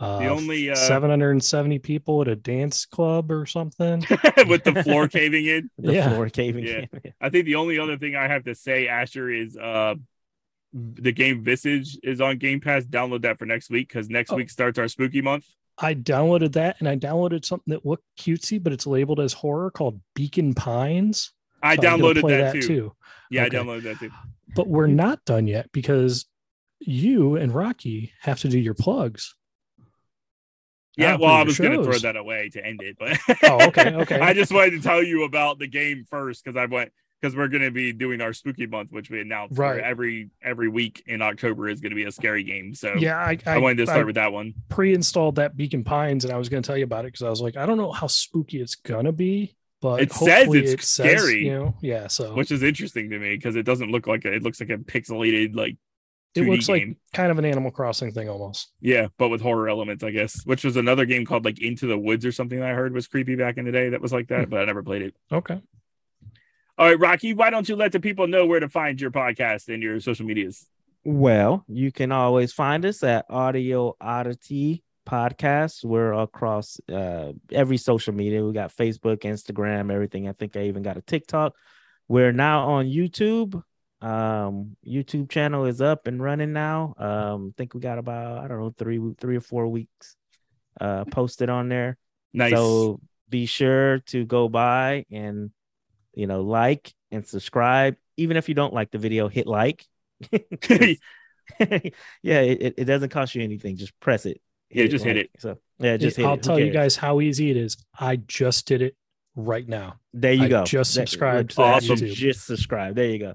[0.00, 4.00] Uh, only, uh, 770 people at a dance club or something.
[4.48, 5.68] with the floor caving in.
[5.76, 6.08] The Yeah.
[6.08, 6.64] floor caving.
[6.66, 6.86] Yeah.
[7.04, 7.12] in.
[7.20, 9.96] I think the only other thing I have to say, Asher, is uh
[10.72, 12.84] the game Visage is on Game Pass.
[12.84, 14.36] Download that for next week because next Oh.
[14.36, 15.44] week starts our spooky month.
[15.76, 19.70] I downloaded that and I downloaded something that looked cutesy, but it's labeled as horror
[19.70, 21.30] called Beacon Pines.
[21.62, 22.94] I So downloaded play that, too.
[23.30, 23.58] Yeah, Okay.
[23.58, 24.10] I downloaded that too.
[24.56, 26.24] But we're not done yet because
[26.80, 29.34] you and Rocky have to do your plugs.
[30.96, 33.68] Yeah, Ah, well, I was going to throw that away to end it, but Oh,
[33.68, 34.18] okay, okay.
[34.20, 36.90] I just wanted to tell you about the game first because I went
[37.20, 39.80] because we're going to be doing our spooky month, which we announced Right.
[39.80, 42.74] every every week in October is going to be a scary game.
[42.74, 44.54] So Yeah, I, I, I, wanted to start I with that one.
[44.68, 47.30] pre-installed that Beacon Pines, and I was going to tell you about it because I
[47.30, 50.82] was like, I don't know how spooky it's gonna be, but It says it's it
[50.82, 51.44] says, scary.
[51.44, 52.08] you know, yeah.
[52.08, 54.70] So which is interesting to me because it doesn't look like a, it looks like
[54.70, 55.78] a pixelated like 2D
[56.34, 56.88] it looks game.
[56.88, 58.70] like kind of an Animal Crossing thing almost.
[58.80, 60.44] yeah, but with horror elements, I guess.
[60.44, 63.06] Which was another game called like Into the Woods or something that I heard was
[63.08, 63.88] creepy back in the day.
[63.90, 64.50] That was like that, Hmm.
[64.50, 65.16] but I never played it.
[65.32, 65.60] Okay.
[66.76, 69.66] All right, Rocky, why don't you let the people know where to find your podcast
[69.72, 70.68] and your social medias?
[71.04, 75.84] Well, you can always find us at Audio Oddity Podcast.
[75.84, 78.44] We're across uh, every social media.
[78.44, 80.28] We got Facebook, Instagram, everything.
[80.28, 81.54] I think I even got a TikTok.
[82.06, 83.60] We're now on YouTube.
[84.00, 86.94] Um, YouTube channel is up and running now.
[86.98, 90.16] Um, I think we got about I don't know three three or four weeks
[90.80, 91.96] uh posted on there.
[92.32, 92.52] Nice.
[92.52, 95.50] So be sure to go by and
[96.14, 97.96] you know like and subscribe.
[98.16, 99.84] Even if you don't like the video, hit like
[101.60, 103.76] yeah, it, it doesn't cost you anything.
[103.76, 104.40] Just press it.
[104.70, 105.30] Yeah, just hit it.
[105.38, 106.42] So yeah, just hit I'll it.
[106.42, 107.76] Tell you guys how easy it is.
[107.98, 108.96] I just did it
[109.34, 109.94] right now.
[110.12, 110.64] There you I go.
[110.64, 111.96] just That- subscribed to that awesome.
[111.96, 112.12] YouTube.
[112.14, 112.94] Just subscribe.
[112.94, 113.34] There you go.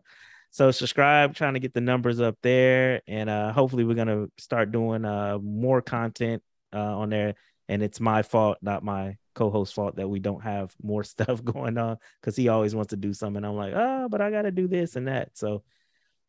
[0.53, 4.71] So subscribe, trying to get the numbers up there, and uh, hopefully we're gonna start
[4.71, 7.33] doing uh, more content uh, on there.
[7.67, 11.79] And it's my fault, not my co-host fault, that we don't have more stuff going
[11.79, 13.43] on because he always wants to do something.
[13.43, 15.35] I'm like, oh, but I got to do this and that.
[15.35, 15.63] So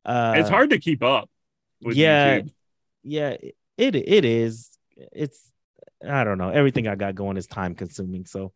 [0.07, 1.29] uh, it's hard to keep up.
[1.83, 2.51] With yeah, YouTube.
[3.03, 3.37] yeah,
[3.77, 4.71] it it is.
[5.13, 5.53] It's
[6.03, 6.49] I don't know.
[6.49, 8.25] Everything I got going is time consuming.
[8.25, 8.55] So,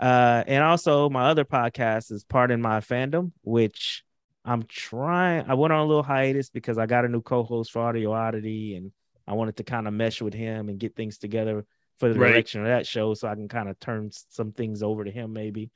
[0.00, 4.02] uh, and also my other podcast is Pardon My Fandom, which
[4.44, 5.46] I'm trying.
[5.48, 8.76] I went on a little hiatus because I got a new co-host for Audio Oddity,
[8.76, 8.92] and
[9.26, 11.64] I wanted to kind of mesh with him and get things together
[11.98, 12.32] for the Right.
[12.32, 15.32] direction of that show, so I can kind of turn some things over to him
[15.32, 15.70] maybe.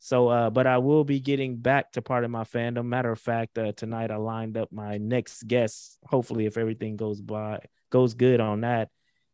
[0.00, 2.86] So, uh, but I will be getting back to Pardon My Fandom.
[2.86, 5.98] Matter of fact, uh, tonight I lined up my next guest.
[6.06, 7.60] Hopefully, if everything goes by
[7.90, 8.88] goes good on that,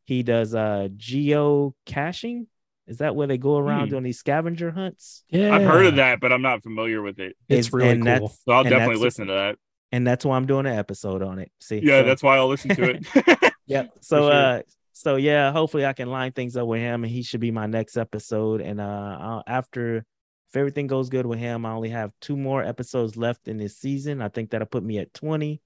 [0.05, 2.49] he does uh geo caching.
[2.87, 3.91] Is that where they go around Hmm.
[3.91, 5.25] doing these scavenger hunts?
[5.29, 7.37] Yeah, I've heard of that, but I'm not familiar with it.
[7.49, 8.05] It's And- really cool.
[8.05, 9.57] that's- So I'll definitely listen to that.
[9.93, 11.51] And that's why I'm doing an episode on it.
[11.61, 13.07] See, Yeah, So- that's why I'll listen to it.
[13.67, 13.91] Yep.
[14.01, 14.33] So sure.
[14.33, 17.51] uh so yeah, hopefully I can line things up with him and he should be
[17.51, 18.61] my next episode.
[18.61, 22.63] And uh I'll, after if everything goes good with him, I only have two more
[22.63, 24.23] episodes left in this season.
[24.23, 25.61] I think that'll put me at 20.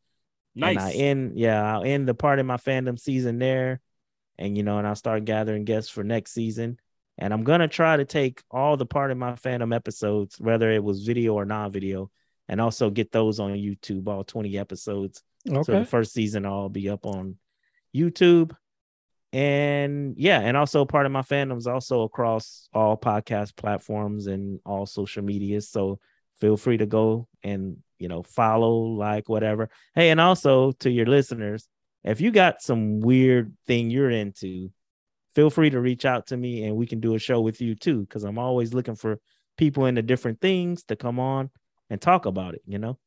[0.55, 0.76] nice.
[0.76, 3.80] And I end yeah, I'll end the Pardon My Fandom season there.
[4.38, 6.78] And you know, and I'll start gathering guests for next season.
[7.20, 11.05] And I'm gonna try to take all the Pardon My Fandom episodes, whether it was
[11.05, 12.10] video or non-video,
[12.48, 15.22] and also get those on YouTube, all 20 episodes.
[15.47, 17.36] So the first season all be up on
[17.94, 18.52] YouTube.
[19.32, 25.22] And yeah, and also Pardon My Fandom's also across all podcast platforms and all social
[25.22, 25.68] medias.
[25.68, 26.01] So
[26.40, 29.70] feel free to go and you know follow, like, whatever.
[29.94, 31.68] Hey, and also to your listeners,
[32.02, 34.70] if you got some weird thing you're into,
[35.35, 37.74] feel free to reach out to me and we can do a show with you
[37.74, 38.07] too.
[38.11, 39.19] Cause I'm always looking for
[39.57, 41.51] people into different things to come on
[41.89, 42.98] and talk about it, you know?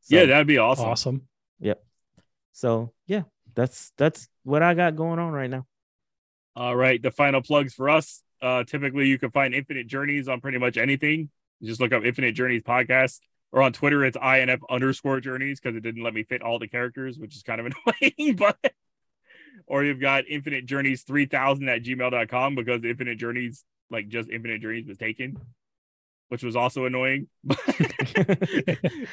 [0.00, 0.86] So- yeah, that'd be awesome.
[0.86, 1.22] Awesome.
[1.60, 1.82] Yep.
[2.52, 3.22] So yeah,
[3.54, 5.66] that's that's what I got going on right now.
[6.56, 8.22] All right, the final plugs for us.
[8.42, 11.30] Uh, typically, you can find Infinite Journeys on pretty much anything.
[11.60, 13.20] You just look up Infinite Journeys podcast,
[13.52, 16.66] or on Twitter, it's INF underscore Journeys because it didn't let me fit all the
[16.68, 17.66] characters, which is kind of
[18.00, 18.36] annoying.
[18.36, 18.58] But
[19.66, 24.60] or you've got Infinite Journeys three thousand at gmail.com because Infinite Journeys, like just Infinite
[24.62, 25.36] Journeys, was taken,
[26.28, 27.28] which was also annoying.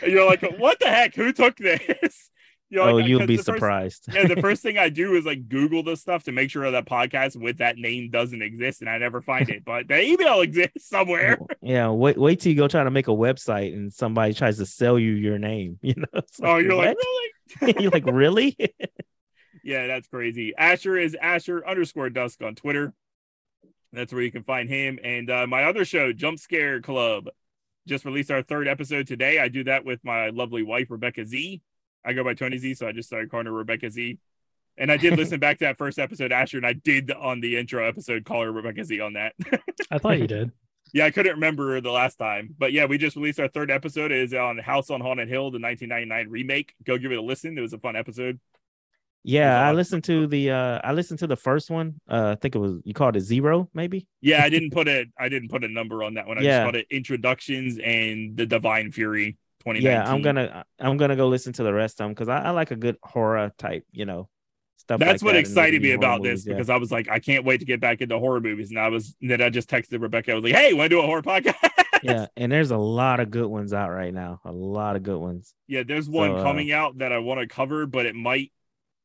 [0.05, 1.15] You're like, what the heck?
[1.15, 2.29] Who took this?
[2.69, 4.09] You're oh, like, you'll 'cause be first- surprised.
[4.13, 6.85] yeah, the first thing I do is like Google the stuff to make sure that
[6.85, 9.63] podcast with that name doesn't exist, and I never find it.
[9.63, 11.39] But the email exists somewhere.
[11.61, 14.65] yeah, wait wait till you go try to make a website and somebody tries to
[14.65, 15.79] sell you your name.
[15.81, 16.07] You know?
[16.15, 16.97] It's Oh, you're like,
[17.61, 17.75] really?
[17.79, 18.57] you're like, really?
[19.67, 20.53] Yeah, that's crazy.
[20.57, 22.93] Asher is Asher underscore Dusk on Twitter.
[23.91, 24.97] That's where you can find him.
[25.03, 27.27] And uh, my other show, Jumpscare Club,
[27.85, 29.39] just released our third episode today.
[29.39, 31.61] I do that with my lovely wife, Rebecca Z.
[32.05, 34.17] I go by Tony Z, so I just started calling her Rebecca Z.
[34.77, 37.57] And I did listen back to that first episode, Asher, and I did on the
[37.57, 39.33] intro episode call her Rebecca Z on that.
[39.91, 40.53] I thought you did.
[40.93, 44.13] Yeah, I couldn't remember the last time, but yeah, we just released our third episode.
[44.13, 46.73] It is on House on Haunted Hill, the 1999 remake.
[46.85, 47.57] Go give it a listen.
[47.57, 48.39] It was a fun episode.
[49.27, 51.99] Yeah, I listened to the uh I listened to the first one.
[52.09, 54.07] Uh I think it was you called it zero, maybe.
[54.21, 56.37] Yeah, I didn't put a I didn't put a number on that one.
[56.37, 56.59] I Yeah.
[56.59, 59.83] just called it introductions and the Divine Fury 2019.
[59.83, 62.49] Yeah, I'm gonna I'm gonna go listen to the rest of them because I, I
[62.51, 64.29] like a good horror type, you know,
[64.77, 64.99] stuff.
[65.01, 66.53] That's like what that, excited me about this yeah.
[66.53, 68.69] because I was like, I can't wait to get back into horror movies.
[68.69, 70.31] And I was then I just texted Rebecca.
[70.31, 71.55] I was like, Hey, want to do a horror podcast?
[72.01, 74.39] yeah, and there's a lot of good ones out right now.
[74.45, 75.53] A lot of good ones.
[75.67, 78.53] Yeah, there's one So, uh, coming out that I want to cover, but it might.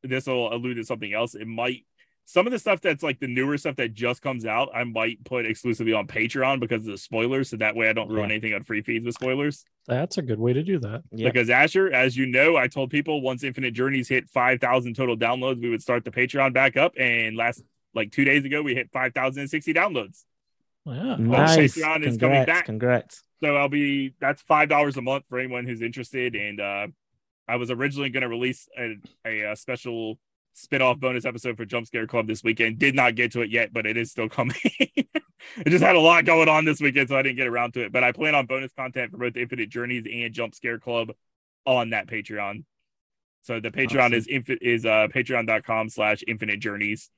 [0.03, 1.33] This will allude to something else.
[1.35, 1.85] It might.
[2.25, 5.21] Some of the stuff that's like the newer stuff that just comes out, I might
[5.25, 8.35] put exclusively on Patreon because of the spoilers, so that way I don't ruin Yeah.
[8.35, 9.65] anything on free feeds with spoilers.
[9.87, 11.03] That's a good way to do that.
[11.11, 14.95] Yeah, Because Asher, as you know, I told people once Infinite Journeys hit five thousand
[14.95, 16.93] total downloads, we would start the Patreon back up.
[16.97, 17.61] And last
[17.93, 20.23] like two days ago, we hit five thousand and sixty downloads.
[20.85, 21.17] Yeah.
[21.19, 21.57] nice.
[21.77, 22.65] Patreon is Congrats, coming back.
[22.65, 23.23] congrats.
[23.43, 26.35] So I'll be that's five dollars a month for anyone who's interested.
[26.35, 26.87] And uh
[27.47, 28.95] I was originally going to release a,
[29.25, 30.19] a, uh special
[30.53, 32.77] spit-off bonus episode for Jumpscare Club this weekend.
[32.77, 34.55] Did not get to it yet, but it is still coming.
[34.63, 37.85] it just had a lot going on this weekend, so I didn't get around to
[37.85, 37.91] it.
[37.91, 41.11] But I plan on bonus content for both Infinite Journeys and Jumpscare Club
[41.65, 42.65] on that Patreon.
[43.41, 44.13] So the Patreon Awesome.
[44.13, 47.09] is infi- is uh patreon.com slash infinite journeys.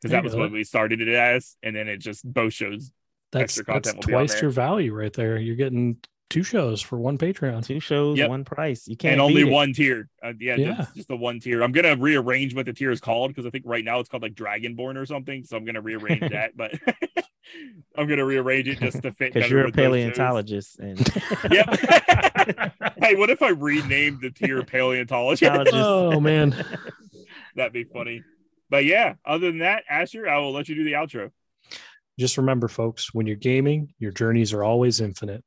[0.00, 2.90] Because that was what we started it as, and then it just both shows
[3.30, 5.38] That's extra that's content will be twice your value right there.
[5.38, 5.98] You're getting
[6.32, 7.64] two shows for one Patreon.
[7.64, 8.28] Two shows, Yep.
[8.28, 8.88] one price.
[8.88, 9.52] You can't and only beat it.
[9.52, 10.08] one tier.
[10.22, 10.74] Uh, yeah, Yeah.
[10.78, 11.62] Just, just the one tier.
[11.62, 14.22] I'm gonna rearrange what the tier is called because I think right now it's called
[14.22, 15.44] like Dragonborn or something.
[15.44, 16.72] So I'm gonna rearrange that, but
[17.96, 19.32] I'm gonna rearrange it just to fit.
[19.34, 19.90] because you're a with those shows.
[19.90, 20.98] paleontologist and
[21.50, 21.78] Yep.
[22.98, 25.46] hey, what if I renamed the tier paleontology?
[25.46, 25.74] Paleontologist.
[25.76, 26.54] Oh man.
[27.54, 28.22] That'd be funny.
[28.70, 31.30] But yeah, other than that, Asher, I will let you do the outro.
[32.18, 35.44] Just remember, folks, when you're gaming, your journeys are always infinite.